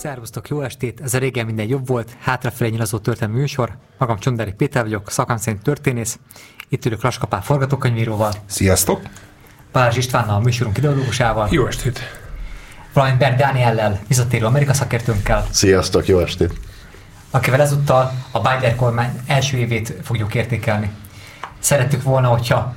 Szervusztok, 0.00 0.48
jó 0.48 0.60
estét! 0.60 1.00
Ez 1.00 1.14
a 1.14 1.18
régen 1.18 1.46
minden 1.46 1.68
jobb 1.68 1.86
volt, 1.86 2.16
hátrafelé 2.20 2.70
nyilazó 2.70 2.98
történelmi 2.98 3.40
műsor. 3.40 3.76
Magam 3.98 4.18
Csonderi 4.18 4.52
Péter 4.52 4.82
vagyok, 4.82 5.10
szakám 5.10 5.36
szerint 5.36 5.62
történész. 5.62 6.18
Itt 6.68 6.84
ülök 6.84 7.02
Laskapá 7.02 7.40
forgatókönyvíróval. 7.40 8.32
Sziasztok! 8.46 9.02
Balázs 9.72 9.96
Istvánnal, 9.96 10.34
a 10.34 10.38
műsorunk 10.38 10.78
ideológusával. 10.78 11.48
Jó 11.50 11.66
estét! 11.66 12.00
Valamint 12.92 13.18
Bernd 13.18 13.38
Dániellel, 13.38 14.00
visszatérő 14.08 14.44
Amerika 14.44 14.72
szakértőnkkel. 14.72 15.46
Sziasztok, 15.50 16.06
jó 16.06 16.18
estét! 16.18 16.60
Akivel 17.30 17.60
ezúttal 17.60 18.12
a 18.30 18.40
Biden 18.40 18.76
kormány 18.76 19.20
első 19.26 19.56
évét 19.56 19.94
fogjuk 20.02 20.34
értékelni. 20.34 20.90
Szerettük 21.58 22.02
volna, 22.02 22.28
hogyha 22.28 22.74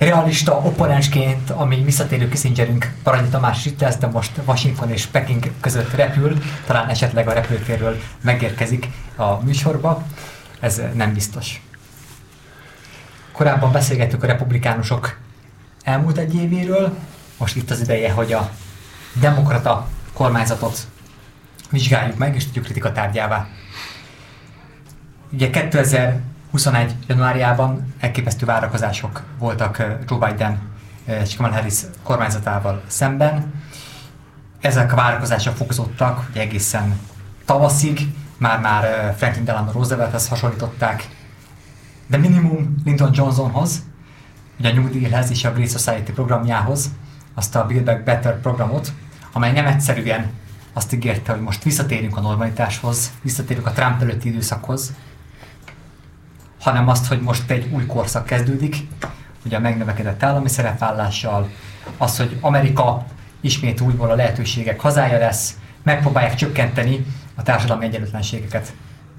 realista 0.00 0.52
opponensként, 0.58 1.50
ami 1.50 1.82
visszatérő 1.84 2.28
Kissingerünk 2.28 2.92
Paranyi 3.02 3.28
Tamás 3.28 3.66
itt 3.66 3.80
lesz, 3.80 3.96
de 3.96 4.06
most 4.06 4.30
Washington 4.44 4.90
és 4.90 5.06
Peking 5.06 5.50
között 5.60 5.94
repül, 5.94 6.38
talán 6.66 6.88
esetleg 6.88 7.28
a 7.28 7.32
repülőtérről 7.32 8.00
megérkezik 8.20 8.88
a 9.16 9.42
műsorba. 9.42 10.02
Ez 10.60 10.82
nem 10.94 11.12
biztos. 11.12 11.62
Korábban 13.32 13.72
beszélgettük 13.72 14.22
a 14.22 14.26
republikánusok 14.26 15.18
elmúlt 15.82 16.18
egy 16.18 16.34
évéről, 16.34 16.96
most 17.38 17.56
itt 17.56 17.70
az 17.70 17.80
ideje, 17.80 18.12
hogy 18.12 18.32
a 18.32 18.50
demokrata 19.12 19.88
kormányzatot 20.12 20.78
vizsgáljuk 21.70 22.16
meg, 22.16 22.34
és 22.34 22.44
tudjuk 22.44 22.64
kritika 22.64 22.92
tárgyává. 22.92 23.46
Ugye 25.32 25.50
2000 25.50 26.20
21 26.50 26.94
januárjában 27.06 27.94
elképesztő 28.00 28.46
várakozások 28.46 29.22
voltak 29.38 29.82
Joe 30.08 30.26
Biden 30.26 30.60
és 31.22 31.36
Kamala 31.36 31.54
Harris 31.54 31.80
kormányzatával 32.02 32.82
szemben. 32.86 33.52
Ezek 34.60 34.92
a 34.92 34.96
várakozások 34.96 35.56
fokozottak, 35.56 36.26
hogy 36.32 36.40
egészen 36.40 36.98
tavaszig, 37.44 38.00
már-már 38.36 39.14
Franklin 39.16 39.44
Delano 39.44 39.72
Roosevelthez 39.72 40.28
hasonlították, 40.28 41.08
de 42.06 42.16
minimum 42.16 42.74
Lyndon 42.84 43.10
Johnsonhoz, 43.14 43.82
ugye 44.58 44.70
a 44.70 44.74
New 44.74 45.00
Dealhez 45.00 45.30
és 45.30 45.44
a 45.44 45.52
Great 45.52 45.70
Society 45.70 46.10
programjához, 46.12 46.90
azt 47.34 47.56
a 47.56 47.66
Build 47.66 47.84
Back 47.84 48.04
Better 48.04 48.40
programot, 48.40 48.92
amely 49.32 49.52
nem 49.52 49.66
egyszerűen 49.66 50.30
azt 50.72 50.92
ígérte, 50.92 51.32
hogy 51.32 51.40
most 51.40 51.62
visszatérünk 51.62 52.16
a 52.16 52.20
normalitáshoz, 52.20 53.12
visszatérünk 53.22 53.66
a 53.66 53.72
Trump 53.72 54.02
előtti 54.02 54.28
időszakhoz, 54.28 54.92
hanem 56.60 56.88
azt, 56.88 57.06
hogy 57.06 57.20
most 57.20 57.50
egy 57.50 57.72
új 57.72 57.86
korszak 57.86 58.26
kezdődik, 58.26 58.76
ugye 59.44 59.56
a 59.56 59.60
megnövekedett 59.60 60.22
állami 60.22 60.48
szerepvállással, 60.48 61.48
az, 61.96 62.16
hogy 62.16 62.38
Amerika 62.40 63.04
ismét 63.40 63.80
újból 63.80 64.10
a 64.10 64.14
lehetőségek 64.14 64.80
hazája 64.80 65.18
lesz, 65.18 65.58
megpróbálják 65.82 66.34
csökkenteni 66.34 67.06
a 67.34 67.42
társadalmi 67.42 67.84
egyenlőtlenségeket. 67.84 68.72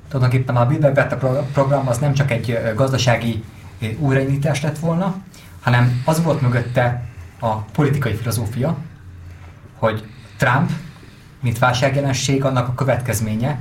Tulajdonképpen 0.09 0.55
a 0.55 0.65
Build 0.65 0.93
Back 0.93 1.17
program 1.53 1.87
az 1.87 1.97
nem 1.97 2.13
csak 2.13 2.31
egy 2.31 2.59
gazdasági 2.75 3.43
újraindítás 3.97 4.61
lett 4.61 4.79
volna, 4.79 5.15
hanem 5.61 6.01
az 6.05 6.23
volt 6.23 6.41
mögötte 6.41 7.03
a 7.39 7.55
politikai 7.55 8.13
filozófia, 8.13 8.77
hogy 9.77 10.03
Trump, 10.37 10.69
mint 11.41 11.59
válságjelenség, 11.59 12.43
annak 12.43 12.67
a 12.67 12.73
következménye, 12.73 13.59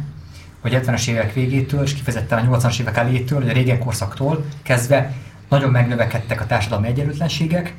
hogy 0.61 0.81
70-es 0.85 1.09
évek 1.09 1.33
végétől, 1.33 1.83
és 1.83 1.95
kifejezetten 1.95 2.39
a 2.39 2.59
80-as 2.59 2.81
évek 2.81 2.97
elétől, 2.97 3.41
vagy 3.41 3.49
a 3.49 3.53
régen 3.53 3.79
korszaktól 3.79 4.45
kezdve 4.63 5.13
nagyon 5.49 5.71
megnövekedtek 5.71 6.41
a 6.41 6.47
társadalmi 6.47 6.87
egyenlőtlenségek. 6.87 7.75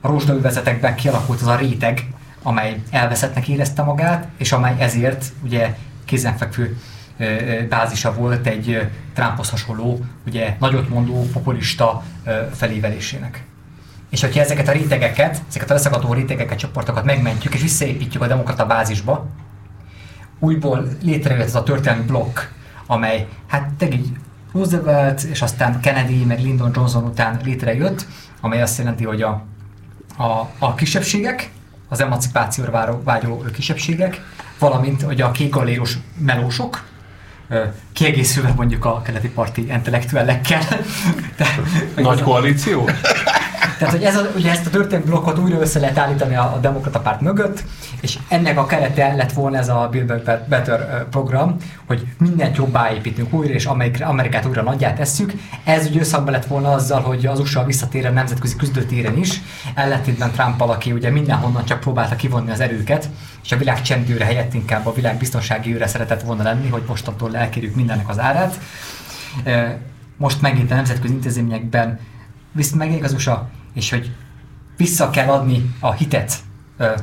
A 0.00 0.08
rózsdaövezetekben 0.08 0.94
kialakult 0.94 1.40
az 1.40 1.46
a 1.46 1.56
réteg, 1.56 2.06
amely 2.42 2.82
elveszettnek 2.90 3.48
érezte 3.48 3.82
magát, 3.82 4.28
és 4.36 4.52
amely 4.52 4.74
ezért 4.78 5.24
ugye 5.42 5.76
kézenfekvő 6.04 6.76
bázisa 7.68 8.14
volt 8.14 8.46
egy 8.46 8.88
Trumphoz 9.14 9.50
hasonló, 9.50 10.00
ugye 10.26 10.56
nagyot 10.58 10.88
mondó 10.88 11.26
populista 11.32 12.02
felévelésének. 12.54 13.44
És 14.10 14.20
hogyha 14.20 14.40
ezeket 14.40 14.68
a 14.68 14.72
rétegeket, 14.72 15.42
ezeket 15.48 15.70
a 15.70 15.74
leszakadó 15.74 16.12
rétegeket, 16.12 16.58
csoportokat 16.58 17.04
megmentjük 17.04 17.54
és 17.54 17.60
visszaépítjük 17.60 18.22
a 18.22 18.26
demokrata 18.26 18.66
bázisba, 18.66 19.26
újból 20.38 20.88
létrejött 21.02 21.46
ez 21.46 21.54
a 21.54 21.62
történelmi 21.62 22.04
blokk, 22.04 22.38
amely 22.86 23.28
hát 23.46 23.72
tényleg 23.78 24.00
Roosevelt 24.52 25.22
és 25.22 25.42
aztán 25.42 25.80
Kennedy, 25.80 26.24
meg 26.24 26.40
Lyndon 26.40 26.70
Johnson 26.74 27.04
után 27.04 27.40
létrejött, 27.44 28.06
amely 28.40 28.62
azt 28.62 28.78
jelenti, 28.78 29.04
hogy 29.04 29.22
a, 29.22 29.44
a, 30.16 30.50
a 30.58 30.74
kisebbségek, 30.74 31.50
az 31.88 32.00
emancipációra 32.00 33.00
vágyó 33.04 33.44
kisebbségek, 33.52 34.20
valamint 34.58 35.02
hogy 35.02 35.20
a 35.20 35.30
kékgaléros 35.30 35.98
melósok, 36.18 36.86
kiegészülve 37.92 38.52
mondjuk 38.56 38.84
a 38.84 39.02
keleti 39.02 39.28
parti 39.28 39.66
intellektuellekkel. 39.68 40.62
Nagy 41.96 42.22
koalíció? 42.22 42.88
Tehát, 43.78 43.94
hogy 43.94 44.02
ez 44.02 44.16
a, 44.16 44.30
ugye 44.36 44.50
ezt 44.50 44.66
a 44.66 44.70
történelmi 44.70 45.06
blokkot 45.06 45.38
újra 45.38 45.60
össze 45.60 45.80
lehet 45.80 45.98
állítani 45.98 46.36
a, 46.36 46.52
a 46.54 46.58
demokrata 46.58 47.00
párt 47.00 47.20
mögött, 47.20 47.64
és 48.00 48.18
ennek 48.28 48.58
a 48.58 48.66
kerete 48.66 49.14
lett 49.14 49.32
volna 49.32 49.56
ez 49.56 49.68
a 49.68 49.88
Build 49.90 50.06
Back 50.06 50.48
Better 50.48 51.08
program, 51.08 51.56
hogy 51.86 52.06
mindent 52.18 52.56
jobbá 52.56 52.92
építünk 52.92 53.32
újra, 53.32 53.52
és 53.52 53.66
Amerikát 54.00 54.46
újra 54.46 54.62
nagyját 54.62 54.96
tesszük. 54.96 55.32
Ez 55.64 55.86
ugye 55.86 56.00
összhangban 56.00 56.32
lett 56.32 56.46
volna 56.46 56.72
azzal, 56.72 57.00
hogy 57.00 57.26
az 57.26 57.40
USA 57.40 57.64
visszatér 57.64 58.06
a 58.06 58.10
nemzetközi 58.10 58.56
küzdőtéren 58.56 59.16
is, 59.16 59.42
ellentétben 59.74 60.30
Trump 60.30 60.60
aki 60.60 60.92
ugye 60.92 61.10
mindenhonnan 61.10 61.64
csak 61.64 61.80
próbálta 61.80 62.16
kivonni 62.16 62.50
az 62.50 62.60
erőket, 62.60 63.08
és 63.44 63.52
a 63.52 63.56
világ 63.56 63.82
csendőre 63.82 64.24
helyett 64.24 64.54
inkább 64.54 64.86
a 64.86 64.92
világ 64.92 65.16
biztonsági 65.16 65.74
őre 65.74 65.86
szeretett 65.86 66.22
volna 66.22 66.42
lenni, 66.42 66.68
hogy 66.68 66.82
mostantól 66.86 67.36
elkérjük 67.36 67.74
mindennek 67.74 68.08
az 68.08 68.18
árát. 68.18 68.58
Most 70.16 70.40
megint 70.40 70.70
a 70.70 70.74
nemzetközi 70.74 71.12
intézményekben 71.12 71.98
visz 72.52 72.72
megint 72.72 73.04
az 73.04 73.12
USA, 73.12 73.48
és 73.78 73.90
hogy 73.90 74.10
vissza 74.76 75.10
kell 75.10 75.28
adni 75.28 75.74
a 75.80 75.92
hitet 75.92 76.32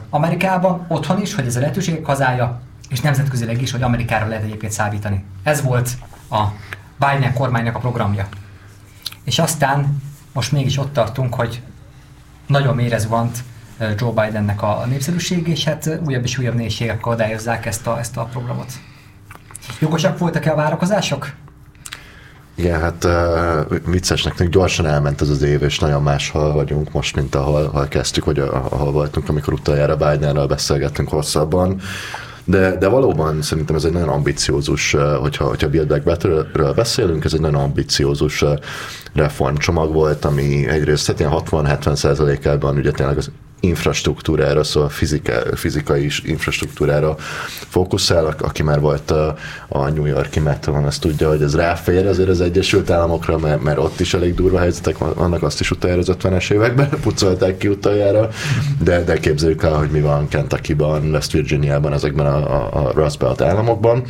Amerikában, 0.10 0.86
otthon 0.88 1.22
is, 1.22 1.36
hogy 1.36 1.46
ez 1.46 1.56
a 1.56 1.60
lehetőségek 1.60 2.06
hazája, 2.06 2.62
és 2.90 3.02
nemzetközileg 3.02 3.62
is, 3.62 3.72
hogy 3.72 3.82
Amerikára 3.82 4.28
lehet 4.28 4.44
egyébként 4.44 4.72
szállítani. 4.72 5.24
Ez 5.44 5.62
volt 5.62 5.90
a 6.30 6.44
Biden 6.98 7.34
kormánynak 7.34 7.76
a 7.76 7.80
programja. 7.80 8.28
És 9.24 9.40
aztán 9.40 10.02
most 10.34 10.52
mégis 10.52 10.78
ott 10.78 10.94
tartunk, 10.94 11.34
hogy 11.34 11.62
nagyon 12.48 12.76
mérezvant 12.76 13.44
Joe 13.98 14.26
Bidennek 14.26 14.62
a 14.62 14.86
népszerűség, 14.86 15.48
és 15.48 15.64
hát 15.64 16.00
újabb 16.06 16.24
és 16.24 16.38
újabb 16.38 16.56
nehézségek 16.56 16.98
akadályozzák 16.98 17.66
ezt 17.66 17.88
a, 17.88 18.00
ezt 18.00 18.18
a 18.18 18.24
programot. 18.24 18.72
Jogosak 19.80 20.18
voltak-e 20.18 20.52
a 20.52 20.56
várakozások? 20.56 21.34
Igen, 22.56 22.80
hát 22.80 23.04
uh, 23.04 23.78
viccesnek 23.86 24.50
gyorsan 24.50 24.86
elment 24.86 25.22
ez 25.22 25.30
az 25.30 25.42
év, 25.42 25.64
és 25.64 25.80
nagyon 25.80 26.04
máshol 26.04 26.54
vagyunk 26.54 26.92
most, 26.92 27.16
mint 27.16 27.36
ahol, 27.36 27.64
ahol 27.64 27.88
kezdtük, 27.88 28.26
vagy 28.26 28.40
ahol 28.40 28.92
voltunk, 28.92 29.30
amikor 29.30 29.54
utoljára 29.54 29.96
Bidenről 29.96 30.48
beszélgettünk 30.48 31.10
hosszabban. 31.10 31.82
De, 32.46 32.78
de 32.78 32.88
valóban 32.88 33.42
szerintem 33.42 33.76
ez 33.76 33.84
egy 33.84 33.92
nagyon 33.92 34.10
ambiciózus, 34.10 34.96
hogyha, 35.20 35.46
hogyha 35.46 35.70
Build 35.70 35.88
Back 35.88 36.04
Betterről 36.04 36.74
beszélünk, 36.74 37.26
ez 37.26 37.34
egy 37.34 37.40
nagyon 37.40 37.62
ambiciózus 37.62 38.44
reformcsomag 39.14 39.94
volt, 39.94 40.26
ami 40.26 40.68
egyrészt 40.68 41.08
hát 41.08 41.20
ilyen 41.20 41.32
60-70 41.34 41.96
százalékában 41.96 42.78
ugye 42.78 42.92
tényleg 42.92 43.18
az 43.18 43.32
infrastruktúrára, 43.66 44.64
szóval 44.64 44.90
fizika, 44.90 45.34
fizikai 45.56 46.12
infrastruktúrára 46.24 47.16
fókuszál, 47.70 48.36
aki 48.40 48.64
már 48.64 48.80
volt 48.80 49.12
a, 49.12 49.36
a 49.68 49.90
New 49.90 50.06
Yorki 50.06 50.40
metron, 50.40 50.84
azt 50.84 51.02
tudja, 51.02 51.30
hogy 51.30 51.42
ez 51.42 51.56
ráfér 51.56 52.08
azért 52.08 52.30
az 52.30 52.42
Egyesült 52.42 52.90
Államokra, 52.90 53.38
mert, 53.38 53.64
mert 53.64 53.78
ott 53.78 54.00
is 54.00 54.14
elég 54.14 54.36
durva 54.36 54.60
helyzetek 54.60 54.98
vannak, 54.98 55.44
azt 55.44 55.60
is 55.60 55.72
utoljára 55.72 56.02
az 56.02 56.16
50-es 56.22 56.52
években 56.52 56.90
pucolták 57.04 57.58
ki 57.58 57.68
utoljára, 57.68 58.30
de, 58.84 59.04
de 59.04 59.18
képzeljük 59.18 59.64
el, 59.64 59.74
hogy 59.74 59.90
mi 59.90 60.02
van 60.02 60.28
Kentucky-ban, 60.28 61.10
West 61.12 61.32
Virginia-ban, 61.32 61.94
ezekben 61.94 62.26
a, 62.26 62.38
a, 62.38 62.86
a 62.86 62.92
Rust 62.92 63.20
Belt 63.20 63.42
államokban. 63.42 64.04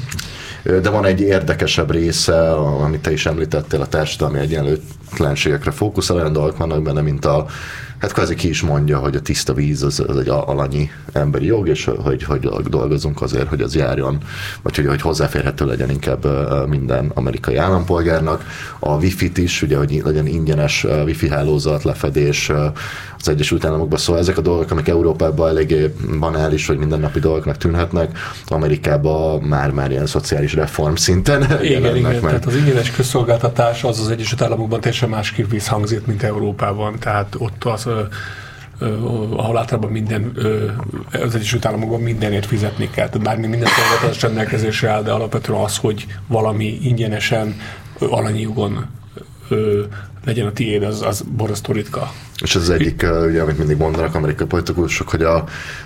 De 0.64 0.90
van 0.90 1.06
egy 1.06 1.22
érdekesebb 1.22 1.92
része, 1.92 2.52
amit 2.54 3.02
te 3.02 3.12
is 3.12 3.26
említettél, 3.26 3.82
a 3.82 3.88
társadalmi 3.88 4.40
egyenlőtlenségekre 4.40 5.72
fókuszál, 5.72 6.18
olyan 6.18 6.34
dolgok 6.34 6.58
vannak 6.58 6.82
benne, 6.82 7.02
mint 7.02 7.26
a 7.26 7.46
hát 7.98 8.12
kvázi 8.12 8.36
ki 8.36 8.50
is 8.50 8.62
mondja, 8.62 8.98
hogy 8.98 9.16
a 9.16 9.22
tiszta 9.22 9.54
víz 9.54 9.84
az, 9.84 10.04
az 10.08 10.18
egy 10.18 10.30
alanyi 10.30 10.90
emberi 11.12 11.46
jog, 11.46 11.68
és 11.68 11.90
hogy, 12.04 12.24
hogy 12.24 12.40
dolgozunk 12.70 13.22
azért, 13.22 13.48
hogy 13.48 13.62
az 13.62 13.76
járjon, 13.76 14.18
vagy 14.62 14.76
hogy, 14.76 14.86
hogy 14.86 15.02
hozzáférhető 15.02 15.66
legyen 15.66 15.90
inkább 15.90 16.26
minden 16.68 17.12
amerikai 17.14 17.56
állampolgárnak. 17.56 18.44
A 18.80 18.96
wifi-t 18.96 19.38
is, 19.38 19.62
ugye, 19.62 19.78
hogy 19.78 20.02
legyen 20.04 20.28
ingyenes 20.28 20.84
wifi 20.84 21.30
hálózat, 21.30 21.84
lefedés 21.84 22.52
az 23.20 23.32
Egyesült 23.32 23.66
Államokban, 23.66 24.00
szóval 24.00 24.22
ezek 24.22 24.38
a 24.38 24.42
dolgok, 24.42 24.72
amik 24.72 24.88
Európában 24.88 25.50
eléggé 25.50 25.94
banális, 26.20 26.66
vagy 26.66 26.78
mindennapi 26.78 27.20
dolgoknak 27.20 27.58
tűnhetnek, 27.58 28.18
Amerikában 28.48 29.42
már-már 29.42 29.92
ilyen 29.92 30.06
szociális 30.06 30.54
reform 30.54 30.94
szinten 30.96 31.42
Igen, 31.62 31.96
igen, 31.96 32.02
meg. 32.02 32.20
tehát 32.22 32.46
az 32.46 32.56
ingyenes 32.56 32.92
közszolgáltatás 32.92 33.84
az 33.84 34.00
az 34.00 34.10
Egyesült 34.10 34.42
Államokban 34.42 34.80
teljesen 34.80 35.10
másképp 35.10 35.50
visszhangzik, 35.50 36.06
mint 36.06 36.24
Európában, 36.24 37.00
tehát 37.00 37.36
ott 37.38 37.64
az 37.64 37.85
ahol 39.36 39.58
általában 39.58 39.92
minden, 39.92 40.38
az 41.12 41.36
Egyesült 41.36 41.66
Államokban 41.66 42.02
mindenért 42.02 42.46
fizetni 42.46 42.90
kell. 42.90 43.10
Tehát 43.10 43.28
bármi 43.28 43.48
minden 43.48 43.70
szolgáltatás 43.70 44.22
rendelkezésre 44.22 44.90
áll, 44.90 45.04
de 45.04 45.12
alapvetően 45.12 45.60
az, 45.62 45.78
hogy 45.78 46.06
valami 46.28 46.78
ingyenesen, 46.82 47.56
alanyi 48.00 48.42
jogon 48.42 48.86
legyen 50.26 50.48
a 50.48 50.52
tiéd, 50.52 50.84
az, 50.84 51.02
az 51.02 51.22
borzasztó 51.22 51.74
ritka. 51.74 52.12
És 52.42 52.56
ez 52.56 52.62
az 52.62 52.70
egyik, 52.70 53.06
ugye, 53.28 53.42
amit 53.42 53.58
mindig 53.58 53.78
mondanak 53.78 54.16
amerikai 54.16 54.48
politikusok, 54.48 55.10
hogy 55.10 55.24
a, 55.24 55.44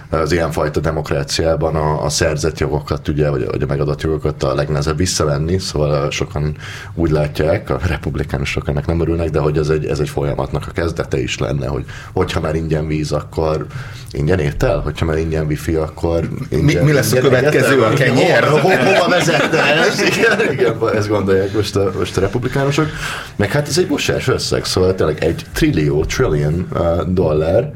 az 0.09 0.31
ilyenfajta 0.31 0.79
demokráciában 0.79 1.75
a, 1.75 2.03
a 2.03 2.09
szerzett 2.09 2.59
jogokat, 2.59 3.07
ugye, 3.07 3.29
vagy, 3.29 3.45
vagy 3.45 3.61
a 3.61 3.65
megadott 3.65 4.01
jogokat 4.01 4.43
a 4.43 4.55
legnehezebb 4.55 4.97
visszavenni, 4.97 5.59
szóval 5.59 6.11
sokan 6.11 6.57
úgy 6.93 7.11
látják, 7.11 7.69
a 7.69 7.79
republikánusok 7.87 8.67
ennek 8.67 8.85
nem 8.85 9.01
örülnek, 9.01 9.29
de 9.29 9.39
hogy 9.39 9.57
ez 9.57 9.69
egy, 9.69 9.85
ez 9.85 9.99
egy 9.99 10.09
folyamatnak 10.09 10.65
a 10.67 10.71
kezdete 10.71 11.21
is 11.21 11.37
lenne, 11.37 11.67
hogy 11.67 11.85
hogyha 12.13 12.39
már 12.39 12.55
ingyen 12.55 12.87
víz, 12.87 13.11
akkor 13.11 13.65
ingyen 14.11 14.39
étel, 14.39 14.79
hogyha 14.79 15.05
már 15.05 15.17
ingyen 15.17 15.45
wifi, 15.45 15.75
akkor 15.75 16.29
ingyen, 16.49 16.83
mi, 16.83 16.89
mi 16.89 16.93
lesz 16.93 17.11
a 17.11 17.19
következő 17.19 17.81
a 17.81 17.93
kenyér? 17.93 18.43
Hova, 18.43 18.77
hova 18.77 19.09
vezette 19.09 19.63
ez? 19.63 20.01
Igen, 20.09 20.51
igen, 20.51 20.75
ezt 20.95 21.07
gondolják 21.07 21.53
most 21.53 21.75
a, 21.75 21.91
most 21.97 22.17
a 22.17 22.21
republikánusok. 22.21 22.89
Meg 23.35 23.51
hát 23.51 23.67
ez 23.67 23.77
egy 23.77 23.87
bosás 23.87 24.27
összeg, 24.27 24.65
szóval 24.65 24.95
tényleg 24.95 25.23
egy 25.23 25.45
trillió, 25.53 26.05
trillion 26.05 26.38
uh, 26.45 27.01
dollár, 27.07 27.71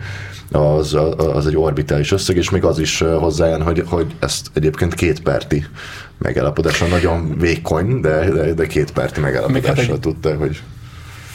az, 0.52 0.98
az 1.18 1.48
egy 1.48 1.58
orbitális 1.58 2.12
összeg, 2.12 2.38
és 2.38 2.50
még 2.50 2.64
az 2.64 2.80
is 2.80 3.00
hozzájön, 3.00 3.62
hogy, 3.62 3.84
hogy 3.86 4.16
ezt 4.20 4.50
egyébként 4.54 4.94
két 4.94 5.22
perti 5.22 5.66
megállapodással 6.18 6.88
nagyon 6.88 7.38
vékony, 7.40 8.00
de, 8.00 8.30
de, 8.30 8.54
de 8.54 8.68
két 8.68 8.92
perti 8.92 9.20
megállapodással 9.20 9.86
hát 9.86 10.00
tudta, 10.00 10.36
hogy 10.36 10.62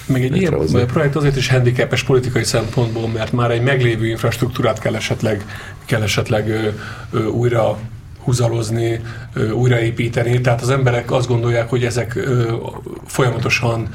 még 0.06 0.24
egy 0.24 0.36
ilyen 0.36 0.86
projekt 0.86 1.16
azért 1.16 1.36
is 1.36 1.48
handicapes 1.48 2.02
politikai 2.02 2.44
szempontból, 2.44 3.08
mert 3.08 3.32
már 3.32 3.50
egy 3.50 3.62
meglévő 3.62 4.06
infrastruktúrát 4.06 4.78
kell 4.78 4.94
esetleg, 4.94 5.44
kell 5.84 6.02
esetleg 6.02 6.48
ö, 6.48 6.68
ö, 7.10 7.24
újra 7.24 7.78
húzalozni, 8.28 9.00
újraépíteni. 9.52 10.40
Tehát 10.40 10.60
az 10.60 10.70
emberek 10.70 11.10
azt 11.10 11.28
gondolják, 11.28 11.68
hogy 11.68 11.84
ezek 11.84 12.28
folyamatosan 13.06 13.88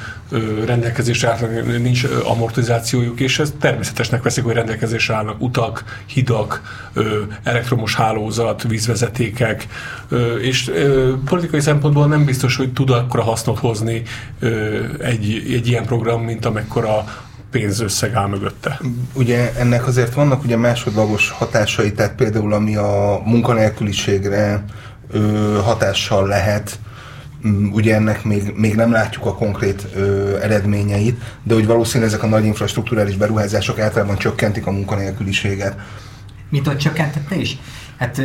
rendelkezésre 0.65 1.29
állnak, 1.29 1.81
nincs 1.81 2.03
amortizációjuk, 2.23 3.19
és 3.19 3.39
ez 3.39 3.53
természetesnek 3.59 4.23
veszik, 4.23 4.43
hogy 4.43 4.53
rendelkezésre 4.53 5.15
állnak 5.15 5.41
utak, 5.41 5.83
hidak, 6.05 6.61
elektromos 7.43 7.95
hálózat, 7.95 8.63
vízvezetékek, 8.63 9.67
és 10.41 10.71
politikai 11.25 11.59
szempontból 11.59 12.07
nem 12.07 12.25
biztos, 12.25 12.55
hogy 12.55 12.73
tud 12.73 12.89
akkora 12.89 13.23
hasznot 13.23 13.59
hozni 13.59 14.01
egy, 14.99 15.43
egy 15.53 15.67
ilyen 15.67 15.85
program, 15.85 16.23
mint 16.23 16.45
amekkora 16.45 17.05
pénzösszeg 17.53 18.13
áll 18.13 18.27
mögötte. 18.27 18.79
Ugye 19.13 19.53
ennek 19.57 19.87
azért 19.87 20.13
vannak 20.13 20.43
ugye 20.43 20.57
másodlagos 20.57 21.29
hatásai, 21.29 21.91
tehát 21.91 22.15
például 22.15 22.53
ami 22.53 22.75
a 22.75 23.21
munkanélküliségre 23.25 24.63
ö, 25.11 25.59
hatással 25.63 26.27
lehet, 26.27 26.79
ugye 27.71 27.95
ennek 27.95 28.23
még, 28.23 28.53
még 28.55 28.75
nem 28.75 28.91
látjuk 28.91 29.25
a 29.25 29.35
konkrét 29.35 29.87
ö, 29.95 30.37
eredményeit, 30.41 31.21
de 31.43 31.53
hogy 31.53 31.65
valószínűleg 31.65 32.13
ezek 32.13 32.23
a 32.23 32.27
nagy 32.27 32.45
infrastruktúrális 32.45 33.15
beruházások 33.15 33.79
általában 33.79 34.17
csökkentik 34.17 34.67
a 34.67 34.71
munkanélküliséget. 34.71 35.75
Mint 36.49 36.67
hogy 36.67 36.77
csökkentette 36.77 37.35
is? 37.35 37.57
Hát 37.97 38.21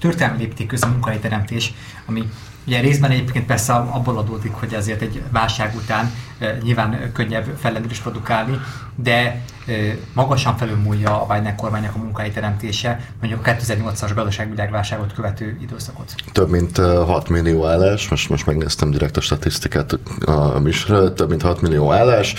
történelmi 0.00 0.38
léptékű 0.38 0.76
a 0.80 0.86
munkahelyteremtés, 0.86 1.72
ami 2.06 2.22
Ugye 2.66 2.80
részben 2.80 3.10
egyébként 3.10 3.46
persze 3.46 3.72
abból 3.72 4.18
adódik, 4.18 4.52
hogy 4.52 4.74
azért 4.74 5.02
egy 5.02 5.22
válság 5.30 5.74
után 5.74 6.10
nyilván 6.62 7.12
könnyebb 7.12 7.44
fellendülés 7.58 7.98
produkálni, 7.98 8.60
de 8.94 9.42
magasan 10.12 10.56
felülmúlja 10.56 11.22
a 11.22 11.34
Biden 11.34 11.56
kormánynak 11.56 11.94
a 11.94 11.98
munkahelyteremtése, 11.98 13.00
mondjuk 13.20 13.46
a 13.46 13.50
2008-as 13.50 14.10
gazdaságvilágválságot 14.14 15.12
követő 15.12 15.58
időszakot. 15.62 16.14
Több 16.32 16.50
mint 16.50 16.76
6 16.76 17.28
millió 17.28 17.66
állás, 17.66 18.08
most, 18.08 18.28
most 18.28 18.46
megnéztem 18.46 18.90
direkt 18.90 19.16
a 19.16 19.20
statisztikát 19.20 19.98
a 20.24 20.58
műsorra, 20.58 21.12
több 21.12 21.28
mint 21.28 21.42
6 21.42 21.60
millió 21.60 21.92
állás, 21.92 22.34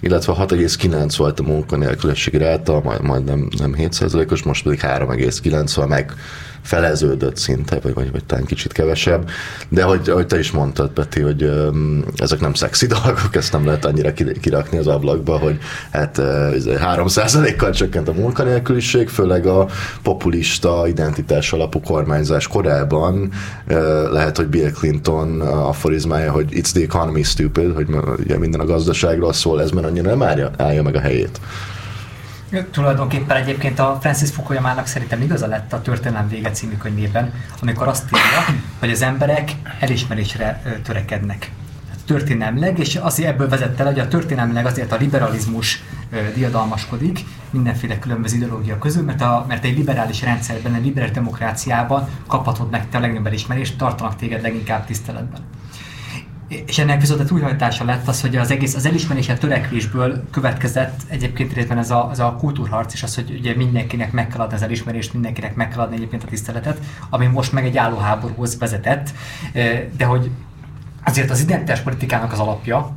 illetve 0.00 0.32
6,9 0.38 1.14
volt 1.16 1.40
a 1.40 1.42
munkanélküliség 1.42 2.34
ráta, 2.34 2.80
majd, 2.84 3.02
majd 3.02 3.24
nem, 3.24 3.48
nem 3.58 3.74
7%-os, 3.78 4.42
most 4.42 4.62
pedig 4.62 4.80
3,9, 4.82 5.66
szóval 5.66 5.90
meg 5.90 6.14
feleződött 6.62 7.36
szinte, 7.36 7.78
vagy, 7.82 7.94
vagy, 7.94 8.10
vagy 8.10 8.24
talán 8.24 8.44
kicsit 8.44 8.72
kevesebb, 8.72 9.30
de 9.68 9.82
hogy, 9.82 10.08
hogy 10.08 10.26
te 10.26 10.38
is 10.38 10.50
mondtad, 10.50 10.90
Peti, 10.90 11.20
hogy 11.20 11.42
um, 11.42 12.04
ezek 12.16 12.40
nem 12.40 12.54
szexi 12.54 12.86
dolgok, 13.02 13.30
ezt 13.36 13.52
nem 13.52 13.66
lehet 13.66 13.84
annyira 13.84 14.12
kirakni 14.40 14.78
az 14.78 14.86
ablakba, 14.86 15.38
hogy 15.38 15.58
hát 15.90 16.18
uh, 16.18 16.26
3%-kal 16.96 17.70
csökkent 17.70 18.08
a 18.08 18.12
munkanélküliség, 18.12 19.08
főleg 19.08 19.46
a 19.46 19.66
populista 20.02 20.84
identitás 20.88 21.52
alapú 21.52 21.80
kormányzás 21.80 22.46
korában 22.46 23.30
uh, 23.68 23.76
lehet, 24.12 24.36
hogy 24.36 24.46
Bill 24.46 24.70
Clinton 24.70 25.40
aforizmája, 25.40 26.32
hogy 26.32 26.46
it's 26.50 26.70
the 26.72 26.82
economy 26.82 27.22
stupid, 27.22 27.74
hogy 27.74 27.86
ugye 28.18 28.38
minden 28.38 28.60
a 28.60 28.64
gazdaságról 28.64 29.32
szól, 29.32 29.62
ez 29.62 29.70
már 29.70 29.84
annyira 29.84 30.08
nem 30.08 30.22
állja, 30.22 30.50
állja 30.56 30.82
meg 30.82 30.94
a 30.94 31.00
helyét. 31.00 31.40
Tulajdonképpen 32.70 33.36
egyébként 33.36 33.78
a 33.78 33.98
Francis 34.00 34.30
Fukuyama-nak 34.30 34.86
szerintem 34.86 35.22
igaza 35.22 35.46
lett 35.46 35.72
a 35.72 35.82
Történelem 35.82 36.28
vége 36.28 36.50
című 36.50 36.76
könyvében, 36.76 37.32
amikor 37.60 37.88
azt 37.88 38.04
írja, 38.04 38.60
hogy 38.78 38.90
az 38.90 39.02
emberek 39.02 39.50
elismerésre 39.80 40.62
törekednek 40.84 41.50
történelmileg, 42.06 42.78
és 42.78 42.96
azért 42.96 43.28
ebből 43.28 43.48
vezette 43.48 43.82
le, 43.82 43.90
hogy 43.90 43.98
a 43.98 44.08
történelmileg 44.08 44.66
azért 44.66 44.92
a 44.92 44.96
liberalizmus 44.96 45.82
diadalmaskodik 46.34 47.24
mindenféle 47.50 47.98
különböző 47.98 48.36
ideológia 48.36 48.78
közül, 48.78 49.02
mert, 49.02 49.20
a, 49.20 49.44
mert 49.48 49.64
egy 49.64 49.76
liberális 49.76 50.22
rendszerben, 50.22 50.74
egy 50.74 50.84
liberális 50.84 51.14
demokráciában 51.14 52.08
kaphatod 52.26 52.70
meg 52.70 52.88
te 52.88 52.96
a 52.96 53.00
legnagyobb 53.00 53.26
elismerést, 53.26 53.78
tartanak 53.78 54.16
téged 54.16 54.42
leginkább 54.42 54.86
tiszteletben. 54.86 55.40
És 56.50 56.78
ennek 56.78 57.00
viszont 57.00 57.20
a 57.20 57.24
túlhajtása 57.24 57.84
lett 57.84 58.08
az, 58.08 58.20
hogy 58.20 58.36
az 58.36 58.50
egész 58.50 58.74
az 58.74 58.86
elismerése 58.86 59.34
törekvésből 59.34 60.24
következett 60.30 61.00
egyébként 61.08 61.52
részben 61.52 61.78
ez 61.78 61.90
a, 61.90 62.08
ez 62.12 62.18
a 62.18 62.36
kultúrharc, 62.38 62.92
és 62.92 63.02
az, 63.02 63.14
hogy 63.14 63.36
ugye 63.38 63.56
mindenkinek 63.56 64.12
meg 64.12 64.28
kell 64.28 64.40
adni 64.40 64.54
az 64.54 64.62
elismerést, 64.62 65.12
mindenkinek 65.12 65.54
meg 65.54 65.68
kell 65.68 65.80
adni 65.80 65.96
egyébként 65.96 66.22
a 66.22 66.26
tiszteletet, 66.26 66.78
ami 67.10 67.26
most 67.26 67.52
meg 67.52 67.64
egy 67.64 67.76
állóháborúhoz 67.76 68.58
vezetett, 68.58 69.10
de 69.96 70.04
hogy 70.04 70.30
azért 71.04 71.30
az 71.30 71.40
identitás 71.40 71.80
politikának 71.80 72.32
az 72.32 72.38
alapja 72.38 72.96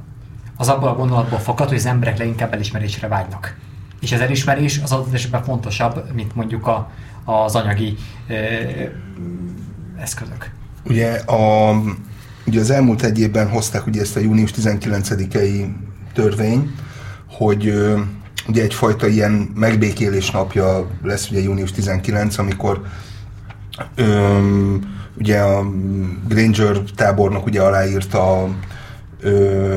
az 0.58 0.70
abból 0.70 0.88
a 0.88 0.96
gondolatból 0.96 1.40
fakad, 1.40 1.68
hogy 1.68 1.78
az 1.78 1.86
emberek 1.86 2.18
leginkább 2.18 2.54
elismerésre 2.54 3.08
vágynak. 3.08 3.58
És 4.02 4.12
az 4.12 4.20
elismerés 4.20 4.80
az 4.84 4.92
adott 4.92 5.14
esetben 5.14 5.44
fontosabb, 5.44 6.14
mint 6.14 6.36
mondjuk 6.36 6.68
a, 6.68 6.92
az 7.24 7.56
anyagi 7.56 7.98
ö, 8.28 8.34
eszközök. 10.00 10.52
Ugye 10.84 11.14
a 11.14 11.74
Ugye 12.46 12.60
az 12.60 12.70
elmúlt 12.70 13.04
egy 13.04 13.20
évben 13.20 13.50
hozták 13.50 13.88
ugye 13.88 14.02
ezt 14.02 14.16
a 14.16 14.20
június 14.20 14.52
19-i 14.62 15.66
törvény, 16.14 16.76
hogy 17.28 17.74
ugye 18.48 18.62
egyfajta 18.62 19.08
ilyen 19.08 19.32
megbékélés 19.56 20.32
napja 20.32 20.88
lesz 21.04 21.30
ugye 21.30 21.42
június 21.42 21.72
19, 21.72 22.38
amikor 22.38 22.82
öm, 23.96 24.82
ugye 25.18 25.40
a 25.40 25.66
Granger 26.28 26.78
tábornok 26.96 27.46
ugye 27.46 27.62
aláírta 27.62 28.42
a 28.42 28.50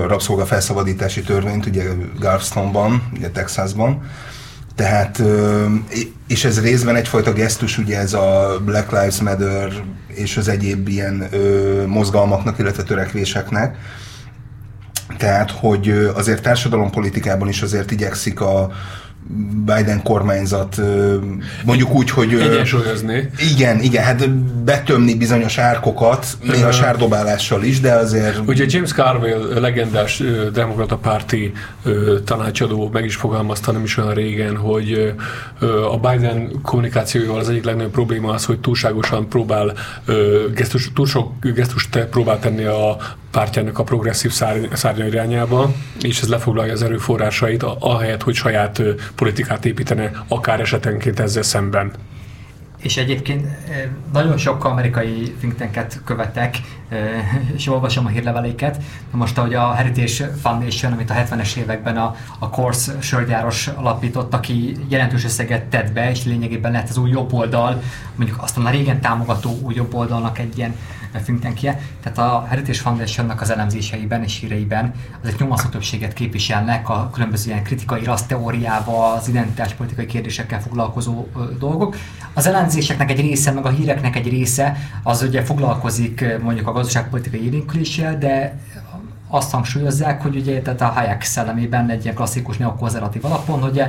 rabszolga 0.06 0.46
felszabadítási 0.46 1.22
törvényt 1.22 1.66
ugye 1.66 1.84
Galvestonban, 2.18 3.02
ugye 3.12 3.30
Texasban, 3.30 4.02
tehát, 4.76 5.22
és 6.28 6.44
ez 6.44 6.60
részben 6.60 6.96
egyfajta 6.96 7.32
gesztus, 7.32 7.78
ugye 7.78 7.98
ez 7.98 8.12
a 8.12 8.60
Black 8.64 8.90
Lives 8.90 9.20
Matter 9.20 9.72
és 10.06 10.36
az 10.36 10.48
egyéb 10.48 10.88
ilyen 10.88 11.28
mozgalmaknak, 11.86 12.58
illetve 12.58 12.82
törekvéseknek. 12.82 13.76
Tehát, 15.18 15.50
hogy 15.50 16.10
azért 16.14 16.42
társadalompolitikában 16.42 17.48
is 17.48 17.62
azért 17.62 17.90
igyekszik 17.90 18.40
a, 18.40 18.70
Biden 19.64 20.02
kormányzat 20.02 20.80
mondjuk 21.64 21.94
úgy, 21.94 22.10
hogy... 22.10 22.34
Egyensúlyozni. 22.34 23.30
Igen, 23.54 23.80
igen, 23.80 24.04
hát 24.04 24.30
betömni 24.64 25.14
bizonyos 25.14 25.58
árkokat, 25.58 26.26
még 26.42 26.64
a 26.64 26.72
sárdobálással 26.72 27.62
is, 27.62 27.80
de 27.80 27.92
azért... 27.92 28.40
Ugye 28.46 28.64
James 28.68 28.92
Carville, 28.92 29.60
legendás 29.60 30.22
demokrata 30.52 30.96
párti 30.96 31.52
tanácsadó 32.24 32.90
meg 32.92 33.04
is 33.04 33.16
fogalmazta 33.16 33.72
nem 33.72 33.82
is 33.82 33.96
olyan 33.96 34.14
régen, 34.14 34.56
hogy 34.56 35.14
a 35.90 35.98
Biden 35.98 36.60
kommunikációjával 36.62 37.38
az 37.38 37.48
egyik 37.48 37.64
legnagyobb 37.64 37.92
probléma 37.92 38.32
az, 38.32 38.44
hogy 38.44 38.60
túlságosan 38.60 39.28
próbál 39.28 39.72
gesztus, 40.54 40.92
túl 40.94 41.06
sok 41.06 41.32
gesztust 41.54 41.98
próbál 41.98 42.38
tenni 42.38 42.64
a 42.64 42.96
pártjának 43.30 43.78
a 43.78 43.82
progresszív 43.82 44.30
szárnya 44.72 45.06
irányába, 45.06 45.72
és 46.00 46.20
ez 46.20 46.28
lefoglalja 46.28 46.72
az 46.72 46.82
erőforrásait, 46.82 47.62
ahelyett, 47.62 48.22
hogy 48.22 48.34
saját 48.34 48.82
politikát 49.14 49.64
építene, 49.64 50.10
akár 50.28 50.60
esetenként 50.60 51.20
ezzel 51.20 51.42
szemben. 51.42 51.92
és 52.78 52.96
egyébként 52.96 53.46
nagyon 54.12 54.36
sok 54.36 54.64
amerikai 54.64 55.34
think 55.38 55.54
követek, 56.04 56.56
és 57.56 57.68
olvasom 57.68 58.06
a 58.06 58.08
hírleveléket. 58.08 58.82
Most, 59.10 59.38
ahogy 59.38 59.54
a 59.54 59.72
Heritage 59.72 60.32
Foundation, 60.42 60.92
amit 60.92 61.10
a 61.10 61.14
70-es 61.14 61.56
években 61.56 61.96
a, 61.96 62.14
a 62.38 62.50
Course 62.50 62.92
sörgyáros 63.00 63.66
alapított, 63.66 64.34
aki 64.34 64.76
jelentős 64.88 65.24
összeget 65.24 65.64
tett 65.64 65.92
be, 65.92 66.10
és 66.10 66.24
lényegében 66.24 66.72
lehet 66.72 66.88
az 66.88 66.96
új 66.96 67.10
jobb 67.10 67.32
oldal, 67.32 67.82
mondjuk 68.14 68.42
azt 68.42 68.58
a 68.58 68.70
régen 68.70 69.00
támogató 69.00 69.58
új 69.62 69.74
jobb 69.74 69.94
oldalnak 69.94 70.38
egy 70.38 70.58
ilyen 70.58 70.74
think. 71.22 71.40
Tehát 72.02 72.18
a 72.18 72.46
Heritage 72.48 72.78
Foundationnak 72.78 73.40
az 73.40 73.50
elemzéseiben 73.50 74.22
és 74.22 74.40
híreiben 74.40 74.94
azok 75.24 75.38
nyomasztó 75.38 75.68
többséget 75.68 76.12
képviselnek 76.12 76.88
a 76.88 77.10
különböző 77.12 77.50
ilyen 77.50 77.62
kritikai 77.62 78.04
rassz 78.04 78.22
teóriával, 78.22 79.12
az 79.12 79.28
identitáspolitikai 79.28 80.06
kérdésekkel 80.06 80.60
foglalkozó 80.60 81.26
dolgok. 81.58 81.96
Az 82.34 82.46
elemzéseknek 82.46 83.10
egy 83.10 83.20
része, 83.20 83.50
meg 83.50 83.66
a 83.66 83.68
híreknek 83.70 84.16
egy 84.16 84.28
része 84.28 84.76
az 85.02 85.22
ugye 85.22 85.42
foglalkozik 85.42 86.24
mondjuk 86.42 86.68
a 86.68 86.72
gazdaságpolitikai 86.72 87.44
élénküléssel, 87.44 88.18
de 88.18 88.58
azt 89.28 89.50
hangsúlyozzák, 89.50 90.22
hogy 90.22 90.36
ugye 90.36 90.62
tehát 90.62 90.80
a 90.80 90.86
Hayek 90.86 91.22
szellemében 91.22 91.90
egy 91.90 92.02
ilyen 92.02 92.14
klasszikus 92.14 92.56
neokonzervatív 92.56 93.24
alapon, 93.24 93.60
hogy 93.60 93.82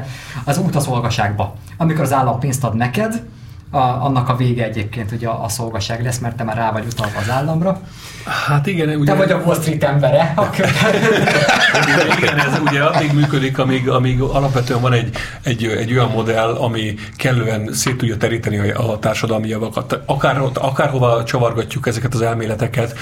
az 0.43 0.57
út 0.57 0.75
a 0.75 0.79
szolgaságba. 0.79 1.55
Amikor 1.77 2.01
az 2.01 2.13
állam 2.13 2.39
pénzt 2.39 2.63
ad 2.63 2.75
neked, 2.75 3.24
a, 3.69 3.77
annak 3.77 4.29
a 4.29 4.36
vége 4.36 4.63
egyébként 4.63 5.12
ugye 5.12 5.27
a, 5.27 5.43
a 5.43 5.50
szolgaság 5.50 6.03
lesz, 6.03 6.19
mert 6.19 6.36
te 6.36 6.43
már 6.43 6.55
rá 6.55 6.71
vagy 6.71 6.86
utalva 6.86 7.19
az 7.19 7.29
államra. 7.29 7.81
Hát 8.27 8.67
igen, 8.67 8.89
ugye... 8.89 9.12
Te 9.12 9.17
vagy 9.17 9.31
a 9.31 9.38
Wall 9.38 9.60
Street 9.60 9.84
embere. 9.84 10.34
igen, 12.17 12.38
ez 12.38 12.60
ugye 12.65 12.81
addig 12.81 13.13
működik, 13.13 13.57
amíg, 13.57 13.89
amíg 13.89 14.22
alapvetően 14.22 14.81
van 14.81 14.93
egy, 14.93 15.10
egy, 15.43 15.65
egy 15.65 15.91
olyan 15.93 16.12
modell, 16.12 16.53
ami 16.53 16.96
kellően 17.15 17.74
szét 17.74 17.98
tudja 17.98 18.17
teríteni 18.17 18.69
a, 18.69 19.00
társadalmi 19.00 19.48
javakat. 19.48 20.00
Akár, 20.05 20.41
akárhova 20.53 21.24
csavargatjuk 21.24 21.88
ezeket 21.88 22.13
az 22.13 22.22
elméleteket, 22.22 22.96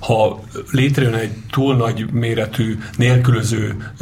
ha 0.00 0.40
létrejön 0.70 1.14
egy 1.14 1.32
túl 1.50 1.76
nagy 1.76 2.06
méretű, 2.12 2.78
nélkülöző 2.96 3.92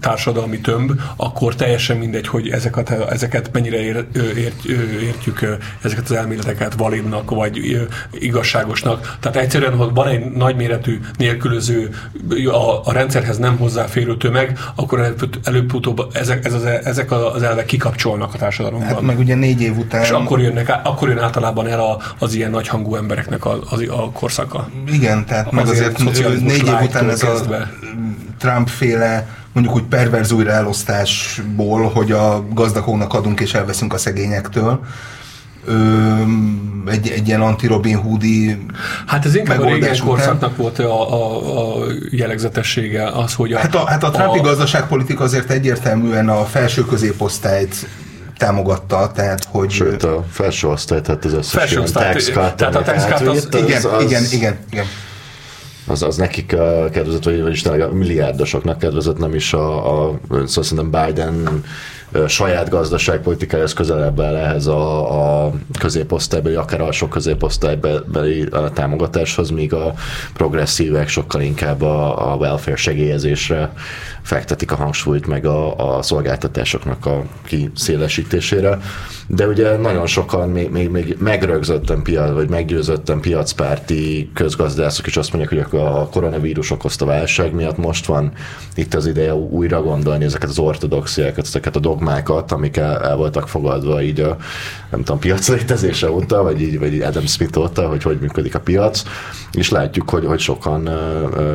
társadalmi 0.00 0.60
tömb, 0.60 1.00
akkor 1.16 1.54
teljesen 1.54 1.96
mindegy, 1.96 2.28
hogy 2.28 2.48
ezeket, 2.48 2.90
ezeket 2.90 3.50
mennyire 3.52 3.80
ér, 3.80 4.06
ért, 4.36 4.64
értjük 5.02 5.58
ezeket 5.82 6.04
az 6.04 6.12
elméleteket 6.12 6.74
validnak, 6.74 7.30
vagy 7.30 7.88
igazságosnak. 8.12 9.16
Tehát 9.20 9.36
egyszerűen 9.36 9.76
ha 9.80 9.90
van 9.94 10.08
egy 10.08 10.24
nagyméretű 10.30 11.00
nélkülöző, 11.16 11.90
a, 12.46 12.88
a 12.88 12.92
rendszerhez 12.92 13.38
nem 13.38 13.56
hozzáférő 13.56 14.16
tömeg, 14.16 14.58
akkor 14.74 15.14
előbb-utóbb 15.44 16.06
ezek, 16.12 16.44
ez 16.44 16.52
az, 16.52 16.64
ezek 16.64 17.12
az 17.12 17.42
elvek 17.42 17.64
kikapcsolnak 17.64 18.34
a 18.34 18.38
társadalomban. 18.38 18.88
Hát 18.88 19.00
meg 19.00 19.18
ugye 19.18 19.34
négy 19.34 19.60
év 19.60 19.78
után... 19.78 20.02
És 20.02 20.10
akkor, 20.10 20.40
jönnek, 20.40 20.72
akkor 20.82 21.08
jön 21.08 21.18
általában 21.18 21.66
el 21.66 21.80
a, 21.80 21.98
az 22.18 22.34
ilyen 22.34 22.50
nagyhangú 22.50 22.94
embereknek 22.94 23.44
a, 23.44 23.58
a, 23.70 24.02
a 24.02 24.10
korszaka. 24.10 24.68
Igen, 24.92 25.26
tehát 25.26 25.50
meg 25.50 25.66
azért, 25.66 26.00
azért 26.00 26.40
négy 26.40 26.66
év 26.66 26.80
után 26.82 27.10
ez 27.10 27.20
kezdve. 27.20 27.56
a 27.56 27.68
Trump-féle 28.38 29.26
mondjuk 29.52 29.74
úgy 29.74 29.82
perverz 29.82 30.32
újraelosztásból, 30.32 31.90
hogy 31.90 32.12
a 32.12 32.44
gazdagoknak 32.52 33.14
adunk 33.14 33.40
és 33.40 33.54
elveszünk 33.54 33.92
a 33.92 33.98
szegényektől, 33.98 34.80
ö, 35.64 35.74
egy, 36.86 37.08
egy 37.08 37.26
ilyen 37.26 37.40
anti-Robin 37.40 37.96
Hoodi 37.96 38.66
Hát 39.06 39.24
ez 39.24 39.34
inkább 39.34 39.60
a 39.60 39.64
régen 39.64 39.98
korszaknak 39.98 40.56
volt 40.56 40.78
a, 40.78 41.12
a, 41.12 41.82
a 41.82 41.86
jellegzetessége 42.10 43.06
az, 43.06 43.34
hogy 43.34 43.52
a... 43.52 43.58
Hát 43.58 43.74
a, 43.74 43.86
hát 43.86 44.04
a 44.04 44.10
Trumpi 44.10 44.38
a... 44.38 44.42
gazdaságpolitika 44.42 45.24
azért 45.24 45.50
egyértelműen 45.50 46.28
a 46.28 46.44
felső 46.44 46.84
középosztályt 46.84 47.86
támogatta, 48.36 49.10
tehát 49.14 49.44
hogy... 49.44 49.70
Sőt, 49.70 50.02
a 50.02 50.24
felső 50.30 50.68
osztály, 50.68 51.00
tehát 51.00 51.24
az 51.24 51.32
összes 51.32 51.52
felső 51.52 51.80
osztály, 51.80 52.12
tax 52.12 52.24
cut, 52.24 52.54
tehát 52.54 52.74
a 52.74 52.82
tax 52.82 53.04
cut 53.04 53.28
az, 53.28 53.48
az, 53.50 53.62
igen, 53.62 53.84
az, 53.84 54.02
igen, 54.02 54.22
igen, 54.32 54.58
igen. 54.70 54.84
Az, 55.86 56.02
az 56.02 56.16
nekik 56.16 56.46
kedvezett, 56.92 57.24
vagy, 57.24 57.42
vagyis 57.42 57.64
a 57.64 57.92
milliárdosoknak 57.92 58.78
kedvezett, 58.78 59.18
nem 59.18 59.34
is 59.34 59.52
a, 59.52 60.04
a 60.06 60.18
szóval 60.28 60.46
szerintem 60.46 60.90
Biden 60.90 61.64
saját 62.26 62.68
gazdaságpolitikájához 62.68 63.72
közelebb 63.72 64.20
áll 64.20 64.36
ehhez 64.36 64.66
a, 64.66 65.46
a 65.46 65.52
középosztálybeli, 65.78 66.54
akár 66.54 66.80
alsó 66.80 67.08
középosztálybeli 67.08 68.48
támogatáshoz, 68.74 69.50
míg 69.50 69.72
a 69.74 69.94
progresszívek 70.34 71.08
sokkal 71.08 71.40
inkább 71.40 71.82
a, 71.82 72.32
a 72.32 72.36
welfare 72.36 72.76
segélyezésre 72.76 73.72
fektetik 74.22 74.72
a 74.72 74.76
hangsúlyt, 74.76 75.26
meg 75.26 75.46
a, 75.46 75.96
a 75.96 76.02
szolgáltatásoknak 76.02 77.06
a 77.06 77.22
kiszélesítésére. 77.44 78.78
De 79.32 79.46
ugye 79.46 79.76
nagyon 79.76 80.06
sokan 80.06 80.48
még, 80.48 80.70
még, 80.70 80.88
még 80.90 81.16
megrögzötten 81.18 82.02
piac, 82.02 82.32
vagy 82.32 82.48
meggyőzötten 82.48 83.20
piacpárti 83.20 84.30
közgazdászok 84.34 85.06
is 85.06 85.16
azt 85.16 85.32
mondják, 85.32 85.68
hogy 85.70 85.80
a 85.80 86.08
koronavírus 86.12 86.70
okozta 86.70 87.04
válság 87.04 87.54
miatt 87.54 87.76
most 87.76 88.06
van 88.06 88.32
itt 88.74 88.94
az 88.94 89.06
ideje 89.06 89.34
újra 89.34 89.82
gondolni 89.82 90.24
ezeket 90.24 90.48
az 90.48 90.58
ortodoxiákat, 90.58 91.46
ezeket 91.46 91.76
a 91.76 91.80
dogmákat, 91.80 92.52
amik 92.52 92.76
el, 92.76 93.02
el 93.02 93.16
voltak 93.16 93.48
fogadva 93.48 94.02
így 94.02 94.20
a 94.20 94.36
nem 94.90 95.02
tudom, 95.02 95.18
piac 95.18 95.48
létezése 95.48 96.10
óta, 96.10 96.42
vagy 96.42 96.60
így, 96.60 96.78
vagy 96.78 97.00
Adam 97.00 97.26
Smith 97.26 97.58
óta, 97.58 97.88
hogy 97.88 98.02
hogy 98.02 98.18
működik 98.20 98.54
a 98.54 98.60
piac, 98.60 99.02
és 99.52 99.70
látjuk, 99.70 100.10
hogy, 100.10 100.24
hogy 100.26 100.40
sokan, 100.40 100.88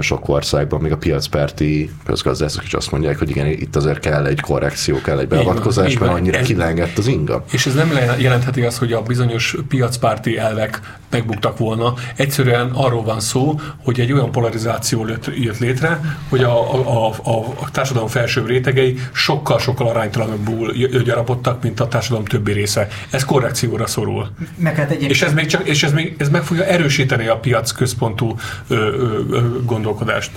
sok 0.02 0.30
országban, 0.30 0.82
még 0.82 0.92
a 0.92 0.98
piacpárti 0.98 1.92
közgazdászok 2.06 2.64
is 2.64 2.74
azt 2.74 2.92
mondják, 2.92 3.18
hogy 3.18 3.30
igen, 3.30 3.48
itt 3.48 3.76
azért 3.76 4.00
kell 4.00 4.26
egy 4.26 4.40
korrekció, 4.40 5.02
kell 5.02 5.20
egy 5.20 5.28
beavatkozás, 5.28 5.98
mert 5.98 6.12
annyira 6.12 6.42
kilengett 6.42 6.98
az 6.98 7.08
inga. 7.08 7.44
És 7.52 7.65
ez 7.66 7.74
nem 7.74 7.92
jelentheti 8.18 8.62
azt, 8.62 8.78
hogy 8.78 8.94
a 8.94 9.02
bizonyos 9.02 9.56
piacpárti 9.68 10.38
elvek 10.38 10.82
megbuktak 11.10 11.58
volna. 11.58 11.94
Egyszerűen 12.16 12.70
arról 12.74 13.04
van 13.04 13.20
szó, 13.20 13.60
hogy 13.84 14.00
egy 14.00 14.12
olyan 14.12 14.32
polarizáció 14.32 15.08
jött 15.36 15.60
létre, 15.60 16.00
hogy 16.30 16.44
a, 16.44 16.74
a, 16.74 17.08
a, 17.24 17.38
a 17.60 17.72
társadalom 17.72 18.08
felsőbb 18.08 18.48
rétegei 18.48 19.00
sokkal-sokkal 19.14 19.88
aránytalanabbul 19.88 20.72
gyarapodtak, 21.04 21.64
mint 21.64 21.80
a 21.80 21.88
társadalom 21.88 22.26
többi 22.26 22.52
része. 22.52 22.88
Ez 23.10 23.26
korrekcióra 23.26 23.88
szorul. 23.88 24.30
Meg 24.58 24.76
hát 24.76 24.92
és 24.92 25.22
ez 25.22 25.34
még 25.34 25.46
csak, 25.46 25.68
és 25.68 25.84
ez, 25.84 25.92
még, 25.92 26.16
ez 26.18 26.30
meg 26.30 26.44
fogja 26.44 26.66
erősíteni 26.66 27.28
a 27.28 27.38
piac 27.38 27.72
központú 27.72 28.36
ö, 28.68 28.76
ö, 28.76 29.20
ö, 29.30 29.64
gondolkodást. 29.64 30.32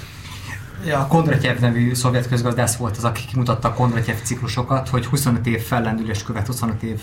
A 0.94 1.06
Kondratyev 1.06 1.58
nevű 1.58 1.94
szovjet 1.94 2.28
közgazdász 2.28 2.76
volt 2.76 2.96
az, 2.96 3.04
aki 3.04 3.24
kimutatta 3.24 3.68
a 3.68 3.72
Kondratyev 3.72 4.16
ciklusokat, 4.22 4.88
hogy 4.88 5.06
25 5.06 5.46
év 5.46 5.62
fellendülés 5.62 6.22
követ 6.22 6.46
25 6.46 6.82
év 6.82 7.00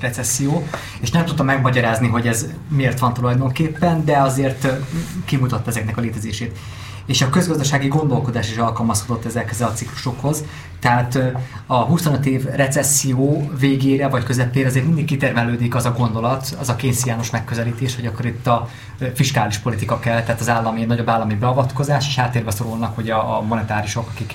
recesszió, 0.00 0.68
és 1.00 1.10
nem 1.10 1.24
tudta 1.24 1.42
megmagyarázni, 1.42 2.08
hogy 2.08 2.26
ez 2.26 2.46
miért 2.68 2.98
van 2.98 3.14
tulajdonképpen, 3.14 4.04
de 4.04 4.18
azért 4.18 4.68
kimutatta 5.24 5.70
ezeknek 5.70 5.96
a 5.96 6.00
létezését 6.00 6.58
és 7.06 7.22
a 7.22 7.28
közgazdasági 7.28 7.88
gondolkodás 7.88 8.50
is 8.50 8.56
alkalmazkodott 8.56 9.24
ezekhez 9.24 9.60
a 9.60 9.72
ciklusokhoz. 9.72 10.44
Tehát 10.80 11.18
a 11.66 11.76
25 11.76 12.26
év 12.26 12.44
recesszió 12.44 13.50
végére 13.58 14.08
vagy 14.08 14.24
közepére 14.24 14.66
azért 14.66 14.86
mindig 14.86 15.04
kitermelődik 15.04 15.74
az 15.74 15.84
a 15.84 15.92
gondolat, 15.92 16.56
az 16.60 16.68
a 16.68 16.76
kénsziános 16.76 17.30
megközelítés, 17.30 17.94
hogy 17.94 18.06
akkor 18.06 18.26
itt 18.26 18.46
a 18.46 18.68
fiskális 19.14 19.58
politika 19.58 19.98
kell, 19.98 20.22
tehát 20.22 20.40
az 20.40 20.48
állami, 20.48 20.84
nagyobb 20.84 21.08
állami 21.08 21.34
beavatkozás, 21.34 22.06
és 22.08 22.16
háttérbe 22.16 22.50
szorulnak 22.50 22.94
hogy 22.94 23.10
a, 23.10 23.42
monetárisok, 23.48 24.08
akik 24.14 24.34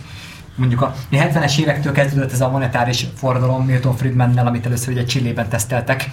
mondjuk 0.55 0.81
a 0.81 0.95
70-es 1.11 1.59
évektől 1.59 1.91
kezdődött 1.91 2.31
ez 2.31 2.41
a 2.41 2.49
monetáris 2.49 3.05
forradalom 3.15 3.65
Milton 3.65 3.95
Friedmannel, 3.95 4.47
amit 4.47 4.65
először 4.65 4.93
ugye 4.93 5.03
Csillében 5.03 5.49
teszteltek. 5.49 6.09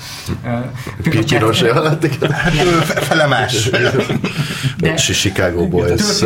Piros 1.02 1.62
Hát 2.30 3.04
felemás. 3.04 3.70
De 4.76 4.94
Chicago 4.94 5.68
Boys 5.68 6.20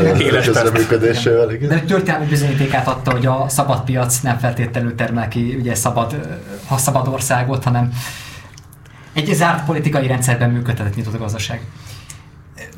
közreműködésével. 0.44 1.46
De 1.46 1.80
történelmi 1.80 2.26
bizonyítékát 2.26 2.88
adta, 2.88 3.10
hogy 3.10 3.26
a 3.26 3.44
szabad 3.48 3.84
piac 3.84 4.20
nem 4.20 4.38
feltétlenül 4.38 4.94
termel 4.94 5.28
ki 5.28 5.56
ugye 5.58 5.74
szabad, 5.74 6.38
ha 6.66 6.76
szabad 6.76 7.08
országot, 7.08 7.64
hanem 7.64 7.92
egy 9.12 9.34
zárt 9.34 9.64
politikai 9.64 10.06
rendszerben 10.06 10.50
működtetett 10.50 10.94
nyitott 10.94 11.14
a 11.14 11.18
gazdaság. 11.18 11.60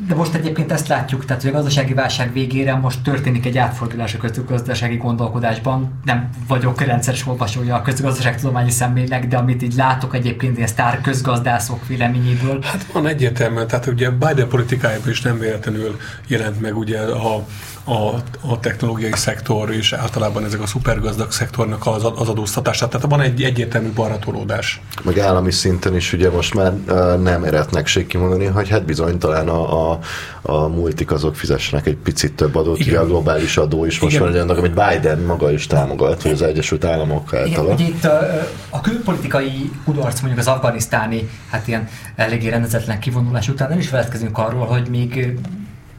De 0.06 0.14
most 0.14 0.34
egyébként 0.34 0.72
ezt 0.72 0.88
látjuk, 0.88 1.24
tehát 1.24 1.42
hogy 1.42 1.50
a 1.50 1.54
gazdasági 1.54 1.94
válság 1.94 2.32
végére 2.32 2.74
most 2.74 3.02
történik 3.02 3.46
egy 3.46 3.58
átfordulás 3.58 4.14
a 4.14 4.18
közgazdasági 4.18 4.96
gondolkodásban. 4.96 6.00
Nem 6.04 6.28
vagyok 6.48 6.80
rendszeres 6.80 7.26
olvasója 7.26 7.74
a 7.74 7.82
közgazdaságtudományi 7.82 8.70
szemlének, 8.70 9.28
de 9.28 9.36
amit 9.36 9.62
így 9.62 9.74
látok 9.74 10.14
egyébként 10.14 10.56
ilyen 10.56 10.68
sztár 10.68 11.00
közgazdászok 11.00 11.86
véleményéből. 11.86 12.62
Hát 12.62 12.86
van 12.92 13.06
egyértelműen, 13.06 13.66
tehát 13.66 13.86
ugye 13.86 14.10
Biden 14.10 14.48
politikájában 14.48 15.08
is 15.08 15.22
nem 15.22 15.38
véletlenül 15.38 15.96
jelent 16.26 16.60
meg 16.60 16.76
ugye 16.76 17.00
a 17.00 17.46
a, 17.84 18.14
a 18.50 18.60
technológiai 18.60 19.12
szektor 19.14 19.70
és 19.70 19.92
általában 19.92 20.44
ezek 20.44 20.60
a 20.62 20.66
szupergazdag 20.66 21.32
szektornak 21.32 21.86
az, 21.86 22.04
az 22.16 22.28
adóztatását. 22.28 22.90
Tehát 22.90 23.06
van 23.10 23.20
egy 23.20 23.42
egyértelmű 23.42 23.92
baratolódás. 23.92 24.80
Meg 25.02 25.18
állami 25.18 25.50
szinten 25.50 25.96
is 25.96 26.12
ugye 26.12 26.30
most 26.30 26.54
már 26.54 26.72
nem 27.18 27.44
eretnekség 27.44 28.06
kimondani, 28.06 28.44
hogy 28.44 28.68
hát 28.68 28.84
bizony 28.84 29.18
talán 29.18 29.48
a, 29.48 29.92
a, 29.92 29.98
a 30.42 30.68
multik 30.68 31.10
azok 31.10 31.36
fizessenek 31.36 31.86
egy 31.86 31.96
picit 31.96 32.32
több 32.32 32.54
adót, 32.54 32.78
Igen. 32.78 32.88
ugye 32.88 32.98
a 33.02 33.06
globális 33.06 33.56
adó 33.56 33.84
is 33.84 34.00
most 34.00 34.14
Igen. 34.16 34.28
van 34.28 34.40
annak, 34.40 34.58
amit 34.58 34.74
Biden 34.74 35.18
maga 35.18 35.52
is 35.52 35.66
támogat, 35.66 36.22
vagy 36.22 36.32
az 36.32 36.42
Egyesült 36.42 36.84
Államok 36.84 37.34
által. 37.34 37.64
Igen, 37.64 37.86
itt 37.86 38.04
a, 38.04 38.20
a 38.70 38.80
külpolitikai 38.80 39.70
kudarc 39.84 40.20
mondjuk 40.20 40.40
az 40.40 40.46
afganisztáni, 40.46 41.28
hát 41.50 41.68
ilyen 41.68 41.88
eléggé 42.16 42.48
rendezetlen 42.48 42.98
kivonulás 42.98 43.48
után 43.48 43.68
nem 43.68 43.78
is 43.78 43.88
feledkezünk 43.88 44.38
arról, 44.38 44.66
hogy 44.66 44.88
még 44.88 45.38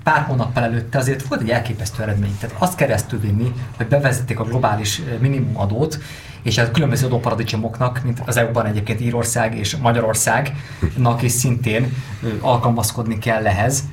pár 0.05 0.21
hónappal 0.21 0.63
előtte 0.63 0.97
azért 0.97 1.27
volt 1.27 1.41
egy 1.41 1.49
elképesztő 1.49 2.03
eredmény. 2.03 2.37
Tehát 2.39 2.55
azt 2.59 2.75
keresztül 2.75 3.19
vinni, 3.19 3.53
hogy 3.77 3.87
bevezették 3.87 4.39
a 4.39 4.43
globális 4.43 5.01
minimumadót, 5.19 5.99
és 6.43 6.57
a 6.57 6.71
különböző 6.71 7.05
adóparadicsomoknak, 7.05 8.01
mint 8.03 8.21
az 8.25 8.37
EU-ban 8.37 8.65
egyébként 8.65 9.01
Írország 9.01 9.57
és 9.57 9.75
Magyarországnak 9.75 11.21
is 11.21 11.31
szintén 11.31 11.93
alkalmazkodni 12.39 13.17
kell 13.17 13.47
ehhez, 13.47 13.83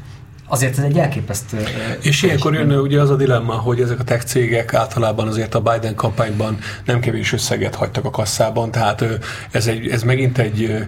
azért 0.53 0.79
ez 0.79 0.85
egy 0.85 0.99
elképesztő... 0.99 1.59
És 2.03 2.23
ilyenkor 2.23 2.55
jön 2.55 2.73
ugye 2.73 3.01
az 3.01 3.11
a 3.11 3.17
dilemma, 3.17 3.53
hogy 3.53 3.81
ezek 3.81 3.99
a 3.99 4.05
tech 4.05 4.25
cégek 4.25 4.75
általában 4.75 5.29
azért 5.29 5.55
a 5.55 5.61
Biden 5.61 5.95
kampányban 5.95 6.59
nem 6.85 7.01
kevés 7.01 7.33
összeget 7.33 7.75
hagytak 7.75 8.05
a 8.05 8.11
kasszában, 8.11 8.71
tehát 8.71 9.05
ez, 9.51 9.67
egy, 9.67 9.89
ez 9.89 10.03
megint 10.03 10.39
egy, 10.39 10.87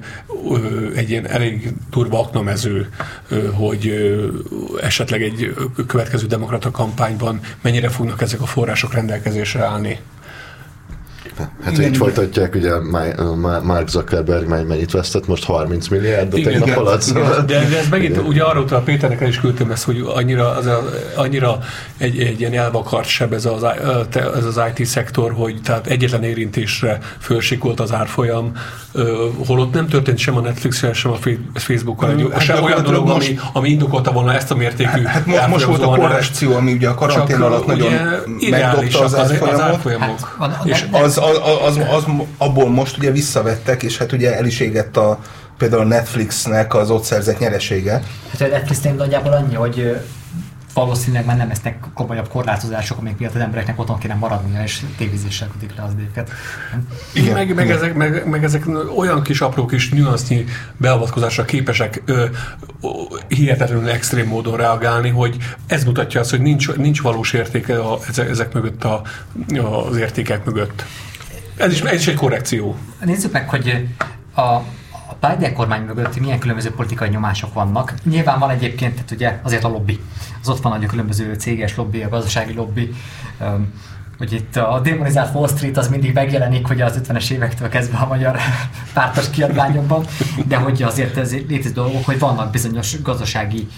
egy 0.94 1.10
ilyen 1.10 1.28
elég 1.28 1.72
durva 1.90 2.20
aknamező, 2.20 2.88
hogy 3.52 3.92
esetleg 4.80 5.22
egy 5.22 5.54
következő 5.86 6.26
demokrata 6.26 6.70
kampányban 6.70 7.40
mennyire 7.62 7.88
fognak 7.88 8.22
ezek 8.22 8.40
a 8.40 8.46
források 8.46 8.92
rendelkezésre 8.92 9.64
állni. 9.64 9.98
Hát 11.38 11.72
igen, 11.72 11.90
így 11.90 11.96
folytatják, 11.96 12.54
ugye 12.54 12.70
Mark 13.62 13.88
Zuckerberg 13.88 14.48
mennyit 14.48 14.90
vesztett, 14.90 15.26
most 15.26 15.44
30 15.44 15.88
milliárd, 15.88 16.34
de 16.34 16.50
tegnap 16.50 16.76
alatt. 16.76 17.00
Szóval. 17.00 17.44
De, 17.46 17.68
de 17.68 17.78
ez 17.78 17.88
megint, 17.90 18.12
igen. 18.16 18.26
ugye 18.26 18.42
arról 18.42 18.66
a 18.70 18.78
Péternek 18.78 19.20
el 19.20 19.28
is 19.28 19.40
küldtem 19.40 19.70
ezt, 19.70 19.84
hogy 19.84 20.04
annyira, 20.06 20.56
az 20.56 20.66
a, 20.66 20.84
annyira 21.16 21.58
egy, 21.96 22.18
egy 22.18 22.40
ilyen 22.40 22.52
elvakart 22.52 23.08
seb 23.08 23.32
ez 23.32 23.44
az, 23.44 23.64
ez 24.14 24.44
az 24.44 24.60
IT 24.74 24.86
szektor, 24.86 25.32
hogy 25.32 25.60
tehát 25.62 25.86
egyetlen 25.86 26.22
érintésre 26.22 26.98
fölsikolt 27.20 27.80
az 27.80 27.92
árfolyam, 27.92 28.52
holott 29.46 29.72
nem 29.72 29.88
történt 29.88 30.18
sem 30.18 30.36
a 30.36 30.40
Netflix, 30.40 30.84
sem 30.92 31.12
a 31.12 31.16
Facebook-kal 31.54 32.10
egy, 32.10 32.28
hát 32.32 32.42
sem 32.42 32.62
olyan 32.62 32.82
dolog, 32.82 33.06
most, 33.06 33.28
ami, 33.28 33.38
ami 33.52 33.68
indokolta 33.68 34.12
volna 34.12 34.34
ezt 34.34 34.50
a 34.50 34.54
mértékű 34.54 35.02
Hát, 35.02 35.26
hát 35.26 35.48
most 35.48 35.64
volt 35.64 35.82
a 35.82 35.86
korrekció, 35.86 36.54
ami 36.54 36.72
ugye 36.72 36.88
a 36.88 36.94
karantén 36.94 37.40
alatt 37.40 37.66
nagyon 37.66 37.92
megdobta 38.50 39.00
az, 39.00 39.14
árfolyamot. 39.14 39.52
Az 39.52 39.60
árfolyamok. 39.60 40.36
Hát, 40.38 40.64
és 40.64 40.86
az, 40.90 41.18
az, 41.24 41.76
az, 41.76 41.76
az, 41.90 42.04
abból 42.38 42.68
most 42.68 42.96
ugye 42.98 43.10
visszavettek, 43.10 43.82
és 43.82 43.98
hát 43.98 44.12
ugye 44.12 44.36
el 44.36 44.46
is 44.46 44.60
égett 44.60 44.96
a, 44.96 45.18
például 45.58 45.82
a 45.82 45.84
Netflixnek 45.84 46.74
az 46.74 46.90
ott 46.90 47.04
szerzett 47.04 47.38
nyeresége. 47.38 48.02
Hát 48.30 48.40
a 48.40 48.46
Netflixnél 48.46 48.92
nagyjából 48.92 49.32
annyi, 49.32 49.54
hogy 49.54 49.96
valószínűleg 50.74 51.24
már 51.24 51.36
nem 51.36 51.48
lesznek 51.48 51.78
komolyabb 51.94 52.28
korlátozások, 52.28 52.98
amik 52.98 53.18
miatt 53.18 53.34
az 53.34 53.40
embereknek 53.40 53.80
otthon 53.80 53.98
kéne 53.98 54.14
maradnia, 54.14 54.62
és 54.62 54.80
tévézéssel 54.96 55.48
kötik 55.48 55.76
le 55.76 55.82
az 55.82 55.92
őket. 55.98 56.30
Igen, 57.12 57.34
meg, 57.34 57.54
meg, 57.54 57.70
ezek, 57.70 57.94
meg, 57.94 58.28
meg 58.28 58.44
ezek 58.44 58.64
olyan 58.96 59.22
kis 59.22 59.40
apró 59.40 59.66
kis 59.66 59.88
nüansznyi 59.88 60.44
beavatkozásra 60.76 61.44
képesek 61.44 62.02
ö, 62.04 62.24
ö, 62.82 62.88
hihetetlenül 63.28 63.88
extrém 63.88 64.26
módon 64.26 64.56
reagálni, 64.56 65.08
hogy 65.08 65.36
ez 65.66 65.84
mutatja 65.84 66.20
azt, 66.20 66.30
hogy 66.30 66.40
nincs, 66.40 66.72
nincs 66.72 67.02
valós 67.02 67.32
értéke 67.32 67.78
a, 67.78 67.98
ezek, 68.08 68.28
ezek 68.28 68.52
mögött 68.52 68.84
a, 68.84 69.02
az 69.88 69.96
értékek 69.96 70.44
mögött. 70.44 70.84
Ez 71.56 71.72
is, 71.72 71.80
ez 71.80 72.00
is 72.00 72.06
egy 72.06 72.14
korrekció. 72.14 72.76
Nézzük 73.04 73.32
meg, 73.32 73.48
hogy 73.48 73.88
a, 74.34 74.40
a 74.40 74.64
Biden 75.20 75.54
kormány 75.54 75.82
mögött 75.82 76.20
milyen 76.20 76.38
különböző 76.38 76.70
politikai 76.70 77.08
nyomások 77.08 77.54
vannak. 77.54 77.94
Nyilván 78.04 78.38
van 78.38 78.50
egyébként, 78.50 78.94
tehát 78.94 79.10
ugye 79.10 79.40
azért 79.42 79.64
a 79.64 79.68
lobby. 79.68 80.00
Az 80.42 80.48
ott 80.48 80.60
van 80.60 80.72
a 80.82 80.86
különböző 80.86 81.34
céges 81.34 81.76
lobby, 81.76 82.02
a 82.02 82.08
gazdasági 82.08 82.54
lobby, 82.54 82.94
um, 83.40 83.72
hogy 84.18 84.32
itt 84.32 84.56
a 84.56 84.80
demonizált 84.80 85.34
Wall 85.34 85.48
Street 85.48 85.76
az 85.76 85.88
mindig 85.88 86.14
megjelenik, 86.14 86.66
hogy 86.66 86.80
az 86.80 87.00
50-es 87.08 87.30
évektől 87.30 87.68
kezdve 87.68 87.98
a 87.98 88.06
magyar 88.06 88.36
pártos 88.94 89.30
kiadványokban, 89.30 90.04
de 90.46 90.56
hogy 90.56 90.82
azért 90.82 91.16
ez 91.16 91.32
létező 91.32 91.72
dolgok, 91.72 92.04
hogy 92.04 92.18
vannak 92.18 92.50
bizonyos 92.50 93.02
gazdasági 93.02 93.68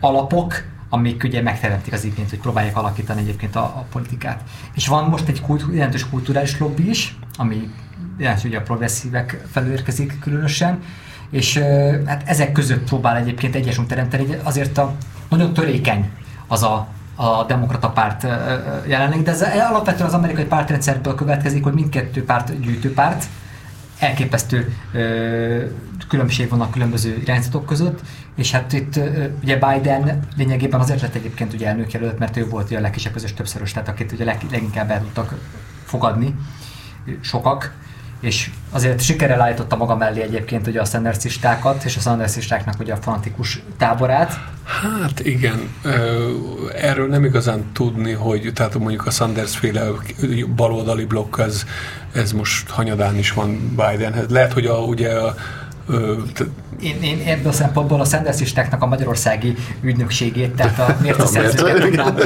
alapok, 0.00 0.62
amik 0.90 1.24
ugye 1.24 1.42
megteremtik 1.42 1.92
az 1.92 2.04
igényt, 2.04 2.30
hogy 2.30 2.38
próbálják 2.38 2.76
alakítani 2.76 3.20
egyébként 3.20 3.56
a, 3.56 3.60
a 3.60 3.86
politikát. 3.92 4.42
És 4.74 4.86
van 4.86 5.04
most 5.04 5.28
egy 5.28 5.40
kult, 5.40 5.64
jelentős 5.72 6.08
kulturális 6.08 6.58
lobby 6.58 6.88
is, 6.88 7.16
ami 7.36 7.70
jelentős 8.18 8.44
ugye 8.44 8.58
a 8.58 8.62
progresszívek 8.62 9.42
felől 9.50 9.72
érkezik 9.72 10.18
különösen, 10.20 10.82
és 11.30 11.58
hát 12.06 12.22
ezek 12.26 12.52
között 12.52 12.84
próbál 12.84 13.16
egyébként 13.16 13.54
egyesült 13.54 13.88
teremteni, 13.88 14.36
azért 14.42 14.78
a 14.78 14.94
nagyon 15.28 15.52
törékeny 15.52 16.10
az 16.46 16.62
a, 16.62 16.88
a 17.14 17.44
demokrata 17.44 17.90
párt 17.90 18.26
jelenleg, 18.86 19.22
de 19.22 19.30
ez 19.30 19.42
alapvetően 19.42 20.08
az 20.08 20.14
amerikai 20.14 20.44
pártrendszerből 20.44 21.14
következik, 21.14 21.62
hogy 21.62 21.72
mindkettő 21.72 22.24
párt 22.24 22.60
gyűjtőpárt, 22.60 23.26
elképesztő 24.00 24.74
ö, 24.92 25.64
különbség 26.08 26.48
van 26.48 26.60
a 26.60 26.70
különböző 26.70 27.18
irányzatok 27.22 27.66
között, 27.66 28.00
és 28.36 28.50
hát 28.50 28.72
itt 28.72 29.00
ugye 29.42 29.58
Biden 29.58 30.20
lényegében 30.36 30.80
azért 30.80 31.00
lett 31.00 31.14
egyébként 31.14 31.52
ugye 31.52 31.66
elnökjelölt, 31.66 32.18
mert 32.18 32.36
ő 32.36 32.48
volt 32.48 32.72
a 32.72 32.80
legkisebb 32.80 33.12
közös 33.12 33.34
többszörös, 33.34 33.72
tehát 33.72 33.88
akit 33.88 34.12
ugye 34.12 34.24
leg, 34.24 34.40
leginkább 34.50 34.90
el 34.90 35.00
tudtak 35.00 35.34
fogadni 35.84 36.34
sokak, 37.20 37.72
és 38.20 38.50
azért 38.70 39.00
sikerrel 39.00 39.40
állította 39.40 39.76
maga 39.76 39.96
mellé 39.96 40.22
egyébként 40.22 40.66
ugye 40.66 40.80
a 40.80 40.84
Sandersistákat, 40.84 41.84
és 41.84 41.96
a 41.96 42.00
Sandersistáknak 42.00 42.80
ugye 42.80 42.92
a 42.92 42.96
fanatikus 42.96 43.62
táborát. 43.76 44.40
Hát 44.64 45.20
igen, 45.20 45.68
erről 46.74 47.08
nem 47.08 47.24
igazán 47.24 47.64
tudni, 47.72 48.12
hogy 48.12 48.50
tehát 48.54 48.78
mondjuk 48.78 49.06
a 49.06 49.10
Sanders 49.10 49.56
féle 49.56 49.86
baloldali 50.56 51.04
blokk, 51.04 51.38
ez, 51.38 51.64
ez 52.12 52.32
most 52.32 52.68
hanyadán 52.68 53.18
is 53.18 53.32
van 53.32 53.76
Bidenhez. 53.76 54.28
Lehet, 54.28 54.52
hogy 54.52 54.66
a, 54.66 54.78
ugye 54.78 55.10
a, 55.10 55.34
én, 56.80 57.02
én 57.02 57.22
ebből 57.26 57.48
a 57.48 57.52
szempontból 57.52 58.00
a 58.00 58.04
Sandersistáknak 58.04 58.82
a 58.82 58.86
magyarországi 58.86 59.54
ügynökségét, 59.80 60.54
tehát 60.54 60.78
a 60.78 60.96
mérceszerzőket 61.02 61.80
tudnám 61.80 62.16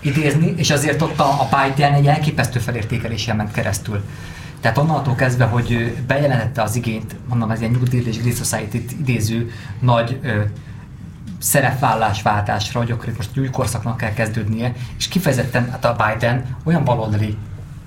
idézni, 0.00 0.54
és 0.56 0.70
azért 0.70 1.02
ott 1.02 1.18
a, 1.18 1.24
a 1.24 1.48
Biden 1.50 1.92
egy 1.92 2.06
elképesztő 2.06 2.58
felértékelésen 2.58 3.36
ment 3.36 3.52
keresztül. 3.52 4.02
Tehát 4.60 4.78
onnantól 4.78 5.14
kezdve, 5.14 5.44
hogy 5.44 5.94
bejelentette 6.06 6.62
az 6.62 6.76
igényt, 6.76 7.16
mondom, 7.28 7.50
ez 7.50 7.60
ilyen 7.60 7.72
New 7.72 7.82
Deal 7.82 8.04
és 8.04 8.20
Great 8.20 8.36
society 8.36 8.84
idéző 9.00 9.50
nagy 9.80 10.18
ö, 10.22 10.40
szerepvállásváltásra, 11.38 12.80
hogy 12.80 12.90
akkor 12.90 13.08
itt 13.08 13.16
most 13.16 13.38
új 13.38 13.50
korszaknak 13.50 13.96
kell 13.96 14.12
kezdődnie, 14.12 14.72
és 14.98 15.08
kifejezetten 15.08 15.70
hát 15.70 15.84
a 15.84 15.96
Biden 16.06 16.56
olyan 16.64 16.84
baloldali 16.84 17.36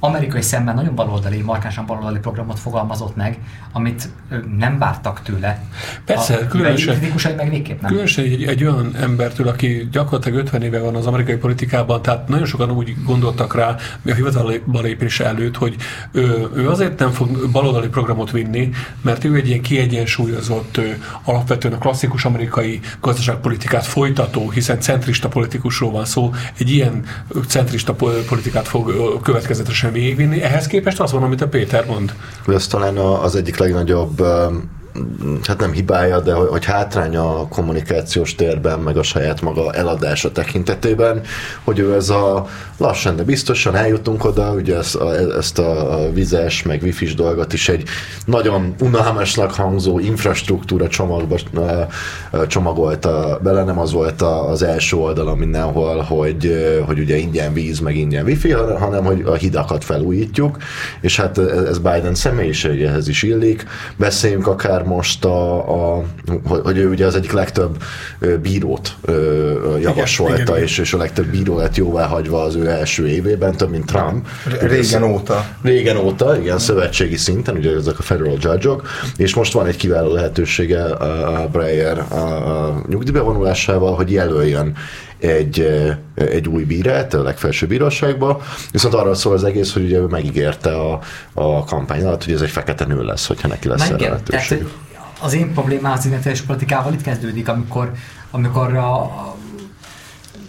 amerikai 0.03 0.41
szemben 0.41 0.75
nagyon 0.75 0.95
baloldali, 0.95 1.41
markánsan 1.41 1.85
baloldali 1.85 2.19
programot 2.19 2.59
fogalmazott 2.59 3.15
meg, 3.15 3.37
amit 3.71 4.09
nem 4.57 4.77
vártak 4.77 5.21
tőle. 5.21 5.63
Persze, 6.05 6.35
a, 6.35 6.47
különösen, 6.47 6.97
kritikusai 6.97 7.33
meg 7.33 7.49
végképp 7.49 7.81
nem. 7.81 7.89
Különösen 7.89 8.23
egy, 8.23 8.43
egy 8.43 8.63
olyan 8.63 8.95
embertől, 8.99 9.47
aki 9.47 9.87
gyakorlatilag 9.91 10.39
50 10.39 10.61
éve 10.61 10.79
van 10.79 10.95
az 10.95 11.05
amerikai 11.05 11.35
politikában, 11.35 12.01
tehát 12.01 12.27
nagyon 12.27 12.45
sokan 12.45 12.71
úgy 12.71 12.95
gondoltak 13.05 13.55
rá, 13.55 13.75
a 14.05 14.13
hivatalba 14.13 14.81
lépése 14.81 15.25
előtt, 15.25 15.55
hogy 15.55 15.75
ő, 16.11 16.49
ő 16.55 16.69
azért 16.69 16.99
nem 16.99 17.11
fog 17.11 17.49
baloldali 17.51 17.87
programot 17.87 18.31
vinni, 18.31 18.69
mert 19.01 19.23
ő 19.23 19.35
egy 19.35 19.47
ilyen 19.47 19.61
kiegyensúlyozott, 19.61 20.79
alapvetően 21.23 21.73
a 21.73 21.77
klasszikus 21.77 22.25
amerikai 22.25 22.79
gazdaságpolitikát 23.01 23.85
folytató, 23.85 24.49
hiszen 24.49 24.79
centrista 24.79 25.27
politikusról 25.27 25.91
van 25.91 26.05
szó, 26.05 26.33
egy 26.57 26.69
ilyen 26.69 27.03
centrista 27.47 27.93
politikát 28.27 28.67
fog 28.67 29.19
következetesen 29.21 29.90
végigvinni. 29.91 30.41
Ehhez 30.41 30.67
képest 30.67 30.99
az 30.99 31.11
van, 31.11 31.23
amit 31.23 31.41
a 31.41 31.47
Péter 31.47 31.85
mond. 31.85 32.13
Ez 32.47 32.67
talán 32.67 32.97
az 32.97 33.35
egyik 33.35 33.57
legnagyobb 33.57 34.21
hát 35.43 35.59
nem 35.59 35.71
hibája, 35.71 36.19
de 36.19 36.33
hogy, 36.33 36.47
hogy 36.47 36.65
hátránya 36.65 37.39
a 37.39 37.47
kommunikációs 37.47 38.35
térben, 38.35 38.79
meg 38.79 38.97
a 38.97 39.03
saját 39.03 39.41
maga 39.41 39.73
eladása 39.73 40.31
tekintetében, 40.31 41.21
hogy 41.63 41.79
ő 41.79 41.95
ez 41.95 42.09
a 42.09 42.47
lassan, 42.77 43.15
de 43.15 43.23
biztosan 43.23 43.75
eljutunk 43.75 44.25
oda, 44.25 44.53
ugye 44.53 44.77
ezt 44.77 44.95
a, 44.95 45.15
ezt 45.37 45.59
a 45.59 45.99
vizes, 46.13 46.63
meg 46.63 46.81
wifi 46.83 47.05
dolgot 47.05 47.53
is 47.53 47.69
egy 47.69 47.83
nagyon 48.25 48.75
unalmasnak 48.79 49.53
hangzó 49.53 49.99
infrastruktúra 49.99 50.87
csomagba 50.87 51.35
csomagolta 52.47 53.39
bele, 53.43 53.63
nem 53.63 53.79
az 53.79 53.91
volt 53.91 54.21
az 54.21 54.63
első 54.63 54.97
oldalon 54.97 55.37
mindenhol, 55.37 55.99
hogy, 55.99 56.65
hogy 56.85 56.99
ugye 56.99 57.17
ingyen 57.17 57.53
víz, 57.53 57.79
meg 57.79 57.95
ingyen 57.95 58.25
wifi, 58.25 58.51
hanem 58.51 59.03
hogy 59.03 59.23
a 59.25 59.33
hidakat 59.33 59.83
felújítjuk, 59.83 60.57
és 61.01 61.17
hát 61.17 61.37
ez 61.37 61.77
Biden 61.77 62.15
személyiségéhez 62.15 63.07
is 63.07 63.23
illik. 63.23 63.65
Beszéljünk 63.97 64.47
akár 64.47 64.80
most 64.85 65.25
a, 65.25 65.97
a 65.97 66.03
hogy 66.47 66.77
ő 66.77 66.89
ugye 66.89 67.05
az 67.05 67.15
egyik 67.15 67.31
legtöbb 67.31 67.83
bírót 68.41 68.95
javasolta, 69.81 70.33
igen, 70.33 70.47
igen, 70.47 70.63
és, 70.63 70.77
és 70.77 70.93
a 70.93 70.97
legtöbb 70.97 71.25
bíró 71.25 71.57
lett 71.57 71.75
jóvá 71.75 72.05
hagyva 72.05 72.43
az 72.43 72.55
ő 72.55 72.69
első 72.69 73.07
évében, 73.07 73.55
több 73.55 73.69
mint 73.69 73.85
Trump. 73.85 74.27
Régen 74.59 75.03
óta. 75.03 75.45
Régen 75.61 75.97
óta, 75.97 76.39
igen, 76.39 76.59
szövetségi 76.59 77.17
szinten, 77.17 77.55
ugye 77.55 77.75
ezek 77.75 77.99
a 77.99 78.01
federal 78.01 78.37
judge-ok, 78.39 78.87
és 79.17 79.35
most 79.35 79.53
van 79.53 79.65
egy 79.65 79.77
kiváló 79.77 80.13
lehetősége 80.13 80.83
a 80.83 81.47
Breyer 81.47 82.05
a, 82.09 82.15
a 82.15 82.83
nyugdíjbevonulásával, 82.87 83.95
hogy 83.95 84.11
jelöljön 84.11 84.75
egy, 85.21 85.67
egy 86.15 86.47
új 86.47 86.63
bírát 86.63 87.13
a 87.13 87.23
legfelsőbb 87.23 87.69
bíróságba, 87.69 88.41
viszont 88.71 88.93
arról 88.93 89.15
szól 89.15 89.33
az 89.33 89.43
egész, 89.43 89.73
hogy 89.73 89.83
ugye 89.83 89.97
ő 89.97 90.05
megígérte 90.05 90.75
a, 90.75 90.99
a 91.33 91.63
kampány 91.63 92.03
alatt, 92.03 92.23
hogy 92.23 92.33
ez 92.33 92.41
egy 92.41 92.49
fekete 92.49 92.85
nő 92.85 93.03
lesz, 93.03 93.27
hogyha 93.27 93.47
neki 93.47 93.67
lesz 93.67 93.89
erre 93.89 94.09
lehetőség. 94.09 94.67
Az 95.21 95.33
én 95.33 95.53
problémám 95.53 95.91
az 95.91 96.05
identitális 96.05 96.41
politikával 96.41 96.93
itt 96.93 97.01
kezdődik, 97.01 97.47
amikor, 97.47 97.91
amikor 98.31 98.75
a, 98.75 99.11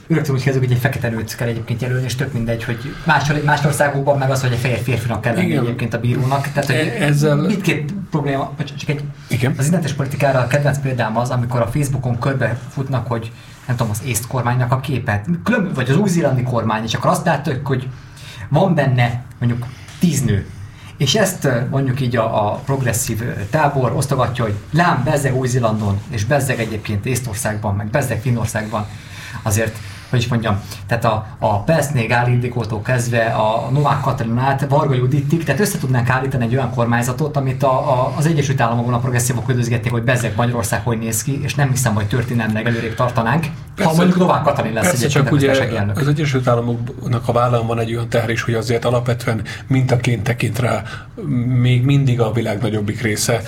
rögtön 0.09 0.35
úgy 0.35 0.43
kezdődik, 0.43 0.69
hogy 0.69 0.77
egy 0.77 0.83
fekete 0.83 1.09
nőt 1.09 1.37
kell 1.37 1.49
egyébként 1.49 1.83
jelölni, 1.83 2.05
és 2.05 2.15
tök 2.15 2.33
mindegy, 2.33 2.65
hogy 2.65 2.79
más, 3.05 3.33
más 3.45 3.65
országokban 3.65 4.19
meg 4.19 4.31
az, 4.31 4.41
hogy 4.41 4.53
egy 4.53 4.59
fehér 4.59 4.79
férfinak 4.79 5.21
kell 5.21 5.35
lenni 5.35 5.57
egyébként 5.57 5.95
a 5.95 6.01
bírónak. 6.01 6.49
Tehát, 6.53 6.67
hogy 6.67 6.75
e- 6.75 7.05
ezzel... 7.05 7.37
mindkét 7.37 7.95
probléma, 8.11 8.55
csak 8.79 8.89
egy, 8.89 9.01
Igen. 9.29 9.55
az 9.59 9.67
identitális 9.67 9.93
politikára 9.97 10.39
a 10.39 10.47
kedvenc 10.47 10.79
példám 10.79 11.19
az, 11.19 11.31
amikor 11.31 11.61
a 11.61 11.67
Facebookon 11.67 12.19
körbe 12.19 12.59
futnak, 12.71 13.07
hogy 13.07 13.31
nem 13.67 13.77
tudom, 13.77 13.93
az 13.93 14.03
észt 14.05 14.27
kormánynak 14.27 14.73
a 14.73 14.81
képet, 14.81 15.27
külön, 15.45 15.73
vagy 15.75 15.91
az 15.91 15.97
új-zélandi 15.97 16.43
kormány, 16.43 16.83
és 16.85 16.95
akkor 16.95 17.11
azt 17.11 17.25
látjuk, 17.25 17.67
hogy 17.67 17.89
van 18.49 18.75
benne 18.75 19.23
mondjuk 19.39 19.67
tíz 19.99 20.23
nő, 20.23 20.47
és 20.97 21.15
ezt 21.15 21.49
mondjuk 21.71 22.01
így 22.01 22.17
a, 22.17 22.51
a 22.51 22.55
progresszív 22.55 23.23
tábor 23.51 23.93
osztogatja, 23.93 24.45
hogy 24.45 24.55
lám 24.73 25.03
bezzeg 25.05 25.37
Új-Zélandon, 25.37 26.01
és 26.09 26.25
bezzeg 26.25 26.61
egyébként 26.61 27.07
Észtországban, 27.07 27.75
meg 27.75 27.87
bezzeg 27.87 28.21
Finnországban, 28.21 28.87
azért 29.43 29.79
hogy 30.13 30.21
is 30.21 30.29
mondjam, 30.29 30.61
tehát 30.87 31.05
a, 31.05 31.27
a 31.39 31.63
Peszné 31.63 32.07
Gálindikótól 32.07 32.83
kezdve 32.83 33.25
a 33.25 33.71
Novák 33.71 34.01
Katalinát, 34.01 34.67
Varga 34.69 34.95
Judittig, 34.95 35.45
tehát 35.45 35.61
össze 35.61 35.79
tudnánk 35.79 36.09
állítani 36.09 36.45
egy 36.45 36.55
olyan 36.55 36.71
kormányzatot, 36.75 37.37
amit 37.37 37.63
a, 37.63 37.73
a, 37.93 38.13
az 38.17 38.27
Egyesült 38.27 38.61
Államokban 38.61 38.95
a 38.95 38.99
progresszívok 38.99 39.49
üdvözgették, 39.49 39.93
hogy 39.93 40.03
bezzeg 40.03 40.33
Magyarország 40.37 40.81
hogy 40.85 40.99
néz 40.99 41.23
ki, 41.23 41.41
és 41.43 41.55
nem 41.55 41.71
hiszem, 41.71 41.95
hogy 41.95 42.07
történelmileg 42.07 42.67
előrébb 42.67 42.95
tartanánk. 42.95 43.47
Persze, 43.77 43.91
ha 43.91 43.97
mondjuk 43.97 44.19
Novák 44.19 44.43
Katalin 44.43 44.73
lesz 44.73 44.85
persze, 44.85 45.07
csak 45.07 45.33
ugye 45.33 45.51
az 45.95 46.09
Egyesült 46.09 46.49
Államoknak 46.49 47.29
a 47.29 47.33
vállán 47.33 47.67
van 47.67 47.79
egy 47.79 47.95
olyan 47.95 48.09
teher 48.09 48.31
is, 48.31 48.43
hogy 48.43 48.55
azért 48.55 48.85
alapvetően 48.85 49.43
mintaként 49.67 50.23
tekint 50.23 50.59
rá 50.59 50.83
még 51.61 51.85
mindig 51.85 52.21
a 52.21 52.33
világ 52.33 52.61
nagyobbik 52.61 53.03
része. 53.03 53.43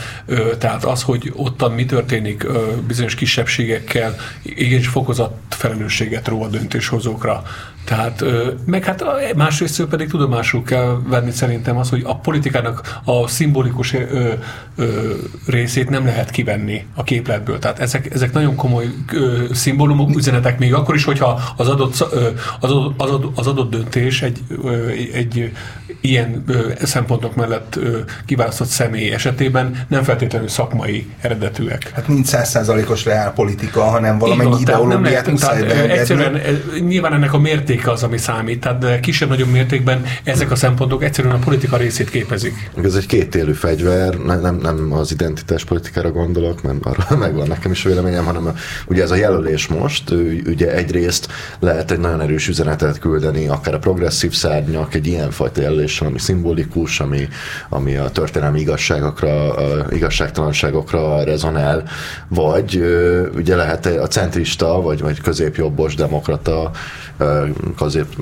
Tehát 0.58 0.84
az, 0.84 1.02
hogy 1.02 1.32
ottan 1.36 1.72
mi 1.72 1.84
történik 1.84 2.46
bizonyos 2.86 3.14
kisebbségekkel, 3.14 4.14
igenis 4.42 4.88
fokozat 4.88 5.34
felelősséget 5.48 6.28
ró 6.28 6.42
a 6.42 6.48
döntéshozókra. 6.54 7.42
Tehát, 7.84 8.24
meg 8.66 8.84
hát 8.84 9.04
másrészt 9.36 9.84
pedig 9.84 10.08
tudomásul 10.08 10.62
kell 10.62 10.98
venni 11.08 11.30
szerintem 11.30 11.76
az, 11.76 11.90
hogy 11.90 12.02
a 12.04 12.16
politikának 12.16 13.00
a 13.04 13.28
szimbolikus 13.28 13.92
ö, 13.94 14.32
ö, 14.76 15.12
részét 15.46 15.90
nem 15.90 16.04
lehet 16.04 16.30
kivenni 16.30 16.86
a 16.94 17.02
képletből. 17.02 17.58
Tehát 17.58 17.78
ezek, 17.78 18.14
ezek 18.14 18.32
nagyon 18.32 18.54
komoly 18.54 18.86
ö, 19.12 19.44
szimbólumok, 19.52 20.16
üzenetek 20.16 20.58
még 20.58 20.74
akkor 20.74 20.94
is, 20.94 21.04
hogyha 21.04 21.40
az 21.56 21.68
adott, 21.68 22.06
ö, 22.12 22.28
az 22.60 22.70
adott, 22.70 23.00
az 23.00 23.10
adott, 23.10 23.38
az 23.38 23.46
adott 23.46 23.70
döntés 23.70 24.22
egy, 24.22 24.38
ö, 24.64 24.86
egy 25.12 25.52
ilyen 26.00 26.44
ö, 26.46 26.70
szempontok 26.82 27.34
mellett 27.34 27.76
ö, 27.76 27.98
kiválasztott 28.26 28.68
személy 28.68 29.10
esetében 29.10 29.86
nem 29.88 30.02
feltétlenül 30.02 30.48
szakmai 30.48 31.06
eredetűek. 31.20 31.90
Hát 31.94 32.08
nincs 32.08 32.26
százszázalékos 32.26 33.04
reálpolitika, 33.04 33.82
hanem 33.82 34.18
valamennyi 34.18 34.60
ideológiát 34.60 35.30
muszáj 35.30 35.66
tehát, 35.66 35.90
egyszerűen, 35.90 36.40
Nyilván 36.88 37.12
ennek 37.12 37.32
a 37.32 37.38
mérték 37.38 37.73
mértéke 37.74 37.90
az, 37.90 38.02
ami 38.02 38.18
számít. 38.18 38.60
Tehát 38.60 39.00
kisebb-nagyobb 39.00 39.48
mértékben 39.50 40.04
ezek 40.24 40.50
a 40.50 40.54
szempontok 40.54 41.04
egyszerűen 41.04 41.34
a 41.34 41.38
politika 41.38 41.76
részét 41.76 42.10
képezik. 42.10 42.70
Ez 42.82 42.94
egy 42.94 43.06
kétélű 43.06 43.52
fegyver, 43.52 44.14
nem, 44.14 44.56
nem, 44.56 44.92
az 44.92 45.12
identitás 45.12 45.64
politikára 45.64 46.10
gondolok, 46.10 46.62
mert 46.62 46.84
arra 46.86 47.16
megvan 47.26 47.46
nekem 47.46 47.70
is 47.70 47.84
a 47.84 47.88
véleményem, 47.88 48.24
hanem 48.24 48.46
a, 48.46 48.52
ugye 48.86 49.02
ez 49.02 49.10
a 49.10 49.14
jelölés 49.14 49.66
most, 49.66 50.10
ugye 50.46 50.74
egyrészt 50.74 51.28
lehet 51.58 51.90
egy 51.90 51.98
nagyon 51.98 52.20
erős 52.20 52.48
üzenetet 52.48 52.98
küldeni, 52.98 53.48
akár 53.48 53.74
a 53.74 53.78
progresszív 53.78 54.32
szárnyak 54.32 54.94
egy 54.94 55.06
ilyenfajta 55.06 55.60
jelöléssel, 55.60 56.06
ami 56.06 56.18
szimbolikus, 56.18 57.00
ami, 57.00 57.28
ami 57.68 57.96
a 57.96 58.08
történelmi 58.08 58.60
igazságokra, 58.60 59.54
a 59.54 59.86
igazságtalanságokra 59.90 61.24
rezonál, 61.24 61.88
vagy 62.28 62.82
ugye 63.34 63.56
lehet 63.56 63.86
a 63.86 64.06
centrista, 64.06 64.80
vagy, 64.80 65.00
vagy 65.00 65.20
középjobbos 65.20 65.94
demokrata 65.94 66.70
közép, 67.76 68.16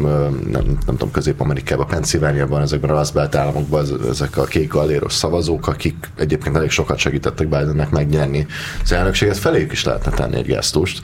nem, 0.51 0.65
nem 0.87 0.97
tudom, 0.97 1.11
Közép-Amerikában, 1.11 1.87
Pennsylvániában, 1.87 2.63
ezekben 2.63 2.91
a 2.91 2.99
Rust 2.99 3.15
Belt 3.15 3.35
államokban 3.35 3.87
ezek 4.09 4.37
a 4.37 4.45
kék 4.45 4.73
galéros 4.73 5.13
szavazók, 5.13 5.67
akik 5.67 6.11
egyébként 6.17 6.57
elég 6.57 6.71
sokat 6.71 6.99
segítettek 6.99 7.49
Bidennek 7.49 7.91
megnyerni 7.91 8.47
az 8.83 8.93
elnökséget, 8.93 9.39
feléjük 9.39 9.73
is 9.73 9.85
lehetne 9.85 10.11
tenni 10.11 10.37
egy 10.37 10.47
gesztust 10.47 11.01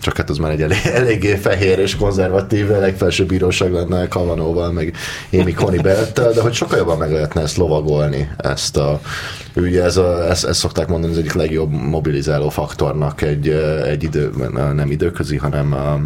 csak 0.00 0.16
hát 0.16 0.30
az 0.30 0.38
már 0.38 0.50
egy 0.50 0.62
elég, 0.62 0.78
eléggé 0.84 1.34
fehér 1.34 1.78
és 1.78 1.96
konzervatív 1.96 2.68
legfelsőbb 2.68 3.28
bíróság 3.28 3.72
lenne 3.72 4.08
Kavanóval, 4.08 4.72
meg 4.72 4.96
Amy 5.32 5.52
Coney 5.52 5.78
Bellettel, 5.78 6.32
de 6.32 6.40
hogy 6.40 6.52
sokkal 6.52 6.78
jobban 6.78 6.98
meg 6.98 7.12
lehetne 7.12 7.40
ezt 7.40 7.56
lovagolni, 7.56 8.30
ezt 8.36 8.76
a 8.76 9.00
ugye 9.56 9.82
ez 9.82 9.96
a, 9.96 10.28
ezt, 10.28 10.44
ezt 10.44 10.58
szokták 10.58 10.88
mondani, 10.88 11.12
az 11.12 11.18
egyik 11.18 11.32
legjobb 11.32 11.70
mobilizáló 11.70 12.48
faktornak 12.48 13.22
egy, 13.22 13.48
egy 13.86 14.02
idő, 14.02 14.30
nem 14.74 14.90
időközi, 14.90 15.36
hanem 15.36 15.72
a, 15.72 16.00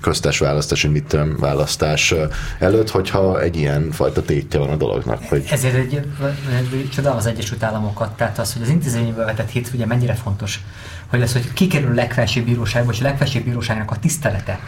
köztes 0.00 0.38
választás, 0.38 0.86
midterm 0.86 1.38
választás 1.38 2.14
előtt, 2.58 2.90
hogyha 2.90 3.40
egy 3.40 3.56
ilyen 3.56 3.90
fajta 3.90 4.22
tétje 4.22 4.58
van 4.58 4.68
a 4.68 4.76
dolognak. 4.76 5.22
Hogy... 5.28 5.44
Ezért 5.50 5.74
egy, 5.74 5.94
egy, 5.94 6.88
csodálom 6.94 7.18
az 7.18 7.26
Egyesült 7.26 7.62
Államokat, 7.62 8.16
tehát 8.16 8.38
az, 8.38 8.52
hogy 8.52 8.62
az 8.62 8.68
intézményből 8.68 9.24
vetett 9.24 9.50
hit 9.50 9.70
ugye 9.74 9.86
mennyire 9.86 10.14
fontos 10.14 10.60
hogy 11.12 11.20
lesz, 11.20 11.32
hogy 11.32 11.52
kikerül 11.52 11.90
a 11.90 11.94
legfelsőbb 11.94 12.44
bíróságba, 12.44 12.92
és 12.92 13.00
a 13.00 13.02
legfelsőbb 13.02 13.44
bíróságnak 13.44 13.90
a 13.90 13.96
tisztelete, 13.96 14.60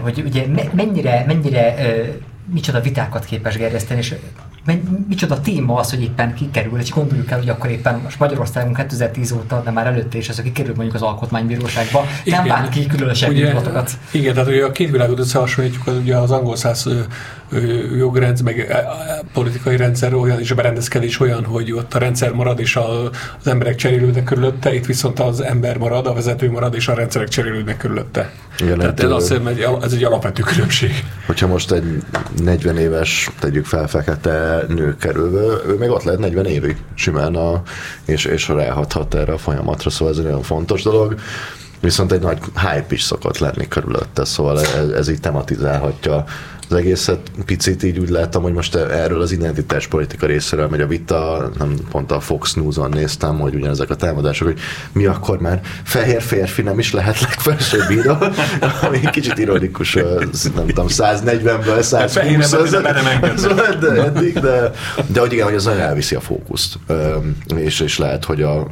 hogy 0.00 0.22
ugye 0.26 0.46
mennyire, 0.72 1.24
mennyire 1.26 1.74
micsoda 2.52 2.80
vitákat 2.80 3.24
képes 3.24 3.56
gerjeszteni, 3.56 4.00
és 4.00 4.14
micsoda 5.08 5.40
téma 5.40 5.74
az, 5.74 5.90
hogy 5.90 6.02
éppen 6.02 6.34
kikerül, 6.34 6.80
és 6.80 6.90
gondoljuk 6.90 7.30
el, 7.30 7.38
hogy 7.38 7.48
akkor 7.48 7.70
éppen 7.70 8.00
most 8.02 8.18
Magyarországon 8.18 8.74
2010 8.74 9.32
óta, 9.32 9.62
de 9.64 9.70
már 9.70 9.86
előtte 9.86 10.18
is 10.18 10.28
ez, 10.28 10.36
hogy 10.36 10.44
kikerül 10.44 10.74
mondjuk 10.74 10.94
az 10.94 11.02
alkotmánybíróságba, 11.02 12.04
igen, 12.24 12.38
nem 12.38 12.48
vált 12.48 12.68
ki 12.68 12.86
különösebb 12.86 13.30
ugye, 13.30 13.52
Igen, 14.10 14.34
tehát 14.34 14.48
ugye 14.48 14.64
a 14.64 14.70
két 14.70 14.90
világot 14.90 15.18
összehasonlítjuk, 15.18 15.86
az, 15.86 15.96
ugye 15.96 16.16
az 16.16 16.30
angol 16.30 16.56
száz 16.56 16.88
jogrendszer, 17.96 18.44
meg 18.44 18.84
politikai 19.32 19.76
rendszer 19.76 20.14
olyan, 20.14 20.40
és 20.40 20.50
a 20.50 20.54
berendezkedés 20.54 21.20
olyan, 21.20 21.44
hogy 21.44 21.72
ott 21.72 21.94
a 21.94 21.98
rendszer 21.98 22.32
marad, 22.32 22.60
és 22.60 22.76
a, 22.76 23.10
az 23.40 23.46
emberek 23.46 23.74
cserélődnek 23.74 24.24
körülötte, 24.24 24.74
itt 24.74 24.86
viszont 24.86 25.20
az 25.20 25.40
ember 25.40 25.78
marad, 25.78 26.06
a 26.06 26.12
vezető 26.12 26.50
marad, 26.50 26.74
és 26.74 26.88
a 26.88 26.94
rendszerek 26.94 27.28
cserélődnek 27.28 27.76
körülötte. 27.76 28.32
Igen, 28.58 28.78
Tehát 28.78 29.02
ez, 29.02 29.10
azt 29.10 29.28
hiszem, 29.28 29.46
ez 29.82 29.92
egy 29.92 30.04
alapvető 30.04 30.42
különbség. 30.42 31.04
Hogyha 31.26 31.46
most 31.46 31.72
egy 31.72 32.02
40 32.42 32.76
éves, 32.78 33.30
tegyük 33.38 33.64
fel 33.64 33.88
fekete 33.88 34.64
nő 34.68 34.96
kerülve, 34.96 35.40
ő 35.66 35.76
még 35.78 35.90
ott 35.90 36.02
lehet 36.02 36.20
40 36.20 36.46
évig 36.46 36.76
simán, 36.94 37.34
a, 37.34 37.62
és, 38.04 38.24
és 38.24 38.48
ráhathat 38.48 39.14
erre 39.14 39.32
a 39.32 39.38
folyamatra, 39.38 39.90
szóval 39.90 40.14
ez 40.14 40.18
egy 40.18 40.24
nagyon 40.24 40.42
fontos 40.42 40.82
dolog. 40.82 41.14
Viszont 41.80 42.12
egy 42.12 42.20
nagy 42.20 42.38
hype 42.54 42.86
is 42.88 43.02
szokott 43.02 43.38
lenni 43.38 43.68
körülötte, 43.68 44.24
szóval 44.24 44.60
ez, 44.60 44.88
ez 44.88 45.08
így 45.08 45.20
tematizálhatja 45.20 46.24
az 46.68 46.76
egészet. 46.76 47.30
Picit 47.44 47.82
így 47.82 47.98
úgy 47.98 48.08
láttam, 48.08 48.42
hogy 48.42 48.52
most 48.52 48.74
erről 48.74 49.20
az 49.20 49.32
identitás 49.32 49.86
politika 49.86 50.26
részéről 50.26 50.68
megy 50.68 50.80
a 50.80 50.86
vita, 50.86 51.50
nem 51.58 51.74
pont 51.90 52.12
a 52.12 52.20
Fox 52.20 52.54
News-on 52.54 52.90
néztem, 52.90 53.38
hogy 53.38 53.54
ugyanezek 53.54 53.90
a 53.90 53.94
támadások, 53.94 54.46
hogy 54.46 54.58
mi 54.92 55.06
akkor 55.06 55.40
már 55.40 55.60
fehér 55.82 56.22
férfi 56.22 56.62
nem 56.62 56.78
is 56.78 56.92
lehet 56.92 57.20
legfelsőbb 57.20 57.86
bíró, 57.88 58.16
ami 58.86 59.00
kicsit 59.10 59.38
ironikus, 59.38 59.94
nem 60.54 60.66
tudom, 60.66 60.86
140-ből 60.88 61.80
120 61.80 62.50
de, 63.80 64.02
eddig, 64.02 64.38
de, 64.38 64.70
de 65.06 65.20
hogy 65.20 65.32
igen, 65.32 65.44
hogy 65.44 65.54
az 65.54 65.64
nagyon 65.64 65.80
elviszi 65.80 66.14
a 66.14 66.20
fókuszt, 66.20 66.78
és, 67.56 67.80
és 67.80 67.98
lehet, 67.98 68.24
hogy 68.24 68.42
a 68.42 68.66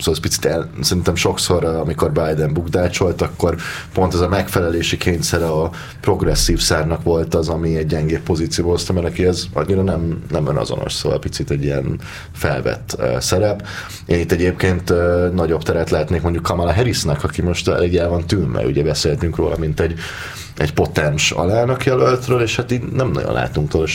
szóval 0.00 0.14
ez 0.14 0.20
picit 0.20 0.44
el, 0.44 0.70
szerintem 0.80 1.14
sokszor, 1.14 1.64
amikor 1.64 2.12
Biden 2.12 2.52
bukdácsolt, 2.52 3.22
akkor 3.22 3.56
pont 3.92 4.14
ez 4.14 4.20
a 4.20 4.28
megfelelési 4.28 4.96
kényszere 4.96 5.46
a 5.46 5.70
progresszív 6.00 6.58
szárnak 6.58 7.02
volt 7.02 7.34
az, 7.34 7.48
ami 7.48 7.76
egy 7.76 7.86
gyengébb 7.86 8.20
pozícióba 8.22 8.70
hozta, 8.70 8.92
mert 8.92 9.06
neki 9.06 9.26
ez 9.26 9.44
annyira 9.52 9.82
nem, 9.82 10.22
nem 10.30 10.46
önazonos, 10.46 10.92
szóval 10.92 11.18
picit 11.18 11.50
egy 11.50 11.64
ilyen 11.64 12.00
felvett 12.32 12.96
uh, 12.98 13.18
szerep. 13.18 13.66
Én 14.06 14.18
itt 14.18 14.32
egyébként 14.32 14.90
uh, 14.90 15.30
nagyobb 15.34 15.62
teret 15.62 15.90
lehetnék 15.90 16.22
mondjuk 16.22 16.44
Kamala 16.44 16.74
Harrisnak, 16.74 17.24
aki 17.24 17.42
most 17.42 17.68
elég 17.68 17.96
el 17.96 18.08
van 18.08 18.26
tűnve, 18.26 18.66
ugye 18.66 18.82
beszéltünk 18.82 19.36
róla, 19.36 19.56
mint 19.56 19.80
egy 19.80 19.98
egy 20.60 20.72
potens 20.72 21.30
alelnök 21.30 21.84
jelöltről, 21.84 22.40
és 22.40 22.56
hát 22.56 22.72
így 22.72 22.82
nem 22.82 23.10
nagyon 23.10 23.32
látunk 23.32 23.70
tőle 23.70 23.86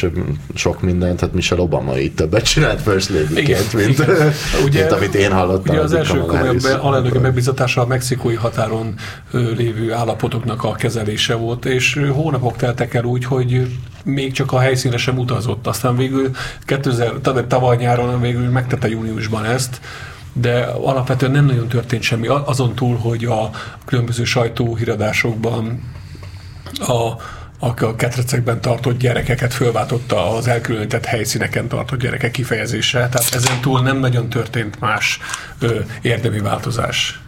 sok 0.56 0.82
mindent, 0.82 1.20
hát 1.20 1.34
Michelle 1.34 1.62
Obama 1.62 1.98
itt 1.98 2.15
többet 2.15 2.44
csinált 2.44 2.82
First 2.82 3.10
lady 3.10 3.56
mint, 3.74 4.00
ugye, 4.65 4.80
mint 4.80 4.91
amit 4.91 5.15
én 5.15 5.32
hallottam. 5.32 5.76
Ugye 5.76 5.84
az 5.84 5.94
első 5.95 6.19
komolyabb 6.19 6.63
alelnöki 6.81 7.17
megbizatása 7.17 7.81
a 7.81 7.86
mexikói 7.86 8.36
határon 8.36 8.95
lévő 9.31 9.93
állapotoknak 9.93 10.63
a 10.63 10.71
kezelése 10.71 11.36
volt, 11.36 11.65
és 11.65 12.01
hónapok 12.13 12.55
teltek 12.55 12.93
el 12.93 13.03
úgy, 13.03 13.25
hogy 13.25 13.77
még 14.03 14.31
csak 14.31 14.51
a 14.51 14.60
helyszínre 14.60 14.97
sem 14.97 15.17
utazott. 15.17 15.67
Aztán 15.67 15.95
végül 15.95 16.31
2000, 16.65 17.12
tavaly 17.47 17.77
nyáron 17.77 18.21
végül 18.21 18.49
megtette 18.49 18.89
júniusban 18.89 19.45
ezt, 19.45 19.81
de 20.34 20.60
alapvetően 20.63 21.31
nem 21.31 21.45
nagyon 21.45 21.67
történt 21.67 22.01
semmi. 22.01 22.27
Azon 22.27 22.75
túl, 22.75 22.97
hogy 22.97 23.25
a 23.25 23.49
különböző 23.86 24.23
sajtóhíradásokban 24.23 25.84
a, 26.79 27.12
a 27.60 27.96
ketrecekben 27.96 28.62
tartott 28.62 28.98
gyerekeket 28.98 29.54
fölváltotta 29.54 30.36
az 30.36 30.48
elkülönített 30.48 31.06
helyszíneken 31.06 31.68
tartott 31.68 32.00
gyerekek 32.00 32.32
kifejezése. 32.32 32.98
Tehát 32.98 33.36
ezen 33.36 33.62
túl 33.62 33.82
nem 33.82 33.98
nagyon 33.98 34.30
történt 34.30 34.80
más 34.80 35.20
ö, 35.60 35.80
érdemi 36.02 36.39
változás. 36.39 37.20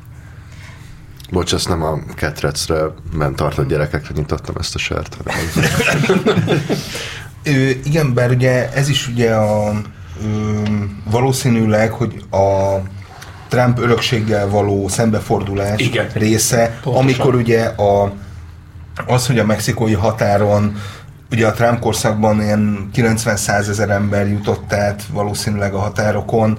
Bocs, 1.32 1.54
ezt 1.54 1.68
nem 1.68 1.84
a 1.84 2.00
ketrecre 2.16 2.82
ment 3.14 3.36
tartott 3.36 3.68
gyerekekre 3.68 4.14
nyitottam 4.16 4.56
ezt 4.60 4.76
a 4.76 4.78
sert. 4.78 5.18
Ö, 7.44 7.70
igen, 7.84 8.14
bár 8.14 8.30
ugye 8.30 8.70
ez 8.74 8.90
is 8.90 9.08
ugye 9.08 9.34
a, 9.34 9.82
ö, 10.24 10.62
valószínűleg, 11.04 11.92
hogy 11.92 12.24
a 12.32 12.78
Trump 13.48 13.80
örökséggel 13.80 14.50
való 14.50 14.88
szembefordulás 14.88 15.80
igen. 15.80 16.08
része, 16.14 16.80
Pontosan. 16.84 17.08
amikor 17.08 17.36
ugye 17.36 17.64
a 17.66 18.14
az, 19.06 19.28
hogy 19.28 19.40
a 19.40 19.46
mexikói 19.46 19.94
határon 19.94 20.76
ugye 21.32 21.48
a 21.48 21.52
Trump 21.52 21.80
korszakban 21.80 22.42
ilyen 22.42 22.90
90-100 22.96 23.68
ezer 23.68 23.90
ember 23.90 24.28
jutott 24.28 24.74
át 24.74 25.04
valószínűleg 25.12 25.74
a 25.74 25.80
határokon, 25.80 26.58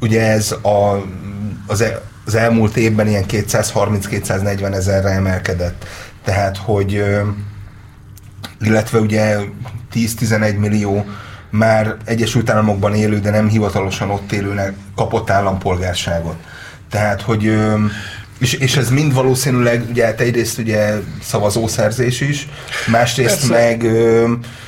ugye 0.00 0.30
ez 0.30 0.52
a, 0.52 1.04
az, 1.66 1.80
el, 1.80 2.02
az 2.26 2.34
elmúlt 2.34 2.76
évben 2.76 3.08
ilyen 3.08 3.24
230-240 3.28 4.74
ezerre 4.74 5.08
emelkedett. 5.08 5.86
Tehát, 6.24 6.56
hogy 6.56 7.04
illetve 8.60 8.98
ugye 8.98 9.38
10-11 9.94 10.58
millió 10.58 11.04
már 11.50 11.96
Egyesült 12.04 12.50
Államokban 12.50 12.94
élő, 12.94 13.18
de 13.20 13.30
nem 13.30 13.48
hivatalosan 13.48 14.10
ott 14.10 14.32
élőnek 14.32 14.72
kapott 14.96 15.30
állampolgárságot. 15.30 16.36
Tehát, 16.90 17.22
hogy 17.22 17.58
és, 18.38 18.52
és 18.52 18.76
ez 18.76 18.90
mind 18.90 19.14
valószínűleg, 19.14 19.84
ugye 19.90 20.04
hát 20.04 20.20
egyrészt 20.20 20.58
ugye 20.58 21.00
szavazószerzés 21.22 22.20
is, 22.20 22.48
másrészt 22.90 23.48
Persze. 23.48 23.52
meg, 23.52 23.92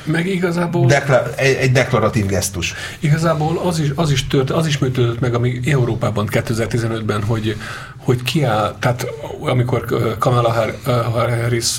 meg 0.03 0.27
igazából 0.27 0.85
dekla- 0.85 1.35
egy, 1.35 1.55
egy 1.55 1.71
deklaratív 1.71 2.25
gesztus. 2.25 2.73
Igazából 2.99 3.57
az 3.57 3.79
is, 3.79 3.89
az 3.95 4.11
is 4.11 4.27
tört, 4.27 4.49
az 4.49 4.67
is 4.67 4.77
működött 4.77 5.19
meg, 5.19 5.33
ami 5.33 5.59
Európában 5.65 6.27
2015-ben, 6.31 7.23
hogy, 7.23 7.55
hogy 7.97 8.23
kiáll, 8.23 8.75
tehát 8.79 9.07
amikor 9.39 9.85
Kamala 10.19 10.73
Harris 11.11 11.77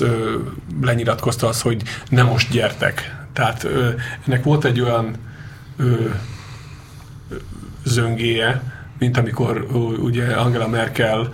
lenyilatkozta 0.81 1.47
az, 1.47 1.61
hogy 1.61 1.81
nem 2.09 2.25
most 2.25 2.51
gyertek. 2.51 3.15
Tehát 3.33 3.67
ennek 4.27 4.43
volt 4.43 4.65
egy 4.65 4.81
olyan 4.81 5.15
zöngéje, 7.83 8.72
mint 8.99 9.17
amikor 9.17 9.67
ugye 9.99 10.25
Angela 10.25 10.67
Merkel 10.67 11.29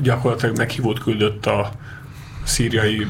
gyakorlatilag 0.00 0.56
meghívót 0.56 0.98
küldött 0.98 1.46
a 1.46 1.70
szíriai 2.46 3.06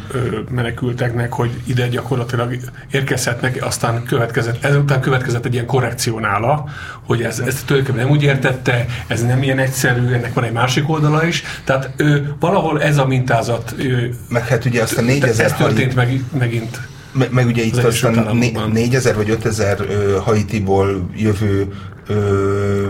menekülteknek, 0.51 1.33
hogy 1.33 1.51
ide 1.65 1.89
gyakorlatilag 1.89 2.57
érkezhetnek, 2.91 3.65
aztán 3.65 4.03
következett, 4.05 4.65
ezután 4.65 5.01
következett 5.01 5.45
egy 5.45 5.53
ilyen 5.53 5.67
korrekció 5.67 6.19
nála, 6.19 6.65
hogy 7.03 7.23
ez, 7.23 7.39
ezt 7.39 7.67
tulajdonképpen 7.67 8.07
nem 8.07 8.17
úgy 8.17 8.23
értette, 8.23 8.87
ez 9.07 9.23
nem 9.23 9.43
ilyen 9.43 9.59
egyszerű, 9.59 10.13
ennek 10.13 10.35
van 10.35 10.45
egy 10.45 10.53
másik 10.53 10.89
oldala 10.89 11.27
is, 11.27 11.43
tehát 11.65 11.91
ő, 11.97 12.35
valahol 12.41 12.83
ez 12.83 12.99
a 12.99 13.07
mintázat 13.07 13.75
ő, 13.79 14.15
meg 14.29 14.47
hát 14.47 14.65
ugye 14.65 14.83
azt 14.83 14.99
a 14.99 15.03
4000 15.03 15.45
ez 15.45 15.53
történt 15.53 15.95
meg, 15.95 16.21
megint 16.39 16.81
meg, 17.13 17.33
meg 17.33 17.47
ugye 17.47 17.63
itt 17.63 17.77
azt 17.77 18.05
a 18.05 18.69
4000 18.73 19.15
vagy 19.15 19.31
5000 19.31 19.79
Haitiból 20.25 21.11
jövő 21.17 21.67
ö, 22.07 22.87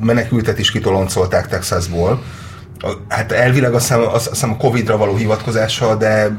menekültet 0.00 0.58
is 0.58 0.70
kitoloncolták 0.70 1.48
Texasból. 1.48 2.22
Hát 3.08 3.32
elvileg 3.32 3.74
azt 3.74 3.88
hiszem, 3.88 4.02
azt 4.12 4.28
hiszem 4.28 4.50
a 4.50 4.56
Covid-ra 4.56 4.96
való 4.96 5.16
hivatkozással, 5.16 5.96
de 5.96 6.38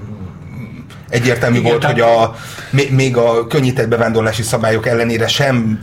egyértelmű 1.10 1.58
Igen, 1.58 1.70
volt, 1.70 1.82
tehát... 1.82 2.00
hogy 2.00 2.06
a, 2.06 2.36
még 2.90 3.18
a 3.18 3.48
könnyített 3.48 3.88
bevándorlási 3.88 4.42
szabályok 4.42 4.88
ellenére 4.88 5.28
sem 5.28 5.80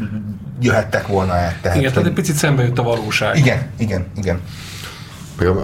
jöhettek 0.61 1.07
volna 1.07 1.33
át. 1.33 1.57
Tehát, 1.63 1.79
igen, 1.79 1.93
tehát 1.93 2.09
egy 2.09 2.15
picit 2.15 2.35
szembe 2.35 2.63
jött 2.63 2.79
a 2.79 2.83
valóság. 2.83 3.37
Igen, 3.37 3.67
igen, 3.79 4.07
igen. 4.17 4.41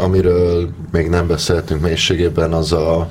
Amiről 0.01 0.71
még 0.93 1.09
nem 1.09 1.27
beszéltünk 1.27 1.81
mélységében, 1.83 2.53
az 2.53 2.73
a 2.73 3.09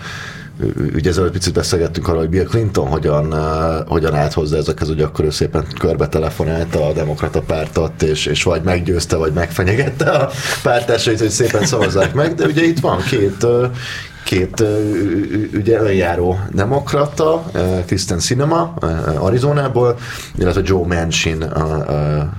ugye 0.95 1.09
ezzel 1.09 1.25
egy 1.25 1.31
picit 1.31 1.53
beszélgettünk 1.53 2.07
arról, 2.07 2.19
hogy 2.19 2.29
Bill 2.29 2.43
Clinton 2.43 2.87
hogyan, 2.87 3.33
uh, 3.33 3.87
hogyan 3.87 4.15
állt 4.15 4.33
hozzá 4.33 4.57
ezekhez, 4.57 4.87
hogy 4.87 5.01
akkor 5.01 5.25
ő 5.25 5.29
szépen 5.29 5.65
körbe 5.79 6.07
telefonálta 6.07 6.85
a 6.87 6.93
demokrata 6.93 7.41
pártot, 7.41 8.01
és, 8.01 8.25
és 8.25 8.43
vagy 8.43 8.61
meggyőzte, 8.61 9.15
vagy 9.15 9.33
megfenyegette 9.33 10.09
a 10.09 10.29
pártársait, 10.63 11.19
hogy 11.19 11.29
szépen 11.29 11.65
szavazzák 11.65 12.13
meg, 12.13 12.33
de 12.33 12.45
ugye 12.45 12.63
itt 12.63 12.79
van 12.79 13.01
két, 13.01 13.43
uh, 13.43 13.71
két 14.29 14.63
ugye 15.53 15.81
önjáró 15.81 16.39
demokrata, 16.51 17.43
Kristen 17.85 18.19
Sinema 18.19 18.73
Arizonából, 19.19 19.97
illetve 20.37 20.61
Joe 20.63 20.87
Manchin 20.87 21.45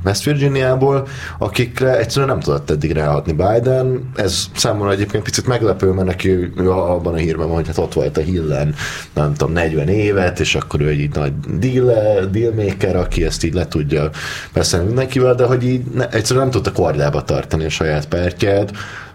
West 0.05 0.24
Virginiából, 0.24 1.07
akikre 1.38 1.98
egyszerűen 1.98 2.29
nem 2.31 2.40
tudott 2.40 2.70
eddig 2.70 2.92
ráhatni 2.92 3.33
Biden. 3.33 4.11
Ez 4.14 4.44
számomra 4.57 4.92
egyébként 4.92 5.22
picit 5.22 5.46
meglepő, 5.46 5.90
mert 5.90 6.07
neki 6.07 6.53
abban 6.66 7.14
a 7.14 7.16
hírben 7.16 7.46
van, 7.46 7.57
hogy 7.57 7.66
hát 7.66 7.79
ott 7.79 7.92
volt 7.92 8.16
a 8.16 8.20
Hillen, 8.20 8.74
nem 9.14 9.35
tudom, 9.35 9.53
40 9.53 9.88
évet, 9.88 10.40
és 10.40 10.55
akkor 10.55 10.81
ő 10.81 10.88
egy 10.88 11.14
nagy 11.14 11.33
deal, 11.59 12.24
dealmaker, 12.24 12.96
aki 12.96 13.24
ezt 13.24 13.44
így 13.44 13.55
le 13.55 13.68
tudja 13.68 14.11
beszélni 14.53 14.87
mindenkivel, 14.87 15.35
de 15.35 15.44
hogy 15.44 15.64
így 15.64 15.83
egyszerűen 16.11 16.44
nem 16.44 16.55
tudta 16.55 16.72
kordába 16.72 17.22
tartani 17.22 17.64
a 17.64 17.70
saját 17.70 18.09
pártját, 18.09 18.72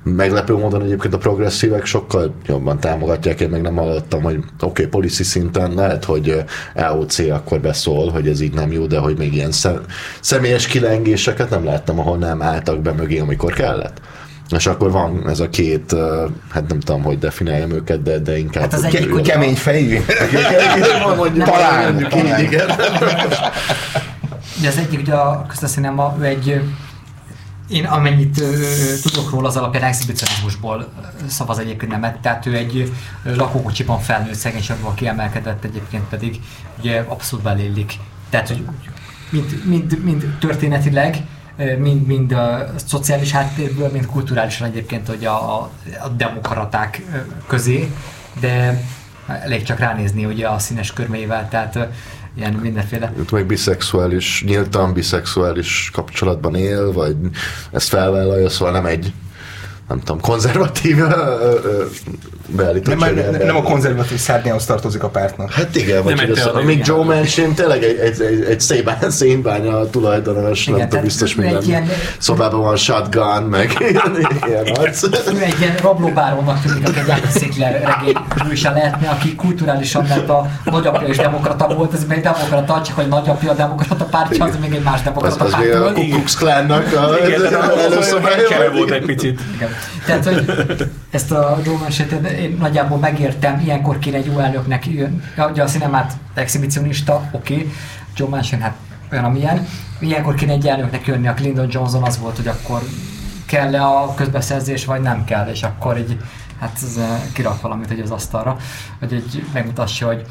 Meglepő 0.07 0.53
módon 0.53 0.83
egyébként 0.83 1.13
a 1.13 1.17
progresszívek 1.17 1.85
sokkal 1.85 2.33
jobban 2.45 2.79
támogatják, 2.79 3.39
én 3.39 3.49
még 3.49 3.61
nem 3.61 3.75
hallottam, 3.75 4.21
hogy 4.21 4.35
oké, 4.35 4.45
okay, 4.59 4.85
policy 4.85 5.23
szinten 5.23 5.73
lehet, 5.73 6.03
hogy 6.03 6.43
EOC 6.73 7.19
akkor 7.19 7.59
beszól, 7.59 8.09
hogy 8.11 8.27
ez 8.27 8.41
így 8.41 8.53
nem 8.53 8.71
jó, 8.71 8.85
de 8.85 8.97
hogy 8.97 9.17
még 9.17 9.33
ilyen 9.33 9.51
szem, 9.51 9.81
személyes 10.19 10.67
kilengéseket 10.67 11.49
nem 11.49 11.65
láttam, 11.65 11.99
ahol 11.99 12.17
nem 12.17 12.41
álltak 12.41 12.81
be 12.81 12.91
mögé, 12.91 13.19
amikor 13.19 13.53
kellett. 13.53 14.01
És 14.49 14.67
akkor 14.67 14.91
van 14.91 15.29
ez 15.29 15.39
a 15.39 15.49
két, 15.49 15.95
hát 16.51 16.67
nem 16.67 16.79
tudom, 16.79 17.03
hogy 17.03 17.19
definiáljam 17.19 17.71
őket, 17.71 18.01
de, 18.01 18.19
de 18.19 18.37
inkább... 18.37 18.63
Hát 18.63 18.73
az 18.73 18.83
egyik 18.83 19.13
ke- 19.13 19.21
kemény 19.21 19.55
fejű. 19.55 19.97
Talán. 21.45 21.99
Így, 21.99 22.39
igen. 22.39 22.69
Ugye 24.59 24.67
az 24.67 24.77
egyik, 24.77 24.99
ugye 24.99 25.13
a 25.13 25.45
közteszínem 25.47 26.01
egy 26.21 26.61
én 27.67 27.85
amennyit 27.85 28.39
ö, 28.39 28.53
tudok 29.01 29.31
róla, 29.31 29.47
az 29.47 29.57
alapján 29.57 29.83
exhibicionizmusból 29.83 30.87
szavaz 31.27 31.59
egyébként 31.59 31.91
nemet, 31.91 32.17
tehát 32.19 32.45
ő 32.45 32.55
egy 32.55 32.93
lakókocsiban 33.23 33.99
felnőtt 33.99 34.33
szegénységben 34.33 34.93
kiemelkedett, 34.93 35.63
egyébként 35.63 36.03
pedig 36.03 36.39
ugye 36.79 36.99
abszolút 37.07 37.45
belélik. 37.45 37.93
Tehát, 38.29 38.47
hogy 38.47 38.65
mind, 39.29 39.65
mind, 39.65 40.03
mind 40.03 40.37
történetileg, 40.39 41.17
mind, 41.77 42.05
mind 42.05 42.31
a 42.31 42.65
szociális 42.85 43.31
háttérből, 43.31 43.89
mind 43.91 44.05
kulturálisan 44.05 44.67
egyébként 44.67 45.07
hogy 45.07 45.25
a, 45.25 45.59
a, 45.59 45.69
a 46.03 46.07
demokraták 46.07 47.01
közé, 47.47 47.91
de 48.39 48.83
elég 49.27 49.63
csak 49.63 49.79
ránézni 49.79 50.25
ugye 50.25 50.47
a 50.47 50.59
színes 50.59 50.93
körmével, 50.93 51.49
tehát 51.49 51.77
ilyen 52.35 52.53
mindenféle. 52.53 53.13
Őt 53.17 53.31
meg 53.31 53.45
biszexuális, 53.45 54.43
nyíltan 54.47 54.93
biszexuális 54.93 55.89
kapcsolatban 55.93 56.55
él, 56.55 56.91
vagy 56.91 57.15
ezt 57.71 57.87
felvállalja, 57.87 58.49
szóval 58.49 58.73
nem 58.73 58.85
egy 58.85 59.13
nem 59.87 59.99
tudom, 59.99 60.19
konzervatív 60.21 60.97
beállítottság. 62.47 63.15
Nem, 63.15 63.31
nem, 63.31 63.45
nem 63.45 63.55
a 63.55 63.61
konzervatív 63.61 64.17
szárnyához 64.17 64.65
tartozik 64.65 65.03
a 65.03 65.09
pártnak. 65.09 65.51
Hát 65.51 65.75
igen, 65.75 66.03
vagy 66.03 66.19
hogy 66.19 66.29
az, 66.29 66.45
amíg 66.45 66.81
Joe 66.85 67.03
Manchin 67.03 67.53
tényleg 67.53 67.83
egy, 67.83 67.97
egy, 67.97 68.21
egy, 68.21 68.43
egy 68.43 68.59
szépen 68.59 69.09
szénbánya 69.19 69.89
tulajdonos, 69.89 70.67
igen, 70.67 70.79
nem 70.79 70.89
tudom, 70.89 71.03
biztos 71.03 71.35
minden 71.35 71.63
ilyen, 71.63 71.89
szobában 72.17 72.61
van 72.61 72.75
shotgun, 72.75 73.43
meg 73.43 73.75
ilyen, 73.89 74.27
ilyen 74.47 74.65
arc. 74.75 75.03
Ő 75.03 75.41
egy 75.41 75.55
ilyen 75.59 75.75
rablóbárónak 75.81 76.61
tűnik, 76.61 76.87
aki 76.87 76.99
egy 76.99 77.09
Alex 77.09 77.37
Székler 77.37 77.83
regény 77.83 78.17
hőse 78.47 78.69
lehetne, 78.69 79.09
aki 79.09 79.35
kulturálisan 79.35 80.05
mert 80.09 80.29
a 80.29 80.49
nagyapja 80.63 81.07
is 81.07 81.17
demokrata 81.17 81.67
volt, 81.67 81.93
ez 81.93 82.05
még 82.05 82.21
demokrata, 82.21 82.81
csak 82.81 82.95
hogy 82.95 83.07
nagyapja 83.07 83.51
a 83.51 83.53
demokrata 83.53 84.05
pártja, 84.05 84.45
az 84.45 84.57
még 84.61 84.73
egy 84.73 84.83
más 84.83 85.01
demokrata 85.01 85.35
párt. 85.35 85.53
Az, 85.53 85.59
az 85.59 85.65
még 85.65 85.73
a 85.73 85.91
Ku 85.91 86.07
Klux 86.07 86.35
Klánnak 86.35 86.93
a 86.93 87.19
előszobája 87.79 88.71
volt 88.71 88.91
egy 88.91 89.05
picit. 89.05 89.39
Tehát, 90.05 90.25
hogy 90.25 90.45
ezt 91.09 91.31
a 91.31 91.59
Joe 91.63 91.77
Manchin 91.77 92.25
én 92.25 92.57
nagyjából 92.59 92.97
megértem, 92.97 93.59
ilyenkor 93.59 93.99
kéne 93.99 94.17
egy 94.17 94.25
jó 94.25 94.39
elnöknek 94.39 94.87
jön. 94.87 95.23
Ugye 95.51 95.63
a 95.63 95.67
cinemát 95.67 96.13
exhibicionista, 96.33 97.29
oké, 97.31 97.53
okay. 97.53 97.71
Joe 98.15 98.29
Manchin 98.29 98.61
hát 98.61 98.75
olyan, 99.11 99.23
amilyen. 99.23 99.67
Ilyenkor 99.99 100.35
kéne 100.35 100.51
egy 100.51 100.67
elnöknek 100.67 101.07
jönni, 101.07 101.27
a 101.27 101.33
Clinton 101.33 101.67
Johnson 101.69 102.03
az 102.03 102.19
volt, 102.19 102.35
hogy 102.35 102.47
akkor 102.47 102.81
kell-e 103.45 103.81
a 103.85 104.13
közbeszerzés, 104.13 104.85
vagy 104.85 105.01
nem 105.01 105.23
kell, 105.23 105.47
és 105.47 105.63
akkor 105.63 105.97
egy, 105.97 106.17
hát 106.59 106.79
ez 106.83 106.97
eh, 106.97 107.21
kirak 107.33 107.61
valamit 107.61 107.87
hogy 107.87 107.99
az 107.99 108.11
asztalra, 108.11 108.57
hogy 108.99 109.13
egy 109.13 109.45
megmutassa, 109.53 110.05
hogy 110.05 110.25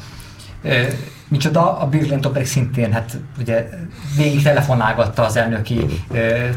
Micsoda, 1.27 1.77
a 1.77 1.87
Bill 1.87 2.05
Clinton 2.05 2.31
pedig 2.31 2.47
szintén, 2.47 2.91
hát 2.91 3.17
ugye 3.39 3.69
végig 4.17 4.43
telefonálgatta 4.43 5.25
az 5.25 5.35
elnöki 5.35 5.85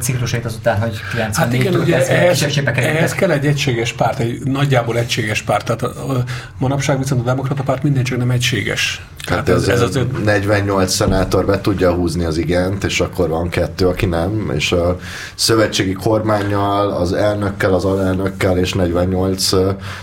ciklusait 0.01 0.45
azután, 0.45 0.81
hogy 0.81 1.01
94 1.11 1.35
Hát 1.37 1.53
igen, 1.53 1.75
ugye 1.75 1.95
ehhez, 2.09 2.43
ehhez 2.77 3.13
kell 3.13 3.31
egy 3.31 3.47
egységes 3.47 3.93
párt, 3.93 4.19
egy 4.19 4.41
nagyjából 4.45 4.99
egységes 4.99 5.43
párt. 5.43 5.65
Tehát 5.65 5.83
a, 5.83 6.13
a, 6.13 6.25
manapság 6.59 6.99
viszont 6.99 7.21
a 7.21 7.25
demokrata 7.25 7.63
párt 7.63 7.83
minden 7.83 8.05
csak 8.05 8.19
nem 8.19 8.31
egységes. 8.31 9.07
Hát 9.27 9.49
ez, 9.49 9.69
ez 9.69 9.81
az 9.81 9.99
48 10.25 10.93
szenátor 10.93 11.47
be 11.47 11.61
tudja 11.61 11.93
húzni 11.93 12.25
az 12.25 12.37
igent, 12.37 12.85
és 12.85 13.01
akkor 13.01 13.29
van 13.29 13.49
kettő, 13.49 13.87
aki 13.87 14.07
nem, 14.07 14.53
és 14.55 14.73
a 14.73 14.97
szövetségi 15.35 15.93
kormányjal, 15.93 16.91
az 16.91 17.13
elnökkel, 17.13 17.75
az 17.75 17.85
alelnökkel 17.85 18.59
és 18.59 18.73
48 18.73 19.51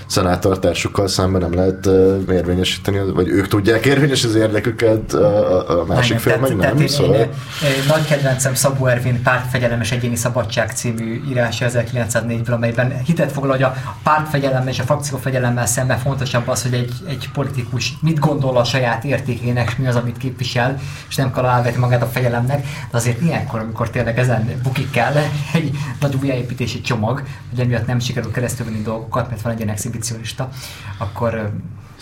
szenátortársukkal 0.07 1.07
szemben 1.07 1.41
nem 1.41 1.53
lehet 1.53 1.89
érvényesíteni, 2.31 3.11
vagy 3.13 3.27
ők 3.27 3.47
tudják 3.47 3.85
érvényesíteni 3.85 4.33
az 4.33 4.45
érdeküket, 4.55 5.13
a, 5.13 5.79
a 5.81 5.85
másik 5.85 6.19
fél 6.19 6.37
meg 6.37 6.55
nem. 6.55 6.77
Én, 6.77 6.87
szóval... 6.87 7.15
én, 7.15 7.21
én, 7.21 7.83
nagy 7.87 8.05
kedvencem 8.05 8.53
Szabó 8.53 8.85
Ervin 8.85 9.21
Pártfegyelem 9.21 9.81
és 9.81 9.91
Egyéni 9.91 10.15
Szabadság 10.15 10.71
című 10.71 11.21
írása 11.29 11.65
1904-ből, 11.69 12.53
amelyben 12.53 13.01
hitet 13.05 13.31
foglal, 13.31 13.51
hogy 13.51 13.63
a 13.63 13.75
pártfegyelemmel 14.03 14.67
és 14.67 14.79
a 14.79 14.83
frakciófegyelemmel 14.83 15.65
szemben 15.65 15.97
fontosabb 15.97 16.47
az, 16.47 16.61
hogy 16.61 16.73
egy, 16.73 16.93
egy 17.07 17.29
politikus 17.33 17.93
mit 18.01 18.19
gondol 18.19 18.57
a 18.57 18.63
saját 18.63 19.03
értékének, 19.03 19.69
és 19.69 19.75
mi 19.75 19.87
az, 19.87 19.95
amit 19.95 20.17
képvisel, 20.17 20.79
és 21.09 21.15
nem 21.15 21.33
kell 21.33 21.45
elvetni 21.45 21.79
magát 21.79 22.01
a 22.01 22.05
fegyelemnek, 22.05 22.67
de 22.91 22.97
azért 22.97 23.21
ilyenkor, 23.21 23.59
amikor 23.59 23.89
tényleg 23.89 24.19
ezen 24.19 24.59
bukik 24.63 24.91
kell 24.91 25.13
egy 25.53 25.71
nagy 25.99 26.17
újjáépítési 26.21 26.81
csomag, 26.81 27.23
hogy 27.49 27.59
emiatt 27.59 27.87
nem 27.87 27.99
sikerül 27.99 28.31
keresztülvenni 28.31 28.81
dolgokat, 28.81 29.29
mert 29.29 29.41
van 29.41 29.51
egy 29.51 29.59
ilyen 29.59 29.71
exhibicionista, 29.71 30.49
akkor 30.97 31.51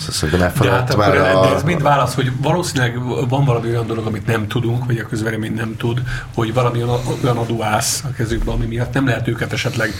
Szerintem 0.09 0.51
de 0.59 0.69
hát 0.69 0.95
már 0.95 1.17
a... 1.17 1.41
de 1.41 1.55
ez 1.55 1.63
mind 1.63 1.81
válasz, 1.81 2.15
hogy 2.15 2.31
valószínűleg 2.41 2.99
van 3.29 3.45
valami 3.45 3.69
olyan 3.69 3.87
dolog, 3.87 4.05
amit 4.05 4.25
nem 4.25 4.47
tudunk, 4.47 4.85
vagy 4.85 4.97
a 4.97 5.07
közvélemény 5.07 5.53
nem 5.53 5.75
tud, 5.77 6.01
hogy 6.33 6.53
valami 6.53 6.83
olyan 7.23 7.37
adóász 7.37 8.03
a 8.03 8.11
kezükben, 8.11 8.55
ami 8.55 8.65
miatt 8.65 8.93
nem 8.93 9.05
lehet 9.05 9.27
őket 9.27 9.53
esetleg 9.53 9.93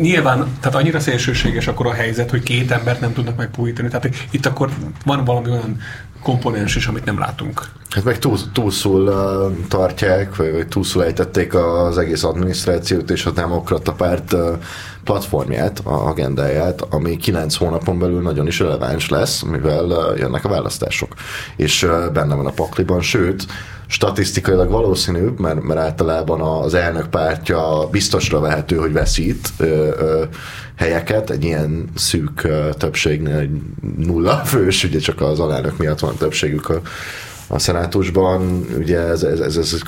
nyilván, 0.00 0.46
tehát 0.60 0.78
annyira 0.78 1.00
szélsőséges 1.00 1.66
akkor 1.66 1.86
a 1.86 1.92
helyzet, 1.92 2.30
hogy 2.30 2.42
két 2.42 2.70
embert 2.70 3.00
nem 3.00 3.12
tudnak 3.12 3.36
megpújítani. 3.36 3.88
Tehát 3.88 4.08
itt 4.30 4.46
akkor 4.46 4.70
van 5.04 5.24
valami 5.24 5.50
olyan 5.50 5.80
komponens 6.22 6.76
is, 6.76 6.86
amit 6.86 7.04
nem 7.04 7.18
látunk. 7.18 7.62
Hát 7.90 8.04
meg 8.04 8.18
túl, 8.18 8.38
túlszul 8.52 9.08
uh, 9.08 9.66
tartják, 9.68 10.36
vagy, 10.36 10.52
vagy 10.52 10.68
túlszul 10.68 11.04
ejtették 11.04 11.54
az 11.54 11.98
egész 11.98 12.24
adminisztrációt 12.24 13.10
és 13.10 13.26
a 13.26 13.30
demokrata 13.30 13.92
párt 13.92 14.32
uh, 14.32 14.40
platformját, 15.04 15.78
a 15.84 16.06
agendáját, 16.06 16.80
ami 16.90 17.16
kilenc 17.16 17.54
hónapon 17.54 17.98
belül 17.98 18.20
nagyon 18.20 18.46
is 18.46 18.58
releváns 18.58 19.08
lesz, 19.08 19.42
mivel 19.42 19.84
uh, 19.84 20.18
jönnek 20.18 20.44
a 20.44 20.48
választások. 20.48 21.14
És 21.56 21.82
uh, 21.82 22.12
benne 22.12 22.34
van 22.34 22.46
a 22.46 22.50
pakliban, 22.50 23.00
sőt, 23.00 23.46
statisztikailag 23.92 24.70
valószínűbb, 24.70 25.38
mert, 25.38 25.62
mert 25.62 25.80
általában 25.80 26.40
az 26.40 26.74
elnök 26.74 27.08
pártja 27.08 27.88
biztosra 27.90 28.40
vehető, 28.40 28.76
hogy 28.76 28.92
veszít 28.92 29.48
ö, 29.56 29.64
ö, 29.66 30.24
helyeket, 30.76 31.30
egy 31.30 31.44
ilyen 31.44 31.88
szűk 31.94 32.44
ö, 32.44 32.68
többségnél 32.78 33.48
nulla 33.96 34.36
fős, 34.36 34.84
ugye 34.84 34.98
csak 34.98 35.20
az 35.20 35.40
alelnök 35.40 35.76
miatt 35.76 35.98
van 35.98 36.16
többségük 36.16 36.68
a, 36.68 36.80
a 37.52 37.58
szenátusban, 37.58 38.66
ugye 38.78 38.98
ez, 38.98 39.22
ez, 39.22 39.40
ez, 39.40 39.56
ez 39.56 39.82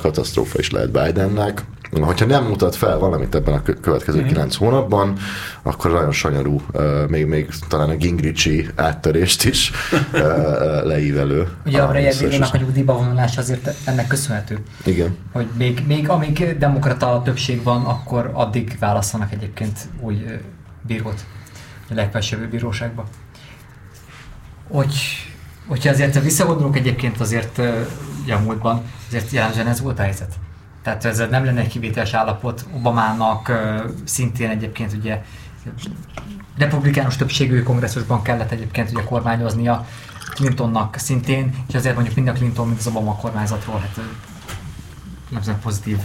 katasztrófa 0.00 0.58
is 0.58 0.70
lehet 0.70 0.90
Bidennek, 0.90 1.64
Hogyha 2.00 2.26
nem 2.26 2.44
mutat 2.44 2.76
fel 2.76 2.98
valamit 2.98 3.34
ebben 3.34 3.54
a 3.54 3.62
következő 3.80 4.24
kilenc 4.24 4.56
mm. 4.56 4.58
hónapban, 4.58 5.16
akkor 5.62 5.90
nagyon 5.90 6.12
sanyarú, 6.12 6.60
még, 7.08 7.26
még 7.26 7.48
talán 7.68 7.88
a 7.88 7.96
Gingrichi 7.96 8.68
áttörést 8.74 9.44
is 9.44 9.70
leívelő. 10.84 11.48
Ugye 11.66 11.82
a 11.82 11.92
Rejegélének 11.92 12.54
a 12.54 12.56
nyugdíjba 12.56 12.96
vonulás 12.96 13.38
azért 13.38 13.74
ennek 13.84 14.06
köszönhető. 14.06 14.58
Igen. 14.84 15.16
Hogy 15.32 15.46
még, 15.56 15.82
még 15.86 16.08
amíg 16.08 16.58
demokrata 16.58 17.22
többség 17.24 17.62
van, 17.62 17.84
akkor 17.84 18.30
addig 18.32 18.76
választanak 18.80 19.32
egyébként 19.32 19.78
új 20.00 20.24
bírót 20.86 21.24
a 21.90 21.94
legfelsőbb 21.94 22.50
bíróságba. 22.50 23.04
Hogy, 24.68 24.94
hogyha 25.70 25.90
azért 25.90 26.22
visszagondolunk 26.22 26.76
egyébként 26.76 27.20
azért 27.20 27.60
ugye 28.22 28.34
a 28.34 28.40
múltban, 28.40 28.82
azért 29.08 29.30
jellemzően 29.30 29.66
ez 29.66 29.80
volt 29.80 29.98
a 29.98 30.02
helyzet. 30.02 30.34
Tehát 30.82 31.04
ez 31.04 31.18
nem 31.30 31.44
lenne 31.44 31.60
egy 31.60 31.68
kivételes 31.68 32.12
állapot. 32.12 32.66
Obamának 32.76 33.52
szintén 34.04 34.50
egyébként 34.50 34.92
ugye 34.92 35.22
republikánus 36.58 37.16
többségű 37.16 37.62
kongresszusban 37.62 38.22
kellett 38.22 38.50
egyébként 38.50 38.90
ugye 38.90 39.02
kormányoznia, 39.02 39.86
Clintonnak 40.34 40.96
szintén, 40.98 41.54
és 41.68 41.74
azért 41.74 41.94
mondjuk 41.94 42.16
mind 42.16 42.28
a 42.28 42.32
Clinton, 42.32 42.66
mind 42.66 42.78
az 42.78 42.86
Obama 42.86 43.16
kormányzatról 43.16 43.78
hát 43.78 44.00
nem 45.46 45.58
pozitív 45.62 45.98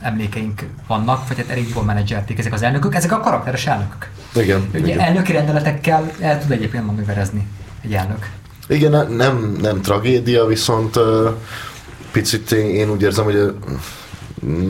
emlékeink 0.00 0.66
vannak, 0.86 1.28
vagy 1.28 1.36
hát 1.36 1.48
elég 1.48 1.68
jól 1.74 1.84
menedzselték 1.84 2.38
ezek 2.38 2.52
az 2.52 2.62
elnökök, 2.62 2.94
ezek 2.94 3.12
a 3.12 3.20
karakteres 3.20 3.66
elnökök. 3.66 4.10
Igen. 4.34 4.68
Ugye 4.68 4.78
igen. 4.78 5.00
elnöki 5.00 5.32
rendeletekkel 5.32 6.10
el 6.20 6.40
tud 6.40 6.50
egyébként 6.50 6.86
manőverezni 6.86 7.46
egy 7.80 7.94
elnök. 7.94 8.30
Igen, 8.70 9.12
nem, 9.12 9.56
nem 9.60 9.80
tragédia, 9.80 10.46
viszont 10.46 10.98
picit 12.12 12.52
én, 12.52 12.90
úgy 12.90 13.02
érzem, 13.02 13.24
hogy 13.24 13.54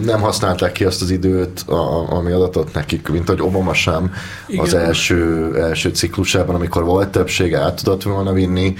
nem 0.04 0.20
használták 0.20 0.72
ki 0.72 0.84
azt 0.84 1.02
az 1.02 1.10
időt, 1.10 1.60
a, 1.60 2.12
ami 2.12 2.32
adatot 2.32 2.74
nekik, 2.74 3.08
mint 3.08 3.28
hogy 3.28 3.40
Obama 3.40 3.74
sem 3.74 4.12
Igen. 4.46 4.64
az 4.64 4.74
első, 4.74 5.50
első 5.56 5.88
ciklusában, 5.88 6.54
amikor 6.54 6.84
volt 6.84 7.08
többsége, 7.08 7.58
át 7.58 7.82
tudott 7.82 8.02
volna 8.02 8.32
vinni 8.32 8.74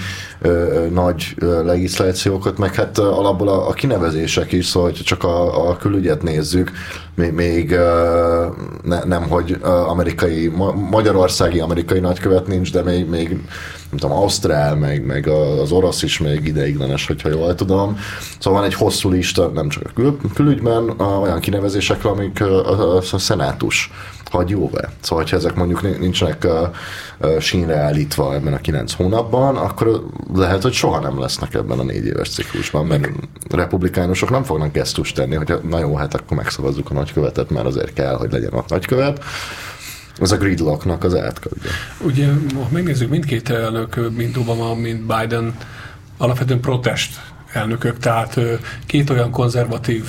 nagy 0.93 1.35
ö, 1.37 1.65
legislációkat, 1.65 2.57
meg 2.57 2.75
hát 2.75 2.97
alapból 2.97 3.47
a, 3.47 3.69
a 3.69 3.73
kinevezések 3.73 4.51
is, 4.51 4.65
szóval 4.65 4.89
hogy 4.89 5.01
csak 5.03 5.23
a, 5.23 5.69
a 5.69 5.77
külügyet 5.77 6.23
nézzük, 6.23 6.71
még, 7.15 7.31
még 7.31 7.69
ne, 8.83 9.03
nem, 9.03 9.23
hogy 9.29 9.57
amerikai, 9.87 10.47
ma, 10.47 10.71
magyarországi 10.71 11.59
amerikai 11.59 11.99
nagykövet 11.99 12.47
nincs, 12.47 12.71
de 12.71 12.81
még, 12.81 13.09
még 13.09 13.29
nem 13.89 13.99
tudom, 13.99 14.17
Ausztrál, 14.17 14.75
meg, 14.75 15.05
meg 15.05 15.27
az 15.27 15.71
orosz 15.71 16.03
is 16.03 16.19
még 16.19 16.47
ideiglenes, 16.47 17.07
hogyha 17.07 17.29
jól 17.29 17.55
tudom. 17.55 17.97
Szóval 18.39 18.59
van 18.59 18.69
egy 18.69 18.75
hosszú 18.75 19.09
lista, 19.09 19.47
nem 19.47 19.69
csak 19.69 19.83
a 19.85 19.89
kül, 19.95 20.17
külügyben, 20.33 20.89
olyan 20.99 21.39
kinevezésekre, 21.39 22.09
amik 22.09 22.41
a, 22.41 22.95
a, 22.95 22.97
a 22.97 23.17
szenátus 23.17 23.91
hagy 24.31 24.49
jóvá. 24.49 24.89
Szóval, 24.99 25.25
ha 25.29 25.35
ezek 25.35 25.55
mondjuk 25.55 25.99
nincsenek 25.99 26.47
uh, 27.19 27.39
sínre 27.39 27.77
állítva 27.77 28.33
ebben 28.33 28.53
a 28.53 28.57
kilenc 28.57 28.93
hónapban, 28.93 29.55
akkor 29.57 30.05
lehet, 30.33 30.61
hogy 30.61 30.73
soha 30.73 30.99
nem 30.99 31.19
lesznek 31.19 31.53
ebben 31.53 31.79
a 31.79 31.83
négy 31.83 32.05
éves 32.05 32.29
ciklusban, 32.29 32.85
mert 32.85 33.07
a 33.49 33.55
republikánusok 33.55 34.29
nem 34.29 34.43
fognak 34.43 34.71
gesztust 34.71 35.15
tenni, 35.15 35.35
hogy 35.35 35.53
na 35.69 35.79
jó, 35.79 35.95
hát 35.95 36.13
akkor 36.13 36.37
megszavazzuk 36.37 36.89
a 36.89 36.93
nagykövetet, 36.93 37.49
mert 37.49 37.65
azért 37.65 37.93
kell, 37.93 38.15
hogy 38.15 38.31
legyen 38.31 38.51
a 38.51 38.63
nagykövet 38.67 39.23
az 40.19 40.31
a 40.31 40.37
gridlocknak 40.37 41.03
az 41.03 41.15
átkadja. 41.15 41.69
Ugye, 42.01 42.27
ha 42.53 42.67
megnézzük 42.71 43.09
mindkét 43.09 43.49
elnök, 43.49 44.11
mind 44.15 44.37
Obama, 44.37 44.73
mind 44.75 44.99
Biden, 44.99 45.55
alapvetően 46.17 46.59
protest 46.59 47.19
elnökök, 47.53 47.97
tehát 47.97 48.39
két 48.85 49.09
olyan 49.09 49.31
konzervatív 49.31 50.03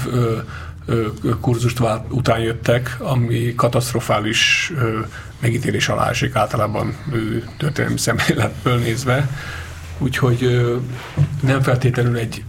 kurzust 1.41 1.81
után 2.09 2.41
jöttek, 2.41 2.97
ami 2.99 3.55
katasztrofális 3.55 4.73
megítélés 5.41 5.89
alá 5.89 6.09
esik 6.09 6.35
általában 6.35 6.97
történelmi 7.57 7.99
szemléletből 7.99 8.79
nézve. 8.79 9.29
Úgyhogy 9.99 10.67
nem 11.41 11.63
feltétlenül 11.63 12.17
egy, 12.17 12.45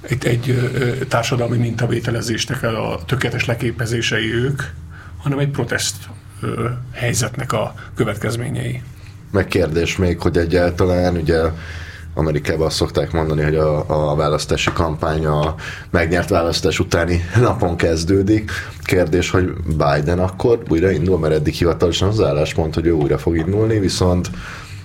egy, 0.00 0.26
egy 0.26 0.70
társadalmi 1.08 1.56
mintavételezésnek 1.56 2.62
a 2.62 3.00
tökéletes 3.06 3.44
leképezései 3.44 4.34
ők, 4.34 4.62
hanem 5.16 5.38
egy 5.38 5.50
protest 5.50 5.96
helyzetnek 6.92 7.52
a 7.52 7.74
következményei. 7.94 8.82
Megkérdés 9.30 9.96
még, 9.96 10.20
hogy 10.20 10.36
egyáltalán 10.36 11.16
ugye 11.16 11.40
Amerikában 12.18 12.66
azt 12.66 12.76
szokták 12.76 13.12
mondani, 13.12 13.42
hogy 13.42 13.54
a, 13.54 13.84
a 14.10 14.14
választási 14.14 14.70
kampány 14.72 15.26
a 15.26 15.54
megnyert 15.90 16.28
választás 16.28 16.78
utáni 16.78 17.20
napon 17.40 17.76
kezdődik. 17.76 18.50
Kérdés, 18.82 19.30
hogy 19.30 19.52
Biden 19.66 20.18
akkor 20.18 20.62
újra 20.68 20.90
indul, 20.90 21.18
mert 21.18 21.34
eddig 21.34 21.54
hivatalosan 21.54 22.08
az 22.08 22.20
álláspont, 22.20 22.74
hogy 22.74 22.86
ő 22.86 22.90
újra 22.90 23.18
fog 23.18 23.36
indulni, 23.36 23.78
viszont 23.78 24.30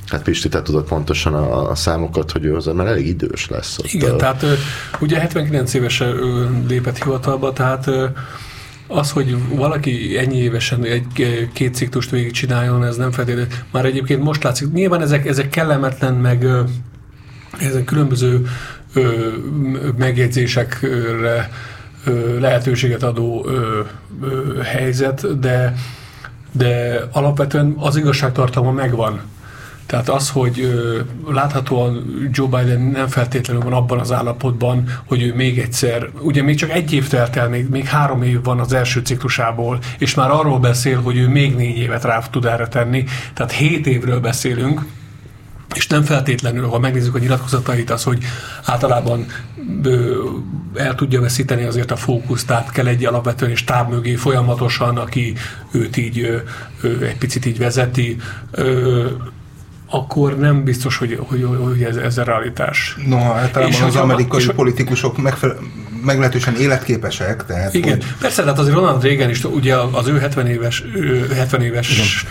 Hát 0.08 0.24
Pisti, 0.24 0.50
te 0.50 0.62
tudod 0.62 0.88
pontosan 0.88 1.34
a, 1.34 1.70
a 1.70 1.76
számokat, 1.76 2.32
hogy 2.32 2.46
ő 2.46 2.56
azért 2.56 2.76
már 2.76 2.88
elég 2.88 3.08
idős 3.08 3.50
lesz. 3.50 3.78
Ott 3.78 3.91
Igen, 3.91 4.13
a... 4.13 4.15
tehát 4.15 4.46
ugye 5.00 5.20
79 5.20 5.74
évesen 5.74 6.15
lépett 6.67 7.04
hivatalba, 7.04 7.54
tehát 7.54 7.89
az, 8.88 9.12
hogy 9.12 9.36
valaki 9.56 10.17
ennyi 10.17 10.38
évesen 10.38 10.84
egy 10.84 11.48
két 11.54 11.76
ciklust 11.76 12.10
végig 12.10 12.32
csináljon, 12.32 12.86
ez 12.86 12.98
nem 12.98 13.12
feltétlenül. 13.12 13.52
Már 13.72 13.86
egyébként 13.86 14.24
most 14.24 14.44
látszik, 14.44 14.72
nyilván 14.72 15.02
ezek, 15.02 15.26
ezek 15.26 15.50
kellemetlen, 15.50 16.13
meg 16.13 16.48
ezen 17.60 17.86
különböző 17.86 18.47
ö, 18.93 19.28
megjegyzésekre 19.97 21.52
ö, 22.06 22.39
lehetőséget 22.39 23.04
adó 23.04 23.45
ö, 23.47 23.80
ö, 24.22 24.62
helyzet, 24.62 25.39
de, 25.39 25.76
de 26.52 27.02
alapvetően 27.12 27.76
az 27.78 27.97
igazságtartalma 27.97 28.72
megvan. 28.72 29.22
Tehát 29.86 30.10
az, 30.10 30.30
hogy 30.30 30.60
ö, 30.60 30.99
láthatóan 31.32 32.14
Joe 32.32 32.47
Biden 32.47 32.82
nem 32.82 33.08
feltétlenül 33.08 33.64
van 33.64 33.74
abban 33.74 33.99
az 33.99 34.12
állapotban, 34.12 34.84
hogy 35.06 35.24
ő 35.24 35.34
még 35.34 35.60
egyszer, 35.60 36.10
ugye 36.20 36.43
még 36.43 36.56
csak 36.56 36.70
egy 36.70 36.93
év 36.93 37.08
telt 37.08 37.36
el, 37.36 37.49
még, 37.49 37.70
még 37.70 37.86
három 37.86 38.22
év 38.24 38.43
van 38.43 38.60
az 38.60 38.74
első 38.74 38.99
ciklusából, 38.99 39.80
és 39.97 40.16
már 40.16 40.32
arról 40.32 40.60
beszél, 40.60 41.02
hogy 41.02 41.18
ő 41.18 41.28
még 41.28 41.56
négy 41.56 41.78
évet 41.78 42.04
rá 42.04 42.20
tud 42.20 42.45
erre 42.45 42.68
tenni, 42.68 43.04
tehát 43.34 43.52
hét 43.52 43.88
évről 43.88 44.20
beszélünk, 44.20 44.82
és 45.74 45.88
nem 45.88 46.03
feltétlenül, 46.03 46.67
ha 46.67 46.80
megnézzük 46.80 47.15
a 47.15 47.19
nyilatkozatait, 47.19 47.89
az, 47.89 48.03
hogy 48.03 48.24
általában 48.65 49.26
ö, 49.84 50.24
el 50.76 50.95
tudja 50.95 51.22
veszíteni 51.22 51.63
azért 51.63 51.91
a 51.91 51.95
fókuszt, 51.95 52.47
tehát 52.47 52.72
kell 52.72 52.88
egy 52.88 53.05
alapvetően 53.05 53.51
és 53.51 53.63
táv 53.63 53.89
mögé 53.89 54.15
folyamatosan, 54.15 54.97
aki 54.97 55.34
őt 55.72 55.97
így 55.97 56.19
ö, 56.19 56.38
ö, 56.82 57.03
egy 57.03 57.17
picit 57.17 57.45
így 57.45 57.57
vezeti, 57.57 58.17
ö, 58.51 59.09
akkor 59.89 60.38
nem 60.38 60.63
biztos, 60.63 60.97
hogy, 60.97 61.19
hogy, 61.28 61.47
hogy 61.63 61.84
ez, 61.84 61.95
ez 61.95 62.17
a 62.17 62.24
realitás. 62.24 62.97
Noha 63.05 63.34
általában 63.34 63.74
és 63.74 63.82
az 63.82 63.95
amerikai 63.95 64.45
politikusok 64.55 65.17
megfelel, 65.17 65.57
meglehetősen 66.06 66.56
életképesek. 66.56 67.45
Tehát 67.45 67.74
Igen, 67.74 67.89
hogy... 67.89 68.06
persze, 68.20 68.41
tehát 68.41 68.60
azért 68.60 68.76
Ronald 68.76 69.04
Reagan 69.04 69.30
is, 69.30 69.43
ugye 69.43 69.76
az 69.76 70.08
ő 70.08 70.20
70 70.20 70.47
éves, 70.47 70.84
70 71.36 71.62
éves 71.62 72.26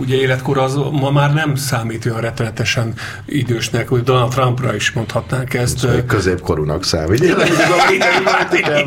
ugye 0.00 0.16
életkor 0.16 0.58
az 0.58 0.74
ma 0.92 1.10
már 1.10 1.32
nem 1.32 1.54
számít 1.54 2.06
olyan 2.06 2.20
rettenetesen 2.20 2.92
idősnek, 3.26 3.88
hogy 3.88 4.02
Donald 4.02 4.30
Trumpra 4.30 4.74
is 4.74 4.90
mondhatnánk 4.92 5.54
ezt. 5.54 5.84
Ez 5.84 5.96
középkorúnak 6.06 6.84
számít. 6.84 7.34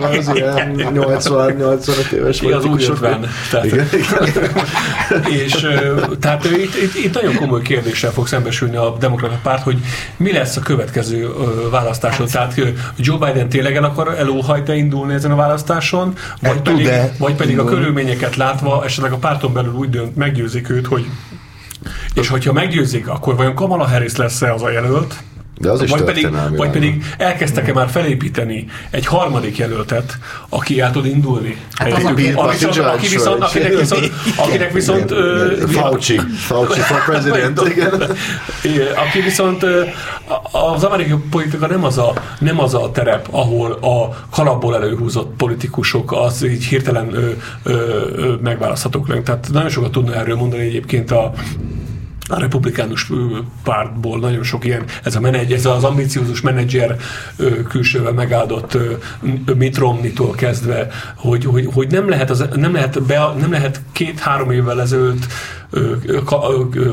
az 0.01 0.31
ilyen 0.33 0.75
80-85 0.77 2.11
éves 2.11 2.41
Igen, 2.41 2.57
az 2.57 2.65
úgy 2.65 2.87
50. 2.89 3.29
Tehát, 3.51 3.65
igen, 3.65 3.87
és 5.43 5.67
tehát 6.19 6.45
itt, 6.45 6.75
itt, 6.75 6.95
itt, 6.95 7.13
nagyon 7.13 7.35
komoly 7.35 7.61
kérdéssel 7.61 8.11
fog 8.11 8.27
szembesülni 8.27 8.75
a 8.75 8.95
demokrata 8.99 9.39
párt, 9.43 9.63
hogy 9.63 9.77
mi 10.17 10.31
lesz 10.31 10.57
a 10.57 10.61
következő 10.61 11.29
választáson. 11.71 12.27
Tehát 12.27 12.61
Joe 12.97 13.17
Biden 13.17 13.49
tényleg 13.49 13.75
el 13.75 13.83
akar 13.89 14.15
elóhajta 14.17 14.73
indulni 14.73 15.13
ezen 15.13 15.31
a 15.31 15.35
választáson, 15.35 16.13
vagy 16.41 16.61
pedig, 16.61 16.89
vagy 17.17 17.35
pedig 17.35 17.59
a 17.59 17.63
körülményeket 17.63 18.35
látva 18.35 18.83
esetleg 18.85 19.11
a 19.11 19.17
párton 19.17 19.53
belül 19.53 19.73
úgy 19.73 19.89
dönt, 19.89 20.15
meggyőzik 20.15 20.69
őt, 20.69 20.87
hogy 20.87 21.05
és 22.13 22.27
hogyha 22.27 22.53
meggyőzik, 22.53 23.07
akkor 23.07 23.35
vajon 23.35 23.55
Kamala 23.55 23.87
Harris 23.87 24.15
lesz-e 24.15 24.53
az 24.53 24.61
a 24.61 24.69
jelölt, 24.69 25.15
de 25.59 25.69
az 25.69 25.81
is 25.81 25.89
vagy 25.89 26.03
pedig, 26.03 26.29
vagy 26.55 26.69
pedig 26.69 27.03
elkezdtek-e 27.17 27.73
már 27.73 27.89
felépíteni 27.89 28.65
egy 28.89 29.05
harmadik 29.05 29.57
jelöltet, 29.57 30.17
aki 30.49 30.79
el 30.79 30.91
tud 30.91 31.05
indulni? 31.05 31.57
Hát 31.73 31.87
egy, 31.87 32.05
aki, 32.05 32.33
viszont, 32.65 32.77
aki 32.77 33.07
viszont, 33.07 33.43
akinek 33.43 33.77
viszont, 33.79 34.11
akinek 34.35 34.73
viszont 34.73 35.13
Fauci, 35.67 36.19
Fauci 36.35 36.79
for 36.79 37.03
president, 37.05 37.61
igen. 37.75 38.03
Aki 38.95 39.21
viszont 39.21 39.65
az 40.51 40.83
amerikai 40.83 41.17
politika 41.29 41.67
nem 41.67 41.83
az, 41.83 41.97
a, 41.97 42.13
nem 42.39 42.59
az 42.59 42.73
a 42.73 42.91
terep, 42.91 43.27
ahol 43.31 43.71
a 43.71 44.25
kalapból 44.29 44.75
előhúzott 44.75 45.35
politikusok 45.37 46.11
az 46.11 46.43
így 46.43 46.63
hirtelen 46.63 47.13
ö, 47.13 47.31
ö, 47.63 47.71
ö, 48.15 48.33
megválaszthatók 48.41 49.07
lenni. 49.07 49.23
Tehát 49.23 49.47
nagyon 49.51 49.69
sokat 49.69 49.91
tudna 49.91 50.15
erről 50.15 50.35
mondani 50.35 50.61
egyébként 50.61 51.11
a 51.11 51.31
a 52.29 52.39
republikánus 52.39 53.11
pártból 53.63 54.19
nagyon 54.19 54.43
sok 54.43 54.65
ilyen, 54.65 54.83
ez, 55.03 55.15
a 55.15 55.19
menedzs, 55.19 55.51
ez 55.51 55.65
az 55.65 55.83
ambiciózus 55.83 56.41
menedzser 56.41 56.97
külsővel 57.67 58.13
megáldott 58.13 58.77
Mitt 59.55 59.77
Romney-tól 59.77 60.31
kezdve, 60.31 60.87
hogy, 61.15 61.45
hogy, 61.45 61.69
hogy 61.73 61.91
nem 61.91 62.09
lehet, 62.09 62.29
az, 62.29 62.45
nem 62.55 62.73
lehet, 62.73 63.03
be, 63.03 63.33
nem 63.39 63.51
lehet 63.51 63.81
két-három 63.91 64.51
évvel 64.51 64.81
ezelőtt 64.81 65.25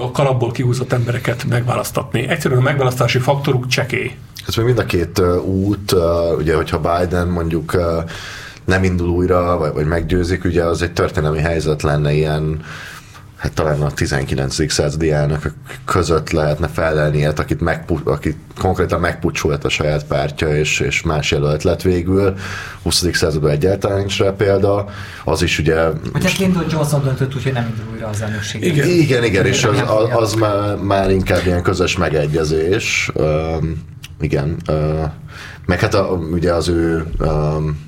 a 0.01 0.11
kalapból 0.11 0.51
kihúzott 0.51 0.93
embereket 0.93 1.45
megválasztatni. 1.49 2.29
Egyszerűen 2.29 2.61
a 2.61 2.65
megválasztási 2.65 3.19
faktoruk 3.19 3.67
csekély. 3.67 4.17
Ez 4.47 4.55
még 4.55 4.67
mind 4.67 4.79
a 4.79 4.85
két 4.85 5.23
út, 5.45 5.95
ugye, 6.39 6.57
hogyha 6.57 6.81
Biden 6.81 7.29
mondjuk 7.29 7.77
nem 8.65 8.85
indul 8.85 9.09
újra, 9.09 9.57
vagy, 9.59 9.73
vagy 9.73 9.87
meggyőzik, 9.87 10.45
ugye 10.45 10.65
az 10.65 10.83
egy 10.83 10.93
történelmi 10.93 11.41
helyzet 11.41 11.83
lenne 11.83 12.13
ilyen 12.13 12.61
hát 13.37 13.53
talán 13.53 13.83
a 13.83 13.91
19. 13.91 14.73
századi 14.73 15.11
elnök 15.11 15.53
között 15.85 16.31
lehetne 16.31 16.69
felelni 16.69 17.17
ilyet, 17.17 17.39
akit, 17.39 17.61
megpu- 17.61 18.07
akit 18.07 18.37
konkrétan 18.59 19.01
megpucsolt 19.01 19.65
a 19.65 19.69
saját 19.69 20.05
pártja, 20.05 20.57
és, 20.57 20.81
és 20.81 21.03
más 21.03 21.31
jelölt 21.31 21.63
lett 21.63 21.83
végül. 21.83 22.35
20. 22.83 23.05
században 23.13 23.51
egyáltalán 23.51 23.99
nincs 23.99 24.19
rá 24.19 24.31
példa. 24.31 24.89
Az 25.25 25.43
is 25.43 25.59
ugye... 25.59 25.85
Hogy 25.85 26.23
most... 26.23 26.41
indult 26.41 26.73
Johnson 26.73 27.03
döntött 27.03 27.35
úgy, 27.35 27.43
hogy 27.43 27.53
nem 27.53 27.67
indul 27.69 27.93
újra 27.93 28.09
az 28.09 28.23
elnökség. 28.23 28.65
Igen, 28.65 28.89
igen, 28.89 29.25
igen 29.25 29.47
és 29.47 29.65
az, 29.65 29.83
az, 29.87 30.23
az 30.23 30.35
már, 30.35 30.77
már 30.77 31.11
inkább 31.11 31.47
ilyen 31.47 31.63
közös 31.63 31.97
megegyezés. 31.97 33.11
Um, 33.15 33.83
igen. 34.21 34.57
Uh, 34.69 35.11
meg 35.67 35.81
hát 35.81 35.95
a, 35.95 36.07
ugye 36.33 36.53
az 36.53 36.69
ő 36.69 37.05
um, 37.19 37.86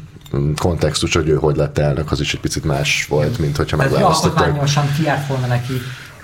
kontextus, 0.57 1.15
hogy 1.15 1.29
ő 1.29 1.35
hogy 1.35 1.57
lett 1.57 1.79
elnök, 1.79 2.11
az 2.11 2.21
is 2.21 2.35
egy 2.35 2.41
picit 2.41 2.65
más 2.65 3.07
volt, 3.09 3.39
mint 3.39 3.57
hogyha 3.57 3.77
megválasztották. 3.77 4.39
Alkotmányosan 4.39 4.85
kiárt 4.97 5.27
volna 5.27 5.47
neki 5.47 5.73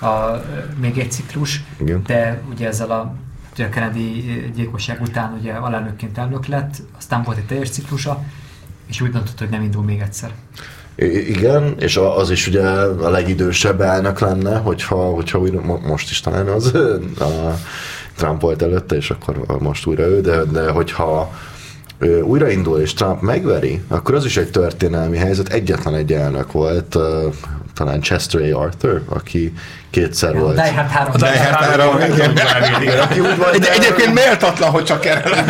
a, 0.01 0.43
még 0.81 0.99
egy 0.99 1.13
ciklus, 1.13 1.63
Igen. 1.81 2.03
de 2.07 2.43
ugye 2.51 2.67
ezzel 2.67 2.91
a 2.91 3.15
ugye 3.55 3.65
a 3.65 3.69
Kennedy 3.69 4.51
gyilkosság 4.55 5.01
után 5.03 5.37
ugye 5.41 5.53
alelnökként 5.53 6.19
elnök 6.19 6.47
lett, 6.47 6.75
aztán 6.99 7.23
volt 7.23 7.37
egy 7.37 7.47
teljes 7.47 7.71
ciklusa, 7.71 8.23
és 8.87 9.01
úgy 9.01 9.11
döntött, 9.11 9.39
hogy 9.39 9.49
nem 9.49 9.63
indul 9.63 9.83
még 9.83 10.01
egyszer. 10.01 10.31
Igen, 11.29 11.75
és 11.79 11.97
az 11.97 12.31
is 12.31 12.47
ugye 12.47 12.69
a 12.69 13.09
legidősebb 13.09 13.81
elnök 13.81 14.19
lenne, 14.19 14.59
hogyha, 14.59 14.97
hogyha 14.97 15.39
újra, 15.39 15.61
most 15.81 16.11
is 16.11 16.21
talán 16.21 16.49
az 16.49 16.75
a 17.19 17.59
Trump 18.15 18.41
volt 18.41 18.63
előtte, 18.63 18.97
és 18.97 19.11
akkor 19.11 19.59
most 19.59 19.87
újra 19.87 20.03
ő, 20.03 20.21
de, 20.21 20.45
de 20.45 20.71
hogyha 20.71 21.33
újraindul 22.07 22.79
és 22.79 22.95
Trump 22.95 23.21
megveri, 23.21 23.81
akkor 23.89 24.15
az 24.15 24.25
is 24.25 24.37
egy 24.37 24.51
történelmi 24.51 25.17
helyzet. 25.17 25.49
Egyetlen 25.49 25.95
egy 25.95 26.13
elnök 26.13 26.53
volt, 26.53 26.99
talán 27.75 28.01
Chester 28.01 28.41
A. 28.41 28.61
Arthur, 28.61 29.03
aki 29.09 29.53
kétszer 29.91 30.39
volt. 30.39 30.55
Die 30.55 30.73
Hard 30.73 30.89
3. 30.89 31.13
Die 31.17 31.53
Hard 31.53 31.81
3, 31.81 32.13
igen. 32.13 32.35
De 33.61 33.73
egyébként 33.73 34.15
méltatlan, 34.15 34.71
hogy 34.71 34.85
csak 34.85 35.07
erre 35.07 35.45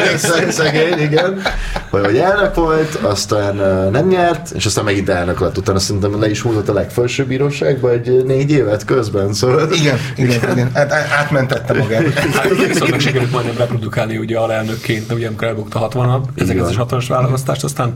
Szegény, 0.50 0.98
igen. 0.98 1.42
Vagy 1.90 2.04
hogy 2.04 2.16
elnök 2.16 2.54
volt, 2.54 2.94
aztán 2.94 3.56
nem 3.90 4.08
nyert, 4.08 4.50
és 4.50 4.66
aztán 4.66 4.84
megint 4.84 5.08
elnök 5.08 5.40
lett. 5.40 5.58
Utána 5.58 5.78
szerintem 5.78 6.20
le 6.20 6.30
is 6.30 6.40
húzott 6.40 6.68
a 6.68 6.72
legfelsőbb 6.72 7.26
bíróságba 7.26 7.90
egy 7.90 8.24
négy 8.24 8.50
évet 8.50 8.84
közben. 8.84 9.32
Szóval... 9.32 9.72
Igen, 9.72 9.98
igen, 10.16 10.50
igen. 10.52 10.70
Hát 10.74 10.92
átmentette 10.92 11.72
magát. 11.72 12.12
Hát 12.12 12.48
viszont 12.66 13.00
sikerült 13.00 13.32
majdnem 13.32 13.56
reprodukálni 13.56 14.16
ugye 14.16 14.38
alelnökként, 14.38 15.12
ugye 15.12 15.26
amikor 15.26 15.46
elbukta 15.46 15.78
60 15.78 16.24
ezeket 16.36 16.62
az 16.62 16.74
60-as 16.78 17.04
választást, 17.08 17.64
aztán, 17.64 17.92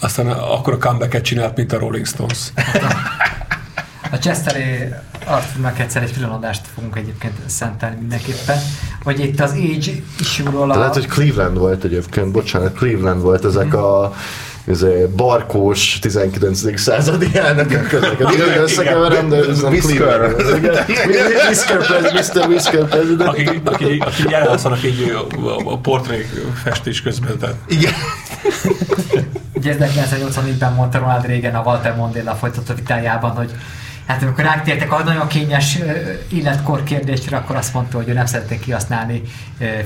aztán 0.00 0.26
akkor 0.26 0.72
a 0.72 0.78
comeback 0.78 1.20
csinált, 1.20 1.56
mint 1.56 1.72
a 1.72 1.78
Rolling 1.78 2.06
Stones. 2.06 2.38
A 4.10 4.16
Chesteré 4.16 4.94
Arthurnak 5.26 5.78
egyszer 5.78 6.02
egy 6.02 6.12
különadást 6.12 6.66
fogunk 6.74 6.96
egyébként 6.96 7.34
szentelni 7.46 7.96
mindenképpen. 7.98 8.58
Vagy 9.02 9.20
itt 9.20 9.40
az 9.40 9.50
Age 9.50 9.92
issue-ról 10.20 10.70
a... 10.70 10.78
Lehet, 10.78 10.94
hogy 10.94 11.06
Cleveland 11.06 11.58
volt 11.58 11.84
egyébként, 11.84 12.30
bocsánat, 12.30 12.72
Cleveland 12.72 13.22
volt 13.22 13.44
ezek 13.44 13.74
a 13.74 14.14
ez 14.66 14.84
barkós 15.16 15.98
19. 15.98 16.80
századi 16.80 17.36
elnökök 17.36 17.88
között. 17.88 18.20
Igen, 18.20 18.58
összekeverem, 18.58 19.28
de 19.28 19.36
ez 19.36 19.60
nem 19.60 19.72
Whisker. 19.72 20.34
Whisker, 21.46 21.78
Mr. 22.12 22.46
Whisker 22.46 22.84
president. 22.84 23.28
Aki, 23.28 23.60
aki, 23.64 24.02
aki 24.06 24.34
elászanak 24.34 24.84
így 24.84 25.16
a 25.64 25.78
portré 25.78 26.26
festés 26.64 27.02
közben. 27.02 27.38
Tehát. 27.38 27.54
Igen. 27.68 27.92
ugye 29.54 29.76
1984-ben 29.78 30.72
mondta 30.72 30.98
Ronald 30.98 31.26
Reagan 31.26 31.54
a 31.54 31.62
Walter 31.62 31.96
Mondale 31.96 32.34
folytatott 32.34 32.76
vitájában, 32.76 33.30
hogy 33.30 33.50
hát 34.06 34.22
amikor 34.22 34.44
rátértek 34.44 34.92
a 34.92 35.02
nagyon 35.02 35.26
kényes 35.26 35.78
életkor 36.32 36.82
kérdésre, 36.82 37.36
akkor 37.36 37.56
azt 37.56 37.74
mondta, 37.74 37.96
hogy 37.96 38.08
ő 38.08 38.12
nem 38.12 38.26
szeretné 38.26 38.58
kihasználni 38.58 39.22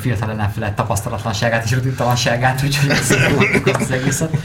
fiatal 0.01 0.31
ellenfelet 0.31 0.73
tapasztalatlanságát 0.73 1.65
és 1.65 1.73
rutintalanságát, 1.73 2.63
úgyhogy 2.65 2.91
az 3.81 3.91
egészet. 3.91 4.37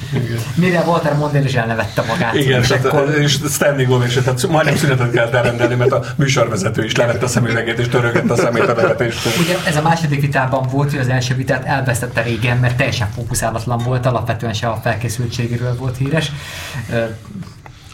Mire 0.56 0.80
Walter 0.80 1.18
Mondale 1.18 1.46
is 1.46 1.54
elnevette 1.54 2.02
magát. 2.02 2.34
Igen, 2.34 2.62
és, 2.62 2.68
tehát, 2.68 2.86
akkor... 2.86 3.16
és 3.20 3.40
standing 3.50 3.90
ovation, 3.90 4.24
tehát 4.24 4.48
majdnem 4.48 4.76
szünetet 4.76 5.12
kellett 5.12 5.34
elrendelni, 5.34 5.76
mert 5.76 5.92
a 5.92 6.04
műsorvezető 6.16 6.84
is 6.84 6.96
levette 6.96 7.26
a 7.26 7.28
szemüveget 7.28 7.80
és 7.80 7.88
törögette 7.88 8.34
a 8.34 8.36
szemét 8.36 8.64
a 8.64 8.74
nevetést. 8.74 9.40
Ugye 9.40 9.58
ez 9.68 9.76
a 9.76 9.82
második 9.82 10.22
vitában 10.22 10.68
volt, 10.72 10.92
hogy 10.92 11.00
az 11.00 11.10
első 11.10 11.36
vitát 11.36 11.66
elvesztette 11.66 12.22
régen, 12.22 12.58
mert 12.58 12.78
teljesen 12.78 13.08
fókuszálatlan 13.16 13.78
volt, 13.78 14.06
alapvetően 14.06 14.54
se 14.54 14.68
a 14.68 14.80
felkészültségéről 14.84 15.76
volt 15.76 15.98
híres. 15.98 16.32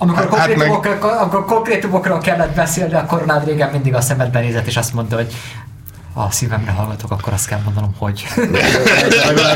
Amikor, 0.01 0.21
hát, 0.21 0.29
konkrétumokra, 0.29 0.89
meg... 0.89 1.03
amikor 1.03 1.45
konkrétumokról 1.45 2.17
kellett 2.17 2.55
beszélni, 2.55 2.93
akkor 2.93 3.19
Ronald 3.19 3.45
régen 3.45 3.69
mindig 3.69 3.95
a 3.95 4.01
szemedbe 4.01 4.39
nézett, 4.39 4.67
és 4.67 4.77
azt 4.77 4.93
mondta, 4.93 5.15
hogy 5.15 5.33
a 6.13 6.31
szívemre 6.31 6.71
hallgatok, 6.71 7.11
akkor 7.11 7.33
azt 7.33 7.47
kell 7.47 7.59
mondanom, 7.63 7.95
hogy... 7.97 8.27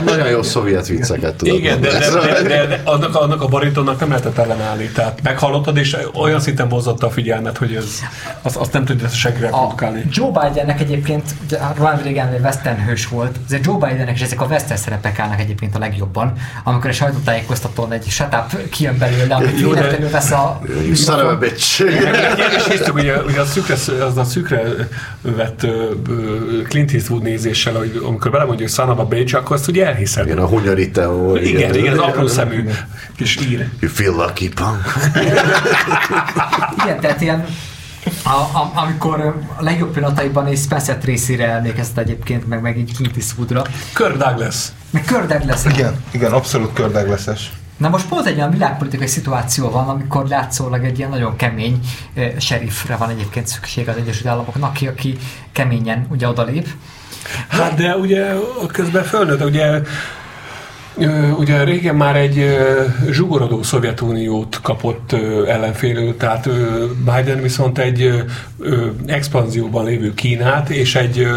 Nagyon 0.05 0.27
jó 0.27 0.43
szovjet 0.43 0.87
vicceket 0.87 1.35
tudod 1.35 1.55
Igen, 1.55 1.81
de, 1.81 1.89
de, 1.89 2.09
de, 2.09 2.41
de, 2.41 2.65
de 2.65 2.81
annak, 2.83 3.15
annak 3.15 3.41
a 3.41 3.47
baritonnak 3.47 3.99
nem 3.99 4.09
lehetett 4.09 4.37
ellenállni. 4.37 4.87
Tehát 4.87 5.21
meghallottad, 5.23 5.77
és 5.77 5.97
olyan 6.13 6.39
szinten 6.39 6.69
bozotta 6.69 7.07
a 7.07 7.09
figyelmet, 7.09 7.57
hogy 7.57 7.75
ez, 7.75 7.99
azt, 8.41 8.55
azt 8.55 8.73
nem 8.73 8.85
tudja 8.85 9.07
seggre 9.07 9.47
produkálni. 9.47 10.05
Joe 10.11 10.29
Bidennek 10.29 10.81
egyébként, 10.81 11.35
Ronald 11.77 12.03
Reagan 12.03 12.27
egy 12.27 12.41
western 12.41 12.85
hős 12.85 13.07
volt, 13.07 13.39
azért 13.45 13.65
Joe 13.65 13.87
Bidennek 13.87 14.15
is 14.15 14.21
ezek 14.21 14.41
a 14.41 14.45
western 14.45 14.79
szerepek 14.79 15.19
állnak 15.19 15.39
egyébként 15.39 15.75
a 15.75 15.79
legjobban, 15.79 16.33
amikor 16.63 16.89
a 16.89 16.93
sajtótájékoztatón 16.93 17.91
egy 17.91 18.05
shut 18.09 18.33
up 18.33 18.69
kijön 18.69 18.97
belőle, 18.97 19.35
amit 19.35 19.59
véletlenül 19.59 20.09
vesz 20.09 20.31
a... 20.31 20.61
Son 20.95 21.19
of 21.19 21.31
a 21.31 21.37
bitch. 21.37 21.81
És 22.57 22.67
hisztük, 22.69 22.95
ugye, 22.95 23.21
ugye 23.21 23.39
a 23.41 23.45
szükre, 23.45 23.75
az 24.05 24.17
a 24.17 24.23
szükre 24.23 24.63
vett 25.21 25.65
Clint 26.67 26.91
Eastwood 26.91 27.21
nézéssel, 27.21 27.73
hogy 27.73 28.01
amikor 28.03 28.31
belemondja, 28.31 28.65
hogy 28.65 28.73
son 28.73 28.89
of 28.89 28.99
a 28.99 29.05
bitch, 29.05 29.35
akkor 29.35 29.55
azt 29.55 29.67
ugye 29.67 29.85
elhiszed. 29.85 30.25
Igen, 30.25 30.37
a 30.37 30.47
hunyari 30.47 30.91
teó. 30.91 31.35
Igen, 31.35 31.47
igen, 31.47 31.75
igen, 31.75 31.93
az 31.93 31.99
apró 31.99 32.27
szemű 32.27 32.69
kis 33.15 33.35
ír. 33.35 33.67
You 33.79 33.91
feel 33.91 34.13
lucky, 34.13 34.49
punk. 34.49 34.83
igen, 36.83 36.99
tehát 36.99 37.21
ilyen 37.21 37.45
a, 38.23 38.29
a, 38.29 38.71
amikor 38.73 39.43
a 39.57 39.63
legjobb 39.63 39.93
pillanataiban 39.93 40.47
és 40.47 40.59
Spencer 40.59 40.97
Tracy-re 40.97 41.49
emlékeztet 41.49 42.03
egyébként, 42.03 42.47
meg 42.47 42.61
megint 42.61 42.91
Clint 42.93 43.15
Eastwoodra. 43.15 43.61
Kirk 43.93 44.17
Douglas. 44.17 44.67
Meg 44.89 45.03
Kirk 45.05 45.27
Douglas. 45.27 45.65
Igen, 45.65 46.03
igen, 46.11 46.31
abszolút 46.31 46.73
Kirk 46.73 46.91
Douglas-es. 46.91 47.51
Na 47.77 47.89
most 47.89 48.07
pont 48.07 48.25
egy 48.25 48.37
olyan 48.37 48.51
világpolitikai 48.51 49.07
szituáció 49.07 49.69
van, 49.69 49.87
amikor 49.87 50.27
látszólag 50.27 50.83
egy 50.83 50.97
ilyen 50.97 51.09
nagyon 51.09 51.35
kemény 51.35 51.79
uh, 52.15 52.37
sheriffre 52.37 52.95
van 52.95 53.09
egyébként 53.09 53.47
szükség 53.47 53.89
az 53.89 53.95
Egyesült 53.97 54.27
Államoknak, 54.27 54.69
aki, 54.69 54.87
aki 54.87 55.17
keményen 55.51 56.07
ugye 56.09 56.27
odalép. 56.27 56.67
Hát 57.47 57.73
de 57.75 57.95
ugye 57.95 58.33
közben 58.71 59.03
fölnőtt, 59.03 59.43
ugye 59.43 59.81
Ugye 61.37 61.63
régen 61.63 61.95
már 61.95 62.15
egy 62.15 62.57
zsugorodó 63.11 63.63
Szovjetuniót 63.63 64.59
kapott 64.61 65.13
ellenfélül, 65.47 66.17
tehát 66.17 66.49
Biden 66.95 67.41
viszont 67.41 67.77
egy 67.77 68.23
expanzióban 69.05 69.85
lévő 69.85 70.13
Kínát 70.13 70.69
és 70.69 70.95
egy 70.95 71.27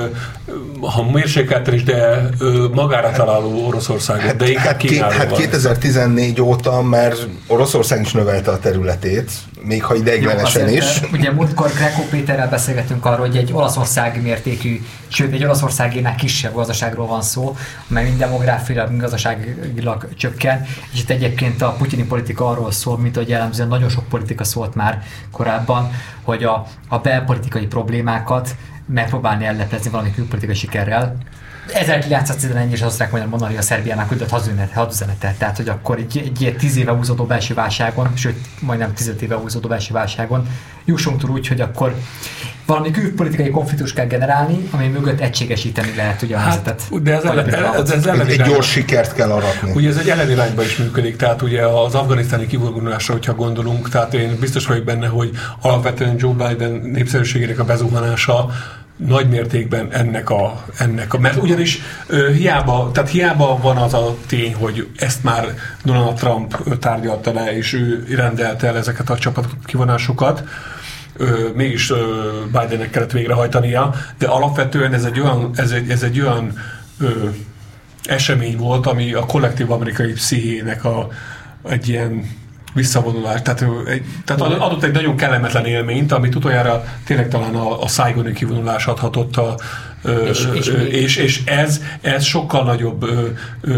ha 0.81 1.11
mérsékelten 1.11 1.75
is, 1.75 1.83
de 1.83 2.29
magára 2.73 3.11
találó 3.11 3.67
Oroszországot, 3.67 4.23
hát, 4.23 4.37
de 4.37 4.49
inkább 4.49 4.65
hát, 4.65 4.77
Kínáról 4.77 5.13
Hát 5.13 5.37
2014 5.37 6.41
óta, 6.41 6.83
mert 6.83 7.27
Oroszország 7.47 8.01
is 8.01 8.13
növelte 8.13 8.51
a 8.51 8.59
területét, 8.59 9.31
még 9.63 9.85
ha 9.85 9.95
ideiglenesen 9.95 10.69
is. 10.69 11.01
Ugye 11.13 11.33
múltkor 11.33 11.71
Greco 11.73 12.03
Péterrel 12.11 12.49
beszélgetünk 12.49 13.05
arról, 13.05 13.27
hogy 13.27 13.37
egy 13.37 13.53
Olaszország 13.53 14.23
mértékű, 14.23 14.81
sőt 15.09 15.33
egy 15.33 15.45
Olaszországénál 15.45 16.15
kisebb 16.15 16.55
gazdaságról 16.55 17.07
van 17.07 17.23
szó, 17.23 17.57
amely 17.91 18.05
mind 18.05 18.19
demográfiailag, 18.19 18.89
mind 18.89 19.01
gazdaságilag 19.01 20.09
csökken, 20.17 20.67
és 20.93 21.01
itt 21.01 21.11
egyébként 21.11 21.63
a 21.63 21.75
putyini 21.79 22.05
politika 22.05 22.49
arról 22.49 22.73
szól, 22.73 22.99
mint 22.99 23.17
hogy 23.17 23.29
jellemzően 23.29 23.69
nagyon 23.69 23.89
sok 23.89 24.09
politika 24.09 24.45
szólt 24.45 24.75
már 24.75 25.03
korábban, 25.31 25.91
hogy 26.23 26.45
a, 26.45 26.67
a 26.89 26.99
belpolitikai 26.99 27.67
problémákat 27.67 28.55
megpróbálni 28.89 29.45
elleplezni 29.45 29.91
valami 29.91 30.11
külpolitikai 30.15 30.55
sikerrel. 30.55 31.17
1911 31.73 32.73
is 32.73 32.83
azt 32.83 32.99
mondani, 32.99 33.25
mondani, 33.25 33.51
hogy 33.51 33.61
a 33.61 33.67
Szerbiának 33.67 34.09
küldött 34.09 34.31
hadüzenetet, 34.73 35.39
tehát 35.39 35.57
hogy 35.57 35.69
akkor 35.69 35.99
egy, 35.99 36.23
egy 36.25 36.41
ilyen 36.41 36.57
10 36.57 36.77
éve 36.77 36.93
húzódó 36.93 37.25
belső 37.25 37.55
válságon, 37.55 38.17
sőt 38.17 38.37
majdnem 38.61 38.95
15 38.95 39.23
éve 39.23 39.35
húzódó 39.35 39.69
belső 39.69 39.93
válságon 39.93 40.49
jussunk 40.85 41.21
túl 41.21 41.31
úgy, 41.31 41.49
hogy 41.49 41.61
akkor 41.61 41.95
valami 42.67 42.91
külpolitikai 42.91 43.51
konfliktus 43.51 43.93
kell 43.93 44.07
generálni, 44.07 44.69
ami 44.71 44.87
mögött 44.87 45.21
egységesíteni 45.21 45.95
lehet 45.97 46.23
ugye 46.23 46.35
a 46.35 46.39
hát, 46.39 46.47
helyzetet. 46.49 47.03
De 47.03 47.17
ez, 47.17 47.25
ellen, 47.25 47.75
ez, 47.75 47.91
ez 47.91 48.07
ellen 48.07 48.27
egy 48.27 48.43
gyors 48.43 48.71
sikert 48.71 49.15
kell 49.15 49.31
aratni. 49.31 49.73
Ugye 49.75 49.89
ez 49.89 49.97
egy 49.97 50.09
ellenirányba 50.09 50.63
is 50.63 50.77
működik, 50.77 51.17
tehát 51.17 51.43
ugye 51.43 51.67
az 51.67 51.95
afganisztáni 51.95 52.47
kivonulásra, 52.47 53.13
hogyha 53.13 53.35
gondolunk, 53.35 53.89
tehát 53.89 54.15
én 54.15 54.37
biztos 54.41 54.67
vagyok 54.67 54.85
benne, 54.85 55.07
hogy 55.07 55.31
alapvetően 55.61 56.15
Joe 56.19 56.33
Biden 56.33 56.71
népszerűségének 56.71 57.59
a 57.59 57.65
bezuhanása 57.65 58.51
nagy 59.07 59.29
mértékben 59.29 59.93
ennek 59.93 60.31
a, 60.31 60.65
ennek 60.79 61.15
a, 61.15 61.19
mert 61.19 61.43
ugyanis 61.43 61.81
ö, 62.07 62.33
hiába, 62.33 62.91
tehát 62.93 63.11
hiába 63.11 63.59
van 63.63 63.77
az 63.77 63.95
a 63.95 64.17
tény, 64.27 64.55
hogy 64.55 64.89
ezt 64.97 65.25
már 65.25 65.55
Donald 65.85 66.17
Trump 66.17 66.79
tárgyalta 66.79 67.33
le, 67.33 67.57
és 67.57 67.73
ő 67.73 68.07
rendelte 68.17 68.67
el 68.67 68.77
ezeket 68.77 69.11
a 69.11 69.19
csapat 69.19 69.47
kivonásokat, 69.65 70.45
ö, 71.17 71.49
mégis 71.55 71.91
ö, 71.91 71.97
Bidennek 72.45 72.91
kellett 72.91 73.13
végrehajtania, 73.13 73.95
de 74.19 74.27
alapvetően 74.27 74.93
ez 74.93 75.05
egy 75.05 75.21
olyan, 75.21 75.51
ez 75.55 75.71
egy, 75.71 75.91
ez 75.91 76.03
egy 76.03 76.21
olyan 76.21 76.53
ö, 77.01 77.29
esemény 78.05 78.57
volt, 78.57 78.87
ami 78.87 79.13
a 79.13 79.27
kollektív 79.27 79.71
amerikai 79.71 80.13
pszichének 80.13 80.85
a, 80.85 81.09
egy 81.69 81.89
ilyen 81.89 82.31
visszavonulás. 82.75 83.43
Tehát, 83.43 83.65
egy, 83.87 84.03
tehát 84.25 84.43
adott 84.43 84.83
egy 84.83 84.93
nagyon 84.93 85.17
kellemetlen 85.17 85.67
élményt, 85.67 86.13
amit 86.13 86.35
utoljára 86.35 86.85
tényleg 87.05 87.29
talán 87.29 87.55
a, 87.55 87.83
a 87.83 87.89
Saigoni 87.89 88.33
kivonulás 88.33 88.87
adhatott 88.87 89.37
a, 89.37 89.55
és, 90.29 90.49
és, 90.55 90.67
és, 90.91 91.17
és 91.17 91.45
ez, 91.45 91.81
ez 92.01 92.25
sokkal 92.25 92.65
nagyobb 92.65 93.07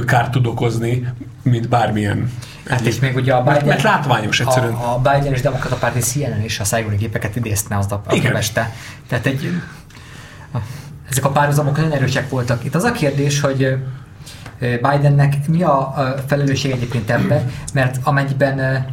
kárt 0.07 0.31
tud 0.31 0.47
okozni, 0.47 1.07
mint 1.43 1.69
bármilyen 1.69 2.31
Hát 2.71 2.81
és 2.81 2.99
még 2.99 3.17
ugye 3.17 3.35
a 3.35 3.43
Biden... 3.43 3.65
Mert 3.65 3.83
látványos 3.83 4.41
egyszerűen. 4.41 4.73
A, 4.73 4.95
a 4.95 4.99
Biden 4.99 5.33
és 5.33 5.41
Demokrata 5.41 5.77
Párti 5.77 5.99
CNN 5.99 6.45
is 6.45 6.61
a 6.61 6.65
Saigoni 6.65 6.97
gépeket 6.97 7.37
idézte 7.37 7.77
az 7.77 7.93
a, 7.93 8.03
a 8.07 8.15
este. 8.35 8.75
Tehát 9.09 9.27
egy... 9.27 9.51
Ezek 11.11 11.25
a 11.25 11.31
párhuzamok 11.31 11.77
nagyon 11.77 11.93
erősek 11.93 12.29
voltak. 12.29 12.65
Itt 12.65 12.75
az 12.75 12.85
a 12.85 12.93
kérdés, 12.93 13.41
hogy 13.41 13.77
Bidennek. 14.61 15.49
Mi 15.49 15.63
a 15.63 15.95
felelősség 16.27 16.71
egyébként 16.71 17.11
ebben, 17.11 17.51
mert 17.75 17.99
amennyiben 18.03 18.87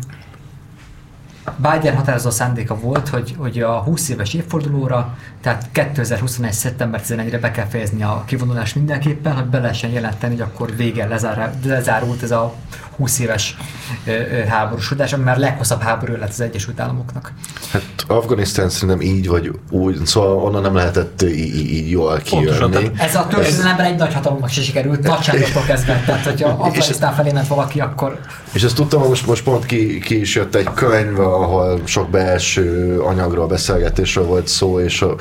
Biden 1.55 1.95
határozó 1.95 2.29
szándéka 2.29 2.75
volt, 2.79 3.09
hogy, 3.09 3.35
hogy 3.37 3.59
a 3.59 3.71
20 3.71 4.09
éves 4.09 4.33
évfordulóra, 4.33 5.17
tehát 5.41 5.69
2021. 5.71 6.53
szeptember 6.53 7.01
11-re 7.07 7.39
be 7.39 7.51
kell 7.51 7.65
fejezni 7.65 8.03
a 8.03 8.23
kivonulást 8.25 8.75
mindenképpen, 8.75 9.33
hogy 9.35 9.45
be 9.45 9.59
lehessen 9.59 9.89
jelenteni, 9.89 10.33
hogy 10.33 10.41
akkor 10.41 10.75
vége 10.75 11.07
lezár, 11.07 11.53
lezárult 11.65 12.23
ez 12.23 12.31
a 12.31 12.53
20 12.97 13.19
éves 13.19 13.57
ö, 14.05 14.11
ö, 14.11 14.43
háborúsodás, 14.43 15.13
ami 15.13 15.23
már 15.23 15.37
leghosszabb 15.37 15.81
háború 15.81 16.13
lett 16.13 16.29
az 16.29 16.41
Egyesült 16.41 16.79
Államoknak. 16.79 17.31
Hát 17.71 17.83
Afganisztán 18.07 18.69
szerintem 18.69 19.01
így 19.01 19.27
vagy 19.27 19.51
úgy, 19.69 20.05
szóval 20.05 20.37
onnan 20.37 20.61
nem 20.61 20.75
lehetett 20.75 21.21
így, 21.21 21.71
így 21.71 21.89
jól 21.89 22.17
kijönni. 22.17 22.91
Ez 22.97 23.15
a 23.15 23.27
történelemben 23.27 23.85
egy 23.85 23.95
nagy 23.95 24.13
hatalomnak 24.13 24.49
se 24.49 24.61
sikerült, 24.61 25.03
nagyságoktól 25.03 25.63
kezdve, 25.63 26.03
tehát 26.05 26.25
hogyha 26.25 26.49
Afganisztán 26.49 27.13
felé 27.13 27.31
ment 27.31 27.47
valaki, 27.47 27.79
akkor... 27.79 28.19
És 28.51 28.63
ezt 28.63 28.75
tudtam, 28.75 29.01
most, 29.01 29.27
most 29.27 29.43
pont 29.43 29.65
ki, 29.65 29.99
ki 29.99 30.19
is 30.19 30.35
jött 30.35 30.55
egy 30.55 30.69
könyv, 30.73 31.19
ahol 31.41 31.81
sok 31.85 32.09
belső 32.09 32.99
anyagról, 32.99 33.47
beszélgetésről 33.47 34.25
volt 34.25 34.47
szó, 34.47 34.79
és 34.79 35.01
a, 35.01 35.15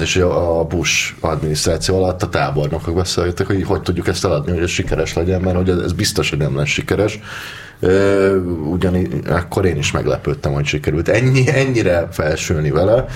is, 0.00 0.16
a 0.16 0.64
Bush 0.68 1.12
adminisztráció 1.20 1.96
alatt 1.96 2.22
a 2.22 2.28
tábornokok 2.28 2.94
beszélgettek, 2.94 3.46
hogy 3.46 3.64
hogy 3.64 3.82
tudjuk 3.82 4.08
ezt 4.08 4.24
eladni, 4.24 4.52
hogy 4.52 4.62
ez 4.62 4.70
sikeres 4.70 5.14
legyen, 5.14 5.40
mert 5.40 5.56
hogy 5.56 5.68
ez 5.68 5.92
biztos, 5.92 6.30
hogy 6.30 6.38
nem 6.38 6.56
lesz 6.56 6.68
sikeres. 6.68 7.20
Ugyanis 8.70 9.08
akkor 9.28 9.64
én 9.64 9.76
is 9.76 9.92
meglepődtem, 9.92 10.52
hogy 10.52 10.64
sikerült 10.64 11.08
ennyi, 11.08 11.44
ennyire 11.48 12.08
felsülni 12.10 12.70
vele. 12.70 13.06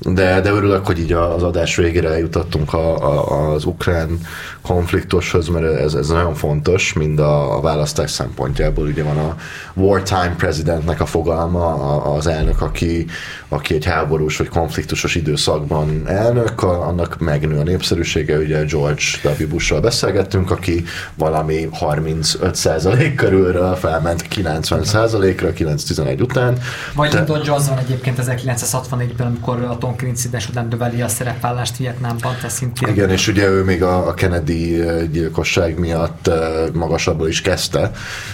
De, 0.00 0.40
de 0.40 0.50
örülök, 0.50 0.86
hogy 0.86 0.98
így 0.98 1.12
az 1.12 1.42
adás 1.42 1.76
végére 1.76 2.08
eljutottunk 2.08 2.72
a, 2.72 2.96
a, 2.96 3.52
az 3.52 3.64
ukrán 3.64 4.18
konfliktushoz, 4.62 5.48
mert 5.48 5.80
ez, 5.80 5.94
ez 5.94 6.08
nagyon 6.08 6.34
fontos, 6.34 6.92
mind 6.92 7.18
a, 7.18 7.56
a 7.56 7.60
választás 7.60 8.10
szempontjából. 8.10 8.86
Ugye 8.86 9.02
van 9.02 9.18
a 9.18 9.36
wartime 9.74 10.34
presidentnek 10.36 11.00
a 11.00 11.06
fogalma, 11.06 11.74
az 12.02 12.26
elnök, 12.26 12.60
aki, 12.60 13.06
aki 13.48 13.74
egy 13.74 13.84
háborús 13.84 14.36
vagy 14.36 14.48
konfliktusos 14.48 15.14
időszakban 15.14 16.02
elnök, 16.06 16.62
annak 16.62 17.18
megnő 17.18 17.58
a 17.58 17.62
népszerűsége, 17.62 18.36
ugye 18.38 18.64
George 18.64 19.02
W. 19.22 19.48
Bush-ral 19.48 19.80
beszélgettünk, 19.80 20.50
aki 20.50 20.84
valami 21.14 21.68
35% 21.80 23.12
körülről 23.16 23.74
felment 23.74 24.24
90%-ra 24.34 25.50
9-11 25.56 26.20
után. 26.20 26.58
Vagy. 26.94 27.12
Lyndon 27.12 27.40
Johnson 27.44 27.78
egyébként 27.78 28.18
1964-ben, 28.22 29.26
amikor 29.26 29.62
a 29.62 29.78
Tonkin 29.86 30.08
incidens 30.08 30.48
után 30.48 30.66
növeli 30.70 31.02
a 31.02 31.08
szerepvállást 31.08 31.76
Vietnámban, 31.76 32.36
te 32.40 32.48
szintén. 32.48 32.88
Igen, 32.88 33.10
és 33.10 33.28
ugye 33.28 33.48
ő 33.48 33.64
még 33.64 33.82
a, 33.82 34.08
a 34.08 34.14
Kennedy 34.14 34.82
gyilkosság 35.12 35.78
miatt 35.78 36.30
magasabbul 36.72 37.28
is 37.28 37.40
kezdte, 37.40 37.90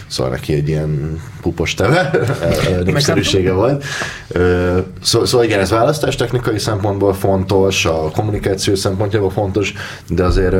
szóval 0.07 0.32
neki 0.32 0.53
egy 0.53 0.68
ilyen 0.68 1.20
pupos 1.40 1.74
teve 1.74 2.11
népszerűsége 2.84 3.53
volt. 3.53 3.84
Szó, 5.03 5.24
szóval 5.24 5.46
igen, 5.46 5.61
ez 5.61 5.70
választás 5.70 6.16
technikai 6.16 6.59
szempontból 6.59 7.14
fontos, 7.14 7.84
a 7.84 8.11
kommunikáció 8.11 8.74
szempontjából 8.74 9.30
fontos, 9.30 9.72
de 10.09 10.24
azért 10.24 10.55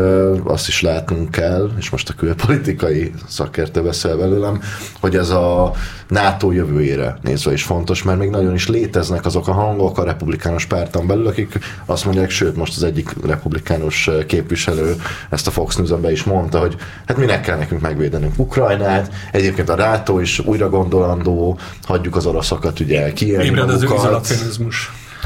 azt 0.45 0.69
is 0.69 0.83
látnunk 0.83 1.31
kell, 1.31 1.71
és 1.79 1.91
most 1.91 2.09
a 2.09 2.15
külpolitikai 2.15 3.13
szakértő 3.29 3.83
beszél 3.83 4.17
belőlem, 4.17 4.61
hogy 5.01 5.17
ez 5.17 5.31
a 5.31 5.73
NATO 6.13 6.51
jövőjére 6.51 7.19
nézve 7.23 7.53
is 7.53 7.63
fontos, 7.63 8.03
mert 8.03 8.19
még 8.19 8.31
nagyon 8.31 8.55
is 8.55 8.69
léteznek 8.69 9.27
azok 9.27 9.49
a 9.49 9.53
hangok 9.53 9.99
a 9.99 10.05
republikánus 10.05 10.67
párton 10.67 11.07
belül, 11.07 11.27
akik 11.27 11.59
azt 11.87 12.05
mondják, 12.05 12.31
sőt, 12.31 12.57
most 12.57 12.77
az 12.77 12.83
egyik 12.83 13.15
republikánus 13.27 14.11
képviselő 14.27 14.97
ezt 15.31 15.47
a 15.47 15.51
Fox 15.51 15.77
news 15.77 15.91
be 16.01 16.11
is 16.11 16.25
mondta, 16.25 16.59
hogy 16.59 16.77
hát 17.07 17.17
minek 17.17 17.41
kell 17.41 17.57
nekünk 17.57 17.81
megvédenünk 17.81 18.33
Ukrajnát, 18.37 19.13
egyébként 19.33 19.69
a 19.69 19.77
NATO 19.77 20.19
is 20.19 20.39
újra 20.39 20.69
gondolandó, 20.69 21.59
hagyjuk 21.83 22.17
az 22.17 22.27
oroszokat 22.27 22.81
ugye 22.81 23.13
kiélni 23.13 23.51
magukat. 23.51 24.33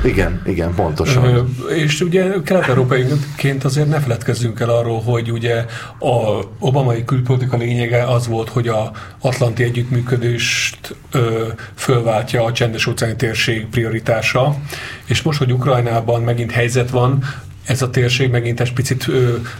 Igen, 0.05 0.43
igen, 0.47 0.75
pontosan. 0.75 1.55
És 1.77 2.01
ugye 2.01 2.33
kelet-európaiként 2.45 3.65
azért 3.65 3.89
ne 3.89 4.01
feledkezzünk 4.01 4.61
el 4.61 4.69
arról, 4.69 5.01
hogy 5.01 5.33
ugye 5.33 5.65
a 5.99 6.45
obamai 6.59 7.05
külpolitika 7.05 7.57
lényege 7.57 8.05
az 8.05 8.27
volt, 8.27 8.49
hogy 8.49 8.69
a 8.69 8.91
atlanti 9.21 9.63
együttműködést 9.63 10.97
ö, 11.11 11.47
fölváltja 11.75 12.45
a 12.45 12.53
csendes 12.53 12.87
óceáni 12.87 13.17
térség 13.17 13.67
prioritása, 13.67 14.57
és 15.05 15.23
most, 15.23 15.39
hogy 15.39 15.53
Ukrajnában 15.53 16.23
megint 16.23 16.51
helyzet 16.51 16.91
van, 16.91 17.25
ez 17.67 17.83
a 17.83 17.91
térség 17.91 18.31
megint 18.31 18.61
egy 18.61 18.73
picit 18.73 19.11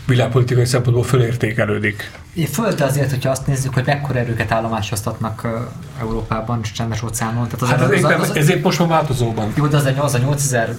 világpolitikai 0.07 0.65
szempontból 0.65 1.05
fölértékelődik. 1.05 2.11
Föld 2.53 2.81
azért, 2.81 3.11
hogyha 3.11 3.31
azt 3.31 3.47
nézzük, 3.47 3.75
hogy 3.75 3.87
mekkora 3.87 4.19
erőket 4.19 4.53
állomásoztatnak 4.53 5.49
Európában 6.01 6.63
csendes 6.63 7.03
óceánon. 7.03 7.49
Tehát 7.49 7.63
az, 7.63 7.69
hát 7.69 7.81
az, 7.81 7.91
az, 7.91 8.05
az, 8.05 8.31
az, 8.31 8.37
ezért 8.37 8.63
most 8.63 8.79
van 8.79 8.89
változóban. 8.89 9.53
Jó, 9.57 9.67
de 9.67 9.77
az 9.77 9.85
a, 9.85 10.03
az 10.05 10.15
a 10.15 10.19
8000 10.19 10.77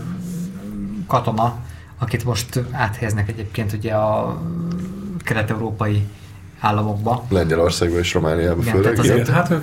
katona, 1.07 1.55
akit 1.97 2.23
most 2.23 2.63
áthelyeznek 2.71 3.29
egyébként 3.29 3.73
ugye 3.73 3.93
a 3.93 4.41
kelet-európai 5.23 6.07
államokba. 6.59 7.25
Lengyelországba 7.29 7.97
és 7.97 8.13
Romániába 8.13 8.61
Igen, 8.61 8.73
főleg. 8.75 8.99
Azért, 8.99 9.27
hát, 9.27 9.53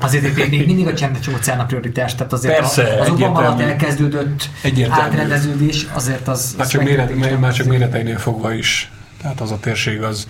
azért 0.00 0.50
még 0.50 0.66
mindig 0.66 0.86
a 0.86 0.94
csendes 0.94 1.28
óceán 1.28 1.60
a 1.60 1.64
prioritás, 1.64 2.14
tehát 2.14 2.32
azért 2.32 2.54
Persze, 2.54 2.98
az 3.00 3.08
Obama 3.08 3.38
alatt 3.38 3.60
elkezdődött 3.60 4.50
átrendeződés, 4.88 5.86
azért 5.92 6.28
az... 6.28 6.54
Már 6.58 6.66
csak, 6.66 6.82
méret, 6.82 7.38
már 7.40 7.52
csak 7.52 7.66
méreteinél 7.66 8.18
fogva 8.18 8.52
is. 8.52 8.90
Tehát 9.22 9.40
az 9.40 9.50
a 9.50 9.58
térség 9.60 10.02
az 10.02 10.26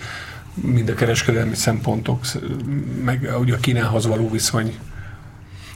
mind 0.53 0.89
a 0.89 0.93
kereskedelmi 0.93 1.55
szempontok, 1.55 2.25
meg 3.03 3.33
ugye 3.39 3.53
a 3.53 3.57
Kínához 3.57 4.07
való 4.07 4.29
viszony 4.29 4.75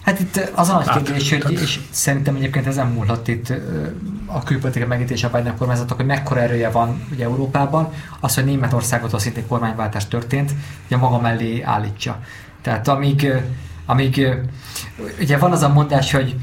Hát 0.06 0.20
itt 0.20 0.52
az 0.56 0.70
a 0.70 0.74
nagy 0.74 0.88
hát, 0.88 1.04
kérdés, 1.04 1.30
hogy, 1.30 1.52
és 1.52 1.80
szerintem 1.90 2.36
egyébként 2.36 2.68
ezen 2.68 2.88
múlhat 2.88 3.28
itt 3.28 3.54
a 4.26 4.44
külpolitika 4.44 4.88
megítése 4.88 5.28
a 5.28 5.38
Biden 5.38 5.58
kormányzatok, 5.58 5.98
hogy 5.98 6.06
mekkora 6.06 6.42
erője 6.42 6.70
van 6.70 7.08
ugye 7.12 7.24
Európában, 7.24 7.94
az, 8.20 8.36
hogy 8.36 8.46
Németországot 8.46 9.20
szintén 9.20 9.48
kormányváltás 9.48 10.08
történt, 10.08 10.52
ugye 10.86 10.98
maga 10.98 11.20
mellé 11.20 11.62
állítsa. 11.62 12.20
Tehát 12.62 12.88
amíg, 12.88 13.32
amíg 13.86 14.28
ugye 15.20 15.38
van 15.38 15.52
az 15.52 15.62
a 15.62 15.70
mondás, 15.70 16.12
hogy 16.12 16.36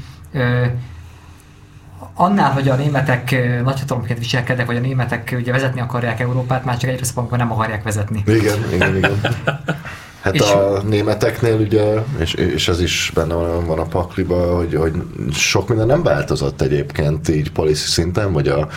annál, 2.13 2.51
hogy 2.51 2.69
a 2.69 2.75
németek 2.75 3.35
nagyhatalomként 3.63 4.19
viselkednek, 4.19 4.65
vagy 4.65 4.77
a 4.77 4.79
németek 4.79 5.35
ugye 5.37 5.51
vezetni 5.51 5.79
akarják 5.79 6.19
Európát, 6.19 6.65
már 6.65 6.77
csak 6.77 6.89
egyre 6.89 7.05
amikor 7.15 7.37
nem 7.37 7.51
akarják 7.51 7.83
vezetni. 7.83 8.23
Igen, 8.25 8.73
igen, 8.73 8.95
igen. 8.95 9.19
Hát 10.23 10.33
és 10.33 10.41
a 10.41 10.81
németeknél 10.83 11.55
ugye, 11.55 12.03
és, 12.19 12.33
és 12.33 12.67
ez 12.67 12.81
is 12.81 13.11
benne 13.13 13.33
van, 13.33 13.65
van 13.65 13.79
a 13.79 13.85
pakliba, 13.85 14.55
hogy, 14.55 14.75
hogy 14.75 14.93
sok 15.31 15.67
minden 15.67 15.87
nem 15.87 16.03
változott 16.03 16.61
egyébként 16.61 17.29
így 17.29 17.51
policy 17.51 17.87
szinten, 17.87 18.33
vagy 18.33 18.47
a 18.47 18.67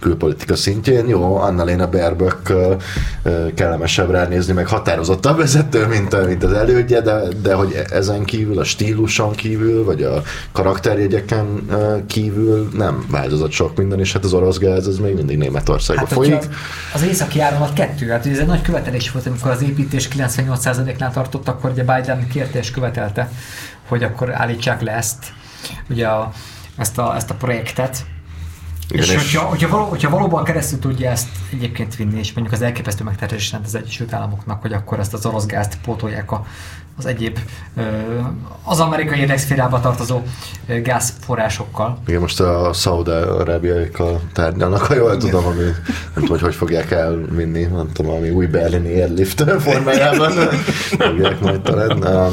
külpolitika 0.00 0.56
szintjén. 0.56 1.08
Jó, 1.08 1.36
Annalena 1.36 1.88
Baerbock 1.88 2.52
kellemesebb 3.54 4.10
ránézni, 4.10 4.52
meg 4.52 4.66
határozottabb 4.66 5.36
vezető, 5.36 5.86
mint, 5.86 6.26
mint 6.26 6.42
az 6.44 6.52
elődje, 6.52 7.00
de, 7.00 7.22
de 7.42 7.54
hogy 7.54 7.82
ezen 7.90 8.24
kívül, 8.24 8.58
a 8.58 8.64
stíluson 8.64 9.32
kívül, 9.32 9.84
vagy 9.84 10.02
a 10.02 10.22
karakterjegyeken 10.52 11.46
kívül 12.06 12.70
nem 12.72 13.06
változott 13.10 13.50
sok 13.50 13.76
minden, 13.76 14.00
és 14.00 14.12
hát 14.12 14.24
az 14.24 14.32
orosz 14.32 14.58
gáz 14.58 14.86
az 14.86 14.98
még 14.98 15.14
mindig 15.14 15.38
Németországba 15.38 16.04
hát, 16.04 16.12
folyik. 16.12 16.48
Az 16.94 17.02
északi 17.02 17.40
áramlat 17.40 17.72
kettő, 17.72 18.08
hát 18.08 18.26
ez 18.26 18.38
egy 18.38 18.46
nagy 18.46 18.62
követelés 18.62 19.10
volt, 19.10 19.26
amikor 19.26 19.50
az 19.50 19.62
építés 19.62 20.08
98%-nál 20.16 21.12
tartott, 21.12 21.48
akkor 21.48 21.70
ugye 21.70 21.82
Biden 21.82 22.28
kérte 22.28 22.58
és 22.58 22.70
követelte, 22.70 23.30
hogy 23.88 24.02
akkor 24.02 24.34
állítsák 24.34 24.82
le 24.82 24.92
ezt, 24.92 25.32
ugye 25.90 26.06
a, 26.06 26.32
ezt, 26.76 26.98
a, 26.98 27.14
ezt 27.16 27.30
a 27.30 27.34
projektet, 27.34 28.04
igen, 28.90 29.02
és, 29.02 29.10
és 29.10 29.16
hogyha, 29.16 29.40
hogyha, 29.48 29.68
való, 29.68 29.84
hogyha 29.84 30.10
valóban 30.10 30.44
keresztül 30.44 30.78
tudja 30.78 31.10
ezt 31.10 31.28
egyébként 31.52 31.96
vinni, 31.96 32.18
és 32.18 32.32
mondjuk 32.32 32.56
az 32.56 32.62
elképesztő 32.62 33.04
megterhelés 33.04 33.54
az 33.64 33.74
Egyesült 33.74 34.12
Államoknak, 34.12 34.60
hogy 34.60 34.72
akkor 34.72 34.98
ezt 34.98 35.14
az 35.14 35.26
orosz 35.26 35.46
gázt 35.46 35.78
pótolják 35.84 36.32
a, 36.32 36.46
az 36.98 37.06
egyéb 37.06 37.38
az 38.62 38.80
amerikai 38.80 39.18
érdexférába 39.18 39.80
tartozó 39.80 40.22
gázforrásokkal. 40.82 41.98
Igen, 42.06 42.20
most 42.20 42.40
a 42.40 42.72
Szaud-Arábiaikkal 42.72 44.20
tárgyalnak, 44.32 44.82
ha 44.82 44.94
jól 44.94 45.16
tudom, 45.16 45.46
ami 45.46 45.62
nem 45.62 45.74
tudom, 46.14 46.28
hogy 46.28 46.40
hogy 46.40 46.54
fogják 46.54 46.90
elvinni, 46.90 47.62
nem 47.62 47.90
tudom, 47.92 48.12
ami 48.12 48.30
új 48.30 48.46
berlini 48.46 49.00
airlift 49.00 49.44
formájában 49.58 50.30
fogják 50.98 51.40
majd 51.40 51.60
talán 51.60 52.32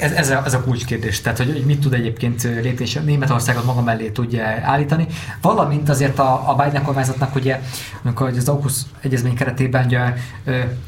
ez, 0.00 0.12
ez, 0.12 0.30
a, 0.30 0.42
ez 0.44 0.54
a 0.54 0.62
kulcskérdés, 0.62 1.20
tehát 1.20 1.38
hogy, 1.38 1.62
mit 1.66 1.80
tud 1.80 1.92
egyébként 1.92 2.42
lépni, 2.42 2.84
és 2.84 3.00
Németországot 3.04 3.64
maga 3.64 3.82
mellé 3.82 4.08
tudja 4.08 4.44
állítani, 4.62 5.06
valamint 5.40 5.88
azért 5.88 6.18
a, 6.18 6.50
a 6.50 6.54
Biden 6.54 6.82
kormányzatnak 6.82 7.34
ugye, 7.34 7.60
amikor 8.02 8.28
az 8.36 8.48
AUKUS 8.48 8.72
egyezmény 9.00 9.34
keretében 9.34 9.84
ugye, 9.84 10.14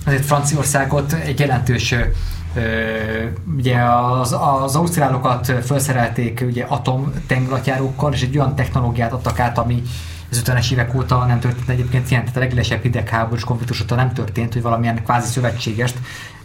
azért 0.06 0.24
Franciaországot 0.24 1.12
egy 1.12 1.38
jelentős 1.38 1.94
ugye 3.56 3.82
az, 4.20 4.36
az 4.62 4.76
ausztrálokat 4.76 5.52
felszerelték 5.62 6.44
ugye 6.46 6.64
atomtengeratjárókkal, 6.64 8.12
és 8.12 8.22
egy 8.22 8.38
olyan 8.38 8.54
technológiát 8.54 9.12
adtak 9.12 9.40
át, 9.40 9.58
ami 9.58 9.82
az 10.30 10.42
50-es 10.44 10.72
évek 10.72 10.94
óta 10.94 11.24
nem 11.24 11.40
történt 11.40 11.68
egyébként 11.68 12.10
ilyen, 12.10 12.22
tehát 12.22 12.36
a 12.36 12.40
legélesebb 12.40 12.82
hidegháborús 12.82 13.44
konfliktus 13.44 13.82
óta 13.82 13.94
nem 13.94 14.12
történt, 14.12 14.52
hogy 14.52 14.62
valamilyen 14.62 15.02
kvázi 15.04 15.28
szövetségest 15.28 15.98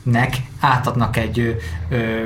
nek 0.04 0.38
átadnak 0.60 1.18
egy 1.18 1.60
ö, 1.90 2.26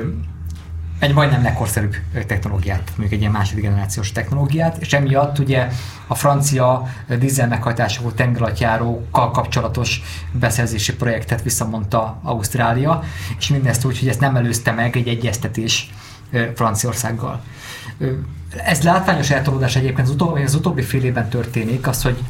egy 0.98 1.14
majdnem 1.14 1.42
legkorszerűbb 1.42 1.96
technológiát, 2.26 2.82
mondjuk 2.88 3.12
egy 3.12 3.20
ilyen 3.20 3.32
második 3.32 3.62
generációs 3.62 4.12
technológiát, 4.12 4.76
és 4.76 4.92
emiatt 4.92 5.38
ugye 5.38 5.68
a 6.06 6.14
francia 6.14 6.88
dízel 7.18 7.48
meghajtású 7.48 8.10
tengeralattjárókkal 8.10 9.30
kapcsolatos 9.30 10.02
beszerzési 10.32 10.94
projektet 10.94 11.42
visszamondta 11.42 12.20
Ausztrália, 12.22 13.02
és 13.38 13.48
mindezt 13.48 13.84
úgy, 13.84 13.98
hogy 13.98 14.08
ezt 14.08 14.20
nem 14.20 14.36
előzte 14.36 14.72
meg 14.72 14.96
egy 14.96 15.08
egyeztetés 15.08 15.90
Franciaországgal. 16.54 17.42
Ez 18.64 18.82
látványos 18.82 19.30
eltolódás 19.30 19.76
egyébként 19.76 20.08
az 20.08 20.14
utóbbi, 20.14 20.42
az 20.42 20.54
utóbbi 20.54 20.82
fél 20.82 21.04
évben 21.04 21.28
történik, 21.28 21.86
az, 21.86 22.02
hogy 22.02 22.22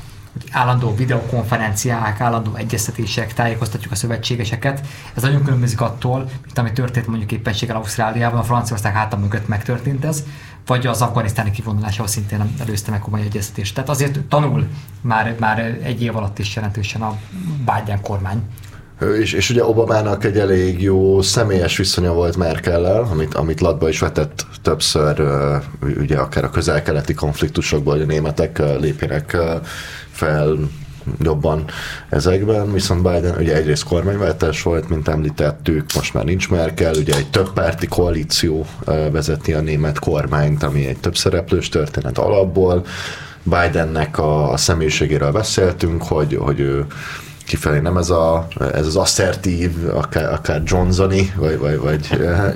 állandó 0.50 0.94
videokonferenciák, 0.94 2.20
állandó 2.20 2.54
egyeztetések, 2.54 3.34
tájékoztatjuk 3.34 3.92
a 3.92 3.96
szövetségeseket. 3.96 4.86
Ez 5.14 5.22
nagyon 5.22 5.44
különbözik 5.44 5.80
attól, 5.80 6.30
mint 6.44 6.58
ami 6.58 6.72
történt 6.72 7.06
mondjuk 7.06 7.32
éppenséggel 7.32 7.76
Ausztráliában, 7.76 8.38
a 8.38 8.44
Franciaország 8.44 8.94
háta 8.94 9.16
mögött 9.16 9.48
megtörtént 9.48 10.04
ez, 10.04 10.24
vagy 10.66 10.86
az 10.86 11.02
afganisztáni 11.02 11.50
kivonulás, 11.50 11.94
ahol 11.94 12.08
szintén 12.08 12.38
nem 12.38 12.54
előzte 12.60 12.90
meg 12.90 13.00
komoly 13.00 13.20
egyeztetést. 13.20 13.74
Tehát 13.74 13.90
azért 13.90 14.20
tanul 14.20 14.68
már, 15.00 15.34
már 15.38 15.58
egy 15.82 16.02
év 16.02 16.16
alatt 16.16 16.38
is 16.38 16.54
jelentősen 16.56 17.02
a 17.02 17.18
Biden 17.58 18.00
kormány 18.00 18.42
És, 19.20 19.32
és 19.32 19.50
ugye 19.50 19.64
Obamának 19.64 20.24
egy 20.24 20.38
elég 20.38 20.82
jó 20.82 21.22
személyes 21.22 21.76
viszonya 21.76 22.12
volt 22.12 22.36
Merkellel, 22.36 23.08
amit, 23.10 23.34
amit 23.34 23.60
latba 23.60 23.88
is 23.88 23.98
vetett 23.98 24.46
többször, 24.62 25.22
ugye 25.98 26.16
akár 26.16 26.44
a 26.44 26.50
közel-keleti 26.50 27.14
konfliktusokban, 27.14 27.94
hogy 27.94 28.02
a 28.02 28.06
németek 28.06 28.62
lépjenek 28.80 29.36
fel 30.10 30.56
jobban 31.22 31.64
ezekben, 32.08 32.72
viszont 32.72 33.02
Biden 33.02 33.36
ugye 33.38 33.54
egyrészt 33.56 33.84
kormányváltás 33.84 34.62
volt, 34.62 34.88
mint 34.88 35.08
említettük, 35.08 35.92
most 35.94 36.14
már 36.14 36.24
nincs 36.24 36.50
Merkel, 36.50 36.94
ugye 36.94 37.16
egy 37.16 37.30
több 37.30 37.52
párti 37.52 37.86
koalíció 37.86 38.66
vezeti 39.12 39.52
a 39.52 39.60
német 39.60 39.98
kormányt, 39.98 40.62
ami 40.62 40.86
egy 40.86 40.98
több 40.98 41.16
szereplős 41.16 41.68
történet 41.68 42.18
alapból. 42.18 42.84
Bidennek 43.42 44.18
a, 44.18 44.52
a 44.52 44.56
személyiségéről 44.56 45.32
beszéltünk, 45.32 46.02
hogy, 46.02 46.36
hogy 46.40 46.60
ő 46.60 46.86
kifelé 47.48 47.78
nem 47.78 47.96
ez, 47.96 48.10
a, 48.10 48.46
ez 48.72 48.86
az 48.86 48.96
asszertív, 48.96 49.70
akár, 49.94 50.32
akár 50.32 50.62
Johnsoni, 50.64 51.32
vagy, 51.36 51.58
vagy, 51.58 51.78
vagy 51.78 52.08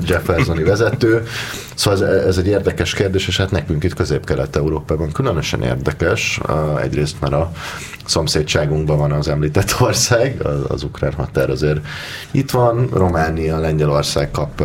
Jeffersoni 0.06 0.62
vezető. 0.62 1.26
Szóval 1.74 2.08
ez, 2.08 2.26
ez 2.26 2.38
egy 2.38 2.46
érdekes 2.46 2.94
kérdés, 2.94 3.28
és 3.28 3.36
hát 3.36 3.50
nekünk 3.50 3.84
itt 3.84 3.94
Közép-Kelet-Európában 3.94 5.12
különösen 5.12 5.62
érdekes. 5.62 6.40
Egyrészt, 6.82 7.20
mert 7.20 7.32
a 7.32 7.52
szomszédságunkban 8.04 8.98
van 8.98 9.12
az 9.12 9.28
említett 9.28 9.74
ország, 9.80 10.40
az, 10.46 10.60
az 10.68 10.82
ukrán 10.82 11.12
határ 11.12 11.50
azért 11.50 11.80
itt 12.30 12.50
van, 12.50 12.88
Románia, 12.92 13.58
Lengyelország 13.58 14.30
kap 14.30 14.62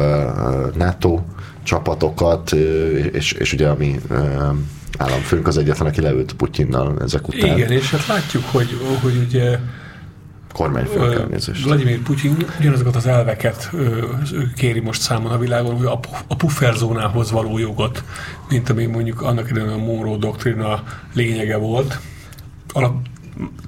NATO 0.75 1.19
csapatokat, 1.63 2.51
és, 3.11 3.31
és 3.31 3.53
ugye 3.53 3.67
ami 3.67 3.99
államfőnk 4.97 5.47
az 5.47 5.57
egyetlen, 5.57 5.87
aki 5.87 6.01
leült 6.01 6.33
Putyinnal 6.33 6.97
ezek 7.01 7.27
után. 7.27 7.57
Igen, 7.57 7.71
és 7.71 7.91
hát 7.91 8.07
látjuk, 8.07 8.43
hogy, 8.51 8.77
hogy 9.01 9.15
ugye 9.27 9.59
kormányfők 10.57 11.43
Vladimir 11.63 12.01
Putyin 12.01 12.45
ugyanazokat 12.59 12.95
az 12.95 13.05
elveket 13.05 13.71
kéri 14.55 14.79
most 14.79 15.01
számon 15.01 15.31
a 15.31 15.37
világon, 15.37 15.77
hogy 15.77 15.99
a, 16.27 16.35
pufferzónához 16.35 17.31
való 17.31 17.57
jogot, 17.57 18.03
mint 18.49 18.69
ami 18.69 18.85
mondjuk 18.85 19.21
annak 19.21 19.49
idején 19.49 19.69
a 19.69 19.77
Monroe 19.77 20.17
doktrina 20.17 20.83
lényege 21.13 21.57
volt. 21.57 21.99
Alap, 22.73 22.95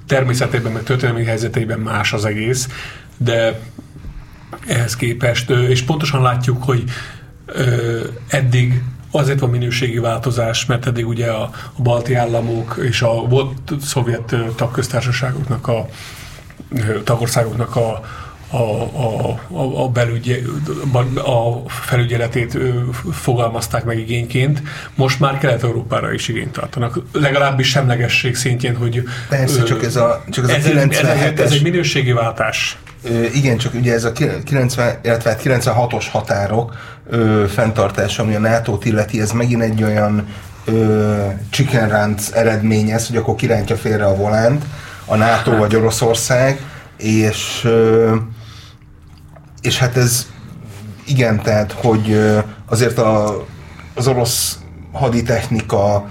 természetében, 0.06 0.72
meg 0.72 0.82
történelmi 0.82 1.24
helyzeteiben 1.24 1.78
más 1.78 2.12
az 2.12 2.24
egész, 2.24 2.68
de 3.16 3.60
ehhez 4.66 4.96
képest, 4.96 5.50
és 5.50 5.82
pontosan 5.82 6.22
látjuk, 6.22 6.62
hogy 6.62 6.84
eddig 8.28 8.82
azért 9.10 9.40
van 9.40 9.50
minőségi 9.50 9.98
változás, 9.98 10.66
mert 10.66 10.86
eddig 10.86 11.06
ugye 11.06 11.26
a, 11.30 11.42
a 11.76 11.82
balti 11.82 12.14
államok 12.14 12.78
és 12.82 13.02
a 13.02 13.12
volt 13.12 13.72
szovjet 13.80 14.34
tagköztársaságoknak 14.56 15.68
a 15.68 15.88
tagországoknak 17.04 17.76
a, 17.76 18.00
a, 18.50 18.82
a, 19.48 19.82
a, 19.82 19.88
belügy, 19.88 20.44
a 21.14 21.68
felügyeletét 21.68 22.58
fogalmazták 23.12 23.84
meg 23.84 23.98
igényként, 23.98 24.62
most 24.94 25.20
már 25.20 25.38
Kelet-Európára 25.38 26.12
is 26.12 26.28
igényt 26.28 26.52
tartanak. 26.52 26.98
Legalábbis 27.12 27.68
semlegesség 27.68 28.36
szintjén, 28.36 28.76
hogy... 28.76 29.02
Persze, 29.28 29.60
ö, 29.60 29.64
csak 29.64 29.84
ez 29.84 29.96
a, 29.96 30.24
csak 30.30 30.50
ez, 30.50 30.50
ez, 30.50 30.66
a 30.66 30.68
97 30.68 31.40
ez, 31.40 31.46
ez 31.46 31.52
egy 31.52 31.62
minőségi 31.62 32.12
váltás. 32.12 32.78
Ö, 33.04 33.22
igen, 33.34 33.56
csak 33.56 33.74
ugye 33.74 33.92
ez 33.92 34.04
a 34.04 34.12
90, 34.44 34.98
illetve 35.02 35.36
96-os 35.42 35.92
hát 35.92 36.04
határok 36.04 36.76
ö, 37.10 37.44
fenntartása, 37.48 38.22
ami 38.22 38.34
a 38.34 38.38
NATO-t 38.38 38.84
illeti, 38.84 39.20
ez 39.20 39.30
megint 39.30 39.62
egy 39.62 39.82
olyan 39.82 40.26
ö, 40.64 41.26
chicken 41.50 41.88
ránc 41.88 42.30
eredményez, 42.32 43.06
hogy 43.06 43.16
akkor 43.16 43.34
kirántja 43.34 43.76
félre 43.76 44.04
a 44.04 44.16
volánt, 44.16 44.64
a 45.10 45.16
NATO 45.16 45.56
vagy 45.56 45.76
Oroszország, 45.76 46.60
és, 46.96 47.68
és 49.60 49.78
hát 49.78 49.96
ez 49.96 50.26
igen, 51.04 51.42
tehát, 51.42 51.72
hogy 51.72 52.20
azért 52.68 52.98
a, 52.98 53.44
az 53.94 54.06
orosz 54.06 54.58
haditechnika, 54.92 56.08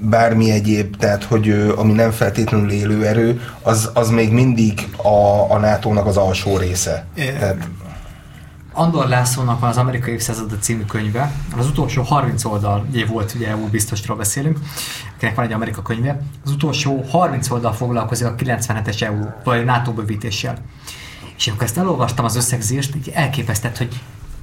bármi 0.00 0.50
egyéb, 0.50 0.96
tehát 0.96 1.24
hogy 1.24 1.72
ami 1.76 1.92
nem 1.92 2.10
feltétlenül 2.10 2.70
élő 2.70 3.06
erő, 3.06 3.40
az, 3.62 3.90
az 3.94 4.10
még 4.10 4.32
mindig 4.32 4.88
a, 4.96 5.52
a 5.52 5.58
NATO-nak 5.58 6.06
az 6.06 6.16
alsó 6.16 6.56
része. 6.56 7.06
Tehát, 7.38 7.68
Andor 8.78 9.08
Lászlónak 9.08 9.60
van 9.60 9.68
az 9.68 9.76
Amerikai 9.76 10.12
Évszázada 10.12 10.58
című 10.58 10.84
könyve, 10.84 11.32
az 11.56 11.66
utolsó 11.66 12.02
30 12.02 12.44
oldal, 12.44 12.86
ugye 12.90 13.06
volt, 13.06 13.34
ugye 13.34 13.48
EU 13.48 13.68
biztosról 13.68 14.16
beszélünk, 14.16 14.58
akinek 15.14 15.34
van 15.34 15.44
egy 15.44 15.52
Amerika 15.52 15.82
könyve, 15.82 16.20
az 16.44 16.50
utolsó 16.50 17.04
30 17.10 17.50
oldal 17.50 17.72
foglalkozik 17.72 18.26
a 18.26 18.34
97-es 18.34 19.02
EU, 19.02 19.26
vagy 19.44 19.64
NATO 19.64 19.92
bővítéssel. 19.92 20.58
És 21.36 21.46
amikor 21.46 21.64
ezt 21.64 21.78
elolvastam 21.78 22.24
az 22.24 22.36
összegzést, 22.36 22.94
így 22.94 23.10
elképesztett, 23.14 23.78
hogy 23.78 24.00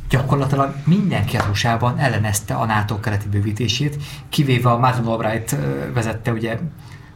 gyakorlatilag 0.09 0.75
mindenki 0.83 1.37
az 1.37 1.45
usa 1.49 1.93
ellenezte 1.97 2.53
a 2.53 2.65
NATO 2.65 2.99
keleti 2.99 3.27
bővítését, 3.27 4.03
kivéve 4.29 4.69
a 4.69 4.77
Martin 4.77 5.05
Albright 5.05 5.55
vezette 5.93 6.31
ugye 6.31 6.59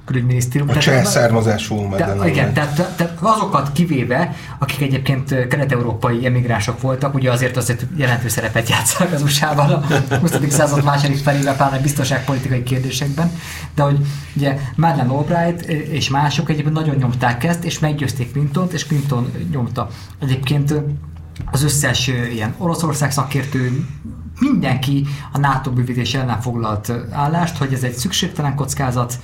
külügyminisztérium. 0.10 0.70
A 0.70 0.78
cseh 0.78 1.04
származású 1.04 1.96
Igen, 2.26 2.54
tehát, 2.54 2.96
tehát 2.96 3.18
azokat 3.20 3.72
kivéve, 3.72 4.36
akik 4.60 4.82
egyébként 4.82 5.48
kelet-európai 5.48 6.26
emigránsok 6.26 6.82
voltak, 6.82 7.14
ugye 7.14 7.32
azért 7.32 7.58
azért 7.58 7.86
jelentős 7.96 8.32
szerepet 8.32 8.70
játszanak 8.70 9.14
az 9.14 9.22
USA-ban 9.22 9.70
a 9.70 10.16
20. 10.16 10.32
század 10.50 10.84
második 10.84 11.18
felével, 11.18 11.56
pláne 11.56 11.80
biztonságpolitikai 11.80 12.64
kérdésekben, 12.64 13.32
de 13.76 13.84
hogy 13.84 13.98
ugye 14.36 14.58
Madeleine 14.76 15.14
Albright 15.14 15.62
és 15.70 16.10
mások 16.10 16.50
egyébként 16.50 16.76
nagyon 16.76 16.96
nyomták 16.96 17.44
ezt, 17.44 17.64
és 17.64 17.80
meggyőzték 17.80 18.32
Clinton-t, 18.32 18.74
és 18.74 18.86
Clinton 18.86 19.32
nyomta. 19.52 19.90
Egyébként 20.22 20.74
az 21.52 21.64
összes 21.64 22.08
ilyen 22.08 22.54
Oroszország 22.58 23.12
szakértő, 23.12 23.86
mindenki 24.40 25.06
a 25.32 25.38
NATO 25.38 25.72
bővítés 25.72 26.14
ellen 26.14 26.42
foglalt 26.42 26.92
állást, 27.12 27.58
hogy 27.58 27.74
ez 27.74 27.84
egy 27.84 27.94
szükségtelen 27.94 28.56
kockázat, 28.56 29.20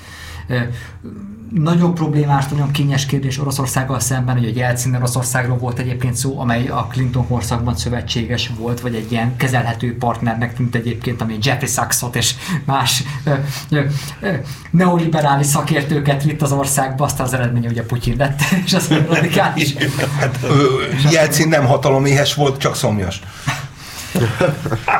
nagyon 1.52 1.94
problémás, 1.94 2.48
nagyon 2.48 2.72
kényes 2.72 3.06
kérdés 3.06 3.40
Oroszországgal 3.40 4.00
szemben, 4.00 4.38
hogy 4.38 4.46
a 4.46 4.52
Jelcin 4.56 4.96
Oroszországról 4.96 5.58
volt 5.58 5.80
egyébként 5.80 6.16
szó, 6.16 6.40
amely 6.40 6.68
a 6.68 6.88
Clinton 6.92 7.28
korszakban 7.28 7.76
szövetséges 7.76 8.52
volt, 8.58 8.80
vagy 8.80 8.96
egy 8.96 9.12
ilyen 9.12 9.36
kezelhető 9.36 9.98
partnernek 9.98 10.56
tűnt 10.56 10.76
egyébként, 10.76 11.22
ami 11.22 11.38
Jeffrey 11.42 11.70
Sachsot 11.70 12.16
és 12.16 12.34
más 12.66 13.04
neoliberális 14.72 15.46
szakértőket 15.46 16.24
vitt 16.24 16.42
az 16.42 16.52
országba, 16.52 17.04
aztán 17.04 17.26
az 17.26 17.34
eredménye 17.34 17.70
ugye 17.70 17.84
Putyin 17.84 18.16
lett, 18.18 18.40
és 18.66 18.74
az 18.74 18.88
radikális. 19.08 19.74
Hát, 20.20 20.40
Jelcin 21.12 21.48
nem 21.48 21.66
hataloméhes 21.66 22.34
volt, 22.34 22.58
csak 22.58 22.76
szomjas. 22.76 23.22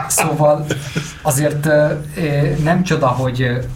Szóval 0.08 0.66
azért 1.22 1.68
nem 2.64 2.84
csoda, 2.84 3.08
hogy 3.08 3.68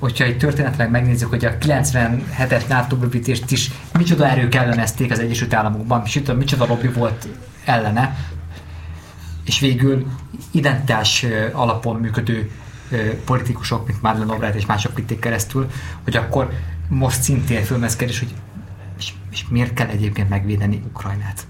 hogyha 0.00 0.24
egy 0.24 0.38
történetleg 0.38 0.90
megnézzük, 0.90 1.28
hogy 1.28 1.44
a 1.44 1.58
97-es 1.58 2.66
NATO 2.68 2.96
bővítést 2.96 3.50
is 3.50 3.70
micsoda 3.92 4.28
erők 4.28 4.54
ellenezték 4.54 5.10
az 5.10 5.18
Egyesült 5.18 5.54
Államokban, 5.54 6.00
micsoda, 6.00 6.34
micsoda 6.34 6.66
lobby 6.66 6.88
volt 6.88 7.28
ellene, 7.64 8.16
és 9.44 9.60
végül 9.60 10.06
identitás 10.50 11.26
alapon 11.52 11.96
működő 11.96 12.50
politikusok, 13.24 13.86
mint 13.86 14.02
Marlon 14.02 14.30
Albright 14.30 14.54
és 14.54 14.66
mások 14.66 14.94
vitték 14.94 15.18
keresztül, 15.18 15.70
hogy 16.04 16.16
akkor 16.16 16.50
most 16.88 17.22
szintén 17.22 17.64
fölmezkedés, 17.64 18.18
hogy 18.18 18.34
és, 18.98 19.12
és 19.30 19.44
miért 19.48 19.74
kell 19.74 19.88
egyébként 19.88 20.28
megvédeni 20.28 20.82
Ukrajnát? 20.88 21.46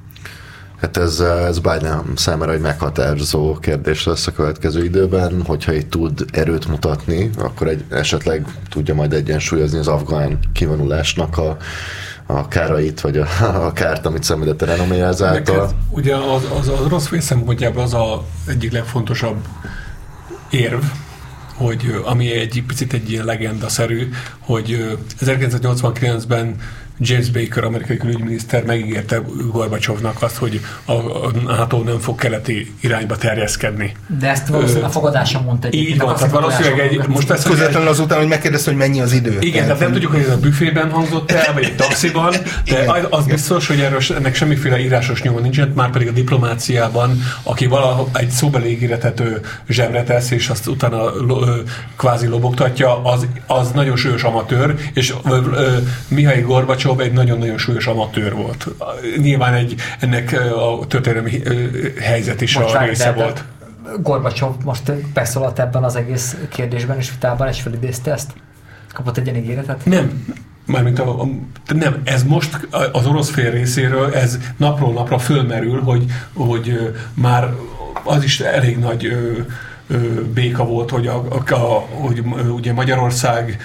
Hát 0.81 0.97
ez, 0.97 1.21
ez 1.21 1.59
Biden 1.59 2.13
számára 2.17 2.53
egy 2.53 2.61
meghatározó 2.61 3.59
kérdés 3.59 4.05
lesz 4.05 4.27
a 4.27 4.33
következő 4.33 4.85
időben, 4.85 5.43
hogyha 5.47 5.73
itt 5.73 5.91
tud 5.91 6.25
erőt 6.33 6.69
mutatni, 6.69 7.31
akkor 7.39 7.69
egy, 7.69 7.85
esetleg 7.91 8.47
tudja 8.69 8.95
majd 8.95 9.13
egyensúlyozni 9.13 9.79
az 9.79 9.89
afgán 9.89 10.39
kivonulásnak 10.53 11.39
a, 11.39 11.57
a 12.27 12.49
kárait, 12.49 13.01
vagy 13.01 13.19
a, 13.19 13.27
a 13.67 13.73
kárt, 13.73 14.07
amit 14.07 14.23
szenvedett 14.23 14.63
a 14.63 14.67
renoméja 14.67 15.07
ezáltal. 15.07 15.71
ugye 15.91 16.17
az, 16.17 16.43
az, 16.59 16.69
az 16.69 16.87
rossz 16.89 17.07
fél 17.07 17.21
szempontjából 17.21 17.83
az 17.83 17.95
a 17.95 18.25
egyik 18.47 18.73
legfontosabb 18.73 19.37
érv, 20.51 20.83
hogy 21.55 22.01
ami 22.05 22.31
egy 22.31 22.63
picit 22.67 22.93
egy 22.93 23.11
ilyen 23.11 23.25
legenda-szerű, 23.25 24.09
hogy 24.39 24.99
1989-ben 25.21 26.57
James 27.03 27.31
Baker, 27.31 27.65
amerikai 27.65 27.97
külügyminiszter 27.97 28.65
megígérte 28.65 29.21
Gorbacsovnak 29.53 30.23
azt, 30.23 30.37
hogy 30.37 30.61
a, 30.85 30.93
NATO 31.45 31.83
nem 31.83 31.99
fog 31.99 32.19
keleti 32.19 32.75
irányba 32.81 33.17
terjeszkedni. 33.17 33.93
De 34.19 34.29
ezt 34.29 34.49
valószínűleg 34.49 34.89
a 34.89 34.93
fogadáson 34.93 35.43
mondta 35.43 35.67
egy 35.67 35.75
Így 35.75 35.99
van, 35.99 36.15
tehát 36.15 36.31
valószínűleg 36.31 36.79
egy, 36.79 37.09
most 37.09 37.31
ez 37.31 37.43
Közvetlenül 37.43 37.89
egy... 37.89 37.95
azután, 37.95 38.19
hogy 38.19 38.29
megkérdezte, 38.29 38.71
hogy 38.71 38.79
mennyi 38.79 39.01
az 39.01 39.13
idő. 39.13 39.37
Igen, 39.41 39.65
tehát 39.65 39.81
nem 39.81 39.93
tudjuk, 39.93 40.13
hogy 40.13 40.21
ez 40.21 40.31
a 40.31 40.39
büfében 40.39 40.91
hangzott 40.91 41.31
el, 41.31 41.53
vagy 41.53 41.65
egy 41.65 41.77
taxiban, 41.77 42.31
de 42.31 42.83
igen, 42.83 42.89
az 42.89 43.25
igen. 43.25 43.35
biztos, 43.35 43.67
hogy 43.67 43.81
erről 43.81 44.01
ennek 44.17 44.35
semmiféle 44.35 44.79
írásos 44.79 45.23
nyoma 45.23 45.41
nincsen, 45.41 45.73
már 45.75 45.91
pedig 45.91 46.09
a 46.09 46.13
diplomáciában, 46.13 47.23
aki 47.43 47.67
valahogy 47.67 48.09
egy 48.13 48.31
szóbeli 48.31 48.71
ígéretet 48.71 49.23
zsebre 49.69 50.03
tesz, 50.03 50.31
és 50.31 50.49
azt 50.49 50.67
utána 50.67 51.13
kvázi 51.97 52.27
lobogtatja, 52.27 53.05
az, 53.05 53.27
az 53.47 53.71
nagyon 53.71 53.97
sős 53.97 54.23
amatőr, 54.23 54.75
és 54.95 55.15
Mihaly 56.09 56.41
Gorbacsov 56.41 56.90
Gorbacsov 56.91 57.01
egy 57.01 57.13
nagyon-nagyon 57.13 57.59
súlyos 57.59 57.87
amatőr 57.87 58.35
volt. 58.35 58.69
Nyilván 59.17 59.55
egy, 59.55 59.75
ennek 60.01 60.41
a 60.57 60.87
történelmi 60.87 61.43
helyzet 62.01 62.41
is 62.41 62.59
most 62.59 62.75
a 62.75 62.85
része 62.85 63.13
volt. 63.13 63.45
Gorbacsov 64.03 64.55
most 64.65 64.93
beszólalt 65.13 65.59
ebben 65.59 65.85
az 65.85 65.97
egész 65.97 66.37
kérdésben 66.49 66.99
és 66.99 67.11
vitában, 67.11 67.49
és 67.49 67.61
felidézte 67.61 68.13
ezt? 68.13 68.33
Kapott 68.93 69.17
egy 69.17 69.27
ilyen 69.27 69.43
ígéretet? 69.43 69.85
Nem. 69.85 70.35
Mármint 70.67 70.99
a, 70.99 71.21
a, 71.21 71.29
nem, 71.75 72.01
ez 72.05 72.25
most 72.25 72.69
az 72.93 73.07
orosz 73.07 73.31
fél 73.31 73.51
részéről, 73.51 74.15
ez 74.15 74.39
napról 74.57 74.93
napra 74.93 75.19
fölmerül, 75.19 75.81
hogy, 75.81 76.05
hogy 76.33 76.95
már 77.15 77.49
az 78.05 78.25
is 78.25 78.41
elég 78.41 78.79
nagy 78.79 79.17
béka 80.35 80.65
volt, 80.65 80.91
hogy, 80.91 81.07
a, 81.07 81.25
a, 81.29 81.55
a, 81.55 81.87
hogy 81.91 82.23
ugye 82.51 82.73
Magyarország 82.73 83.59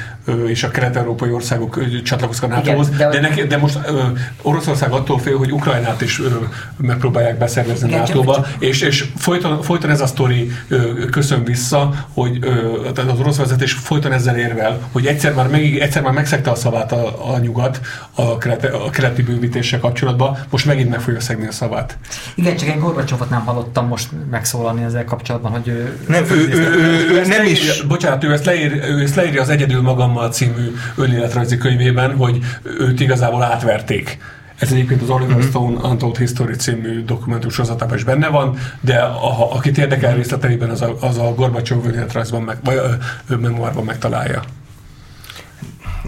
és 0.48 0.64
a 0.64 0.70
kelet-európai 0.70 1.32
országok 1.32 2.02
csatlakoztak 2.04 2.50
NATO-hoz, 2.50 2.90
de, 2.90 3.10
de, 3.10 3.20
neki, 3.20 3.44
de 3.44 3.58
most 3.58 3.80
ö, 3.88 4.02
Oroszország 4.42 4.92
attól 4.92 5.20
fél, 5.20 5.38
hogy 5.38 5.52
Ukrajnát 5.52 6.02
is 6.02 6.20
ö, 6.20 6.30
megpróbálják 6.78 7.38
beszervezni 7.38 7.90
NATO-ba, 7.90 8.46
és, 8.60 8.82
és 8.82 9.06
folyton, 9.18 9.62
folyton 9.62 9.90
ez 9.90 10.02
a 10.02 10.06
sztori 10.06 10.52
ö, 10.68 11.06
köszön 11.10 11.44
vissza, 11.44 12.08
hogy 12.14 12.38
ö, 12.42 12.80
tehát 12.94 13.12
az 13.12 13.20
orosz 13.20 13.38
vezetés 13.38 13.74
folyton 13.74 14.12
ezzel 14.12 14.38
érvel, 14.38 14.80
hogy 14.92 15.06
egyszer 15.06 15.34
már, 15.34 15.48
meg, 15.48 15.78
egyszer 15.78 16.02
már 16.02 16.14
megszegte 16.14 16.52
a 16.52 16.56
szavát 16.56 16.92
a, 16.92 17.34
a 17.34 17.38
nyugat 17.38 17.82
a, 18.16 18.38
keleti, 18.38 18.66
a 18.66 18.90
keleti 18.90 19.22
bővítéssel 19.22 19.80
kapcsolatban, 19.80 20.38
most 20.50 20.66
megint 20.66 20.90
meg 20.90 21.00
fogja 21.00 21.20
szegni 21.20 21.48
a 21.48 21.52
szavát. 21.52 21.98
Igen, 22.36 22.56
csak 22.56 22.70
egy 22.70 22.80
Gorbacsovot 22.80 23.30
nem 23.30 23.46
hallottam 23.46 23.88
most 23.88 24.10
megszólalni 24.32 24.84
ezzel 24.84 25.04
kapcsolatban, 25.04 25.52
hogy 25.52 25.68
ő, 25.68 26.00
nem, 26.08 26.24
ő, 26.24 26.36
ő, 26.36 26.50
ő, 26.52 26.76
ő, 26.76 27.10
ő 27.10 27.22
nem 27.28 27.30
leír, 27.30 27.52
is. 27.52 27.82
Bocsánat, 27.82 28.24
ő 28.24 28.32
ezt, 28.32 28.46
leír, 28.46 28.72
ő 28.88 29.02
ezt 29.02 29.16
leírja 29.16 29.42
az 29.42 29.50
Egyedül 29.50 29.82
magammal 30.16 30.32
című 30.32 30.76
önéletrajzi 30.96 31.58
könyvében, 31.58 32.16
hogy 32.16 32.40
őt 32.80 33.00
igazából 33.00 33.44
átverték. 33.44 34.18
Ez 34.60 34.72
egyébként 34.72 35.02
az 35.02 35.10
Oliver 35.10 35.38
mm-hmm. 35.38 35.48
Stone 35.48 35.88
Untold 35.88 36.18
History 36.18 36.56
című 36.56 37.04
dokumentum 37.04 37.50
sorozatában 37.50 37.98
is 37.98 38.04
benne 38.04 38.28
van, 38.28 38.58
de 38.82 39.00
a, 39.00 39.56
akit 39.56 39.78
érdekel 39.78 40.16
részleteiben, 40.16 40.70
az 40.70 40.82
a, 40.82 40.96
az 41.00 41.18
a 41.18 41.34
Gorbacsov 41.36 41.86
önéletrajzban, 41.86 42.42
meg, 42.42 42.58
vagy 42.64 42.82
ö, 43.30 43.36
memoárban 43.36 43.84
megtalálja. 43.84 44.42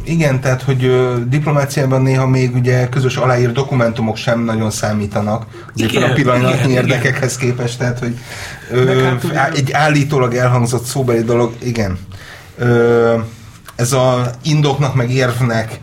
Igen, 0.03 0.41
tehát, 0.41 0.61
hogy 0.61 0.83
ö, 0.83 1.15
diplomáciában 1.27 2.01
néha 2.01 2.27
még 2.27 2.55
ugye 2.55 2.89
közös 2.89 3.15
aláír 3.15 3.51
dokumentumok 3.51 4.17
sem 4.17 4.43
nagyon 4.43 4.71
számítanak 4.71 5.45
az 5.75 5.81
igen, 5.81 6.03
a 6.03 6.13
pillanatnyi 6.13 6.71
igen, 6.71 6.83
érdekekhez 6.83 7.37
igen. 7.37 7.49
képest, 7.49 7.77
tehát, 7.77 7.99
hogy 7.99 8.17
ö, 8.71 9.03
hát, 9.03 9.23
ugye... 9.23 9.49
egy 9.51 9.71
állítólag 9.71 10.33
elhangzott 10.33 10.83
szóbeli 10.83 11.23
dolog, 11.23 11.53
igen. 11.63 11.97
Ö, 12.57 13.15
ez 13.77 13.93
a 13.93 14.31
indoknak 14.43 14.95
meg 14.95 15.11
érvnek 15.11 15.79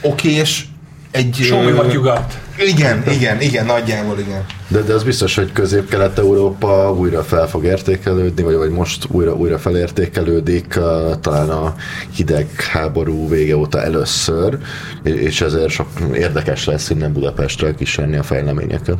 okés, 0.00 0.68
egy... 1.10 1.34
Show 1.34 1.62
me 1.62 1.70
what 1.70 1.92
you 1.92 2.02
got. 2.02 2.38
Igen, 2.66 3.02
igen, 3.10 3.40
igen, 3.40 3.66
nagyjából 3.66 4.18
igen. 4.18 4.44
De, 4.68 4.80
de 4.80 4.92
az 4.92 5.02
biztos, 5.02 5.34
hogy 5.34 5.52
Közép-Kelet-Európa 5.52 6.92
újra 6.92 7.22
fel 7.22 7.48
fog 7.48 7.64
értékelődni, 7.64 8.42
vagy, 8.42 8.54
vagy 8.54 8.70
most 8.70 9.06
újra, 9.08 9.34
újra 9.34 9.58
felértékelődik, 9.58 10.74
uh, 10.76 11.20
talán 11.20 11.50
a 11.50 11.74
hidegháború 12.14 13.28
vége 13.28 13.56
óta 13.56 13.82
először, 13.82 14.58
és 15.02 15.40
ezért 15.40 15.70
sok 15.70 15.88
érdekes 16.14 16.64
lesz 16.64 16.90
innen 16.90 17.12
Budapestre 17.12 17.74
kísérni 17.74 18.16
a 18.16 18.22
fejleményeket. 18.22 18.98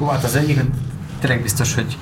Jó, 0.00 0.06
hát 0.06 0.24
az 0.24 0.36
egyik 0.36 0.60
tényleg 1.20 1.42
biztos, 1.42 1.74
hogy 1.74 1.96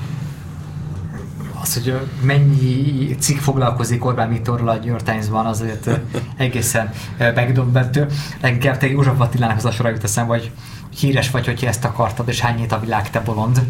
az, 1.60 1.74
hogy 1.74 1.94
mennyi 2.22 3.16
cikk 3.18 3.38
foglalkozik 3.38 4.04
Orbán 4.04 4.28
Viktorral 4.28 4.68
a 4.68 4.74
New 4.74 4.86
York 4.86 5.02
Times-ban, 5.02 5.46
azért 5.46 5.90
egészen 6.36 6.92
megdöbbentő. 7.18 8.06
Leginkább 8.40 8.78
te 8.78 8.86
József 8.90 9.20
Attilának 9.20 9.56
az 9.56 9.64
a 9.64 9.70
sora 9.70 9.88
jut 9.88 10.04
eszembe, 10.04 10.32
hogy 10.32 10.50
híres 10.98 11.30
vagy, 11.30 11.46
hogyha 11.46 11.66
ezt 11.66 11.84
akartad, 11.84 12.28
és 12.28 12.40
hányét 12.40 12.72
a 12.72 12.80
világ, 12.80 13.10
te 13.10 13.20
bolond. 13.20 13.60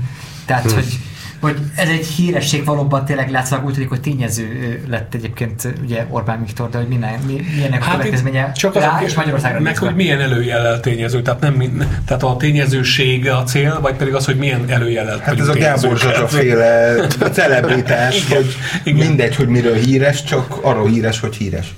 Tehát, 0.45 0.71
hm. 0.71 0.75
hogy 0.75 0.99
hogy 1.41 1.59
ez 1.77 1.89
egy 1.89 2.07
híresség 2.07 2.65
valóban 2.65 3.05
tényleg 3.05 3.31
látszólag 3.31 3.65
úgy 3.65 3.73
tűnik, 3.73 3.89
hogy 3.89 4.01
tényező 4.01 4.81
lett 4.89 5.15
egyébként 5.15 5.69
ugye 5.83 6.07
Orbán 6.09 6.41
Viktor, 6.41 6.69
de 6.69 6.79
hogy 6.79 6.89
minden, 6.89 7.21
milyenek 7.25 7.83
hát 7.83 7.95
a 7.95 7.97
következménye 7.97 8.53
csak 8.53 8.75
az 8.75 8.83
rá, 8.83 9.01
és 9.05 9.15
Magyarországra 9.15 9.61
Meg, 9.61 9.79
hogy 9.79 9.95
milyen 9.95 10.21
előjellel 10.21 10.81
tényező, 10.81 11.23
tehát, 11.23 11.41
nem, 11.41 11.83
tehát 12.07 12.23
a 12.23 12.37
tényezőség 12.37 13.29
a 13.29 13.43
cél, 13.43 13.81
vagy 13.81 13.95
pedig 13.95 14.15
az, 14.15 14.25
hogy 14.25 14.37
milyen 14.37 14.65
előjellel 14.69 15.19
Hát 15.19 15.41
ez 15.41 15.49
a 15.49 15.53
Gábor 15.53 15.99
Zsazsa 15.99 16.29
féle 16.29 16.95
celebritás, 17.33 18.25
igen, 18.25 18.37
hogy 18.37 18.57
igen. 18.85 19.07
mindegy, 19.07 19.37
hogy 19.37 19.49
miről 19.49 19.75
híres, 19.75 20.25
csak 20.25 20.59
arról 20.63 20.89
híres, 20.89 21.21
hogy 21.21 21.37
híres. 21.37 21.75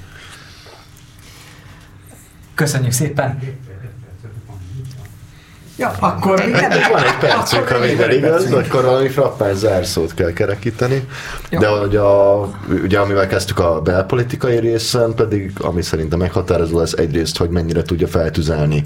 Köszönjük 2.54 2.92
szépen! 2.92 3.38
Ja, 5.82 5.94
akkor 6.00 6.38
még 6.38 6.50
nem. 6.50 6.70
Van 6.92 7.04
egy 7.04 7.18
percünk, 7.20 7.68
ha 7.68 7.78
minden 7.78 8.10
igaz, 8.10 8.52
akkor 8.52 8.84
valami 8.84 9.08
frappás 9.08 9.56
zárszót 9.56 10.14
kell 10.14 10.32
kerekíteni. 10.32 11.06
Jó. 11.50 11.58
De 11.58 11.68
hogy 11.68 11.96
a, 11.96 12.40
ugye 12.82 12.98
amivel 12.98 13.26
kezdtük 13.26 13.58
a 13.58 13.80
belpolitikai 13.80 14.58
részen, 14.58 15.14
pedig 15.14 15.52
ami 15.60 15.82
szerintem 15.82 16.18
meghatározó 16.18 16.78
lesz 16.78 16.92
egyrészt, 16.92 17.36
hogy 17.36 17.48
mennyire 17.48 17.82
tudja 17.82 18.06
feltüzelni 18.08 18.84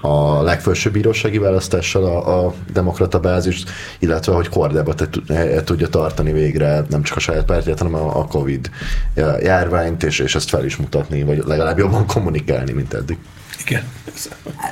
a 0.00 0.42
legfelsőbb 0.42 0.92
bírósági 0.92 1.38
választással 1.38 2.04
a, 2.04 2.46
a 2.46 2.54
demokrata 2.72 3.20
bázist, 3.20 3.70
illetve 3.98 4.32
hogy 4.32 4.48
kordába 4.48 4.94
te, 4.94 5.08
tudja 5.64 5.88
tartani 5.88 6.32
végre 6.32 6.84
nem 6.88 7.02
csak 7.02 7.16
a 7.16 7.20
saját 7.20 7.44
pártját, 7.44 7.78
hanem 7.78 7.94
a, 7.94 8.18
a 8.18 8.26
Covid 8.26 8.70
járványt, 9.40 10.02
és, 10.02 10.18
és 10.18 10.34
ezt 10.34 10.48
fel 10.48 10.64
is 10.64 10.76
mutatni, 10.76 11.22
vagy 11.22 11.42
legalább 11.46 11.78
jobban 11.78 12.06
kommunikálni, 12.06 12.72
mint 12.72 12.94
eddig. 12.94 13.18
Igen. 13.66 13.82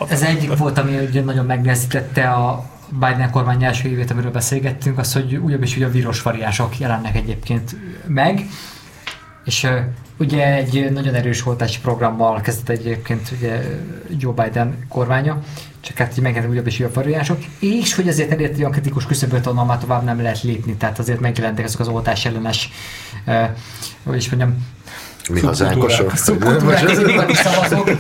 Ez 0.08 0.22
egyik 0.22 0.56
volt, 0.56 0.78
ami 0.78 0.98
ugye 1.08 1.22
nagyon 1.22 1.46
megnehezítette 1.66 2.30
a 2.30 2.70
Biden 2.90 3.30
kormány 3.30 3.64
első 3.64 3.88
évét, 3.88 4.10
amiről 4.10 4.30
beszélgettünk, 4.30 4.98
az, 4.98 5.12
hogy 5.12 5.34
újabb 5.36 5.62
és 5.62 5.76
újabb 5.76 5.92
vírus 5.92 6.22
variánsok 6.22 6.78
jelennek 6.78 7.16
egyébként 7.16 7.76
meg. 8.06 8.46
És 9.44 9.66
ugye 10.18 10.54
egy 10.54 10.90
nagyon 10.92 11.14
erős 11.14 11.46
oltási 11.46 11.80
programmal 11.80 12.40
kezdett 12.40 12.68
egyébként 12.68 13.32
ugye 13.36 13.62
Joe 14.18 14.32
Biden 14.32 14.86
kormánya, 14.88 15.42
csak 15.80 15.96
hát 15.96 16.16
megjelentek 16.16 16.50
újabb 16.50 16.66
és 16.66 16.80
újabb 16.80 16.94
variánsok, 16.94 17.38
és 17.58 17.94
hogy 17.94 18.08
azért 18.08 18.30
elért 18.30 18.58
olyan 18.58 18.70
kritikus 18.70 19.06
küszöböt, 19.06 19.46
onnan 19.46 19.66
már 19.66 19.78
tovább 19.78 20.04
nem 20.04 20.22
lehet 20.22 20.42
lépni, 20.42 20.74
tehát 20.74 20.98
azért 20.98 21.20
megjelentek 21.20 21.64
azok 21.64 21.80
az 21.80 21.88
oltás 21.88 22.24
ellenes, 22.24 22.70
uh, 23.26 23.48
hogy 24.04 24.16
is 24.16 24.30
mondjam, 24.30 24.66
mi 25.32 25.40
hazánkosok. 25.40 26.16
Szubkultúrák, 26.16 27.34
szavazók. 27.34 27.90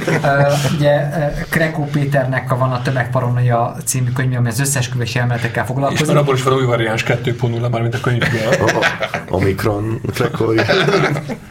Ugye 0.76 1.08
Krekó 1.50 1.84
Péternek 1.84 2.54
van 2.54 2.72
a 2.72 2.82
Tömegparanoia 2.82 3.76
című 3.84 4.10
könyv, 4.10 4.36
ami 4.36 4.48
az 4.48 4.60
összeesküvési 4.60 5.18
elméletekkel 5.18 5.66
foglalkozik. 5.66 6.06
És 6.06 6.14
abból 6.14 6.34
is 6.34 6.42
van 6.42 6.54
új 6.54 6.64
variáns 6.64 7.04
2.0, 7.04 7.70
már 7.70 7.80
mint 7.80 7.94
a 7.94 8.00
könyvből. 8.00 8.70
Omikron 9.28 10.00
Krekó. 10.14 10.44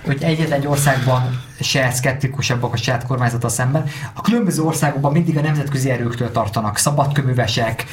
Hogy 0.05 0.23
egyetlen 0.23 0.59
egy 0.59 0.67
országban 0.67 1.41
se 1.60 1.91
szkeptikusabbak 1.91 2.74
a 2.74 2.78
saját 2.78 3.06
kormányzata 3.06 3.49
szemben. 3.49 3.86
A 4.14 4.22
különböző 4.22 4.62
országokban 4.62 5.12
mindig 5.12 5.38
a 5.38 5.41
nemzetközi 5.41 5.89
erőktől 5.89 6.32
tartanak, 6.32 6.78
szabadköművesek, 6.78 7.86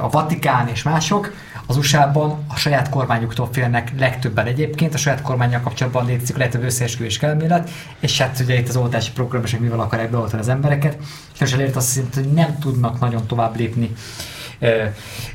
a 0.00 0.08
Vatikán 0.08 0.68
és 0.68 0.82
mások. 0.82 1.32
Az 1.66 1.76
USA-ban 1.76 2.44
a 2.48 2.56
saját 2.56 2.88
kormányuktól 2.88 3.48
félnek 3.52 3.92
legtöbben 3.98 4.46
egyébként, 4.46 4.94
a 4.94 4.98
saját 4.98 5.22
kormányjal 5.22 5.60
kapcsolatban 5.60 6.06
létezik 6.06 6.36
legtöbb 6.36 6.62
összeesküvés 6.62 7.22
elmélet, 7.22 7.70
és 8.00 8.20
hát 8.20 8.40
ugye 8.40 8.58
itt 8.58 8.68
az 8.68 8.76
oltási 8.76 9.12
program 9.12 9.44
is, 9.44 9.58
mivel 9.58 9.80
akarják 9.80 10.10
beoltani 10.10 10.42
az 10.42 10.48
embereket, 10.48 10.96
és 11.34 11.40
most 11.40 11.54
elért 11.54 11.76
azt 11.76 11.94
hiszem, 11.94 12.08
hogy 12.14 12.32
nem 12.32 12.58
tudnak 12.58 13.00
nagyon 13.00 13.26
tovább 13.26 13.56
lépni, 13.56 13.92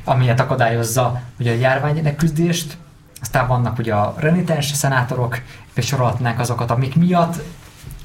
amiért 0.04 0.40
akadályozza 0.40 1.20
ugye 1.38 1.52
a 1.52 1.58
járvány 1.58 2.16
küzdést, 2.16 2.76
aztán 3.20 3.46
vannak 3.46 3.78
ugye 3.78 3.94
a 3.94 4.14
renitens 4.18 4.66
szenátorok, 4.66 5.40
és 5.74 5.86
sorolhatnánk 5.86 6.38
azokat, 6.38 6.70
amik 6.70 6.96
miatt 6.96 7.42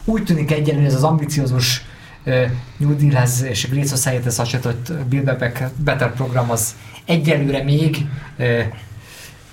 úgy 0.05 0.23
tűnik 0.23 0.51
egyenlően 0.51 0.85
ez 0.85 0.95
az 0.95 1.03
ambiciózus 1.03 1.85
uh, 2.25 2.45
New 2.77 2.95
Deal-hez 2.95 3.41
és 3.41 3.69
Great 3.69 3.87
Society-hez 3.87 4.35
hasonlított 4.35 4.91
Build 5.09 5.25
Back 5.37 5.71
Better 5.83 6.13
program 6.13 6.51
az 6.51 6.75
egyelőre 7.05 7.63
még 7.63 7.97
uh, 8.37 8.59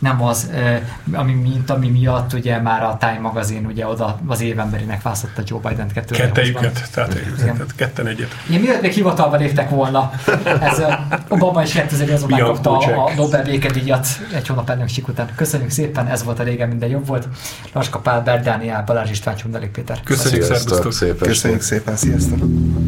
nem 0.03 0.22
az, 0.22 0.50
ami, 1.12 1.32
mint 1.32 1.70
ami 1.70 1.88
miatt 1.88 2.32
ugye 2.32 2.59
már 2.59 2.82
a 2.82 2.96
Time 3.00 3.18
magazin 3.20 3.66
ugye 3.66 3.86
oda 3.86 4.18
az 4.26 4.40
évemberinek 4.40 5.03
választotta 5.03 5.42
Joe 5.46 5.61
Biden-t 5.68 5.92
2008-ban. 5.94 6.16
Kettejüket, 6.16 6.90
tehát, 6.94 7.18
tehát 7.36 7.74
ketten 7.76 8.07
egyet. 8.07 8.28
Igen, 8.48 8.61
mielőtt 8.61 8.80
még 8.80 8.92
hivatalba 8.92 9.36
léptek 9.36 9.70
volna, 9.70 10.12
ez 10.61 10.82
Obama 11.28 11.62
is 11.62 11.72
2008-ban 11.74 12.28
megkapta 12.28 12.78
a, 12.78 13.07
a 13.07 13.12
Nobel 13.16 13.42
békedíjat 13.42 14.07
egy 14.34 14.46
hónap 14.46 14.70
elnökség 14.70 15.09
után. 15.09 15.28
Köszönjük 15.36 15.70
szépen, 15.70 16.07
ez 16.07 16.24
volt 16.24 16.38
a 16.38 16.42
régen 16.42 16.68
minden 16.68 16.88
jobb 16.88 17.07
volt. 17.07 17.28
Laska 17.72 17.98
Pál, 17.98 18.22
Berdániál, 18.22 18.82
Balázs 18.84 19.11
István, 19.11 19.36
Csundelik 19.36 19.70
Péter. 19.70 20.00
Köszönjük, 20.05 20.46
Köszönjük 20.46 20.92
szépen! 20.92 21.28
Köszönjük 21.28 21.62
szépen, 21.62 21.96
sziasztok! 21.96 22.38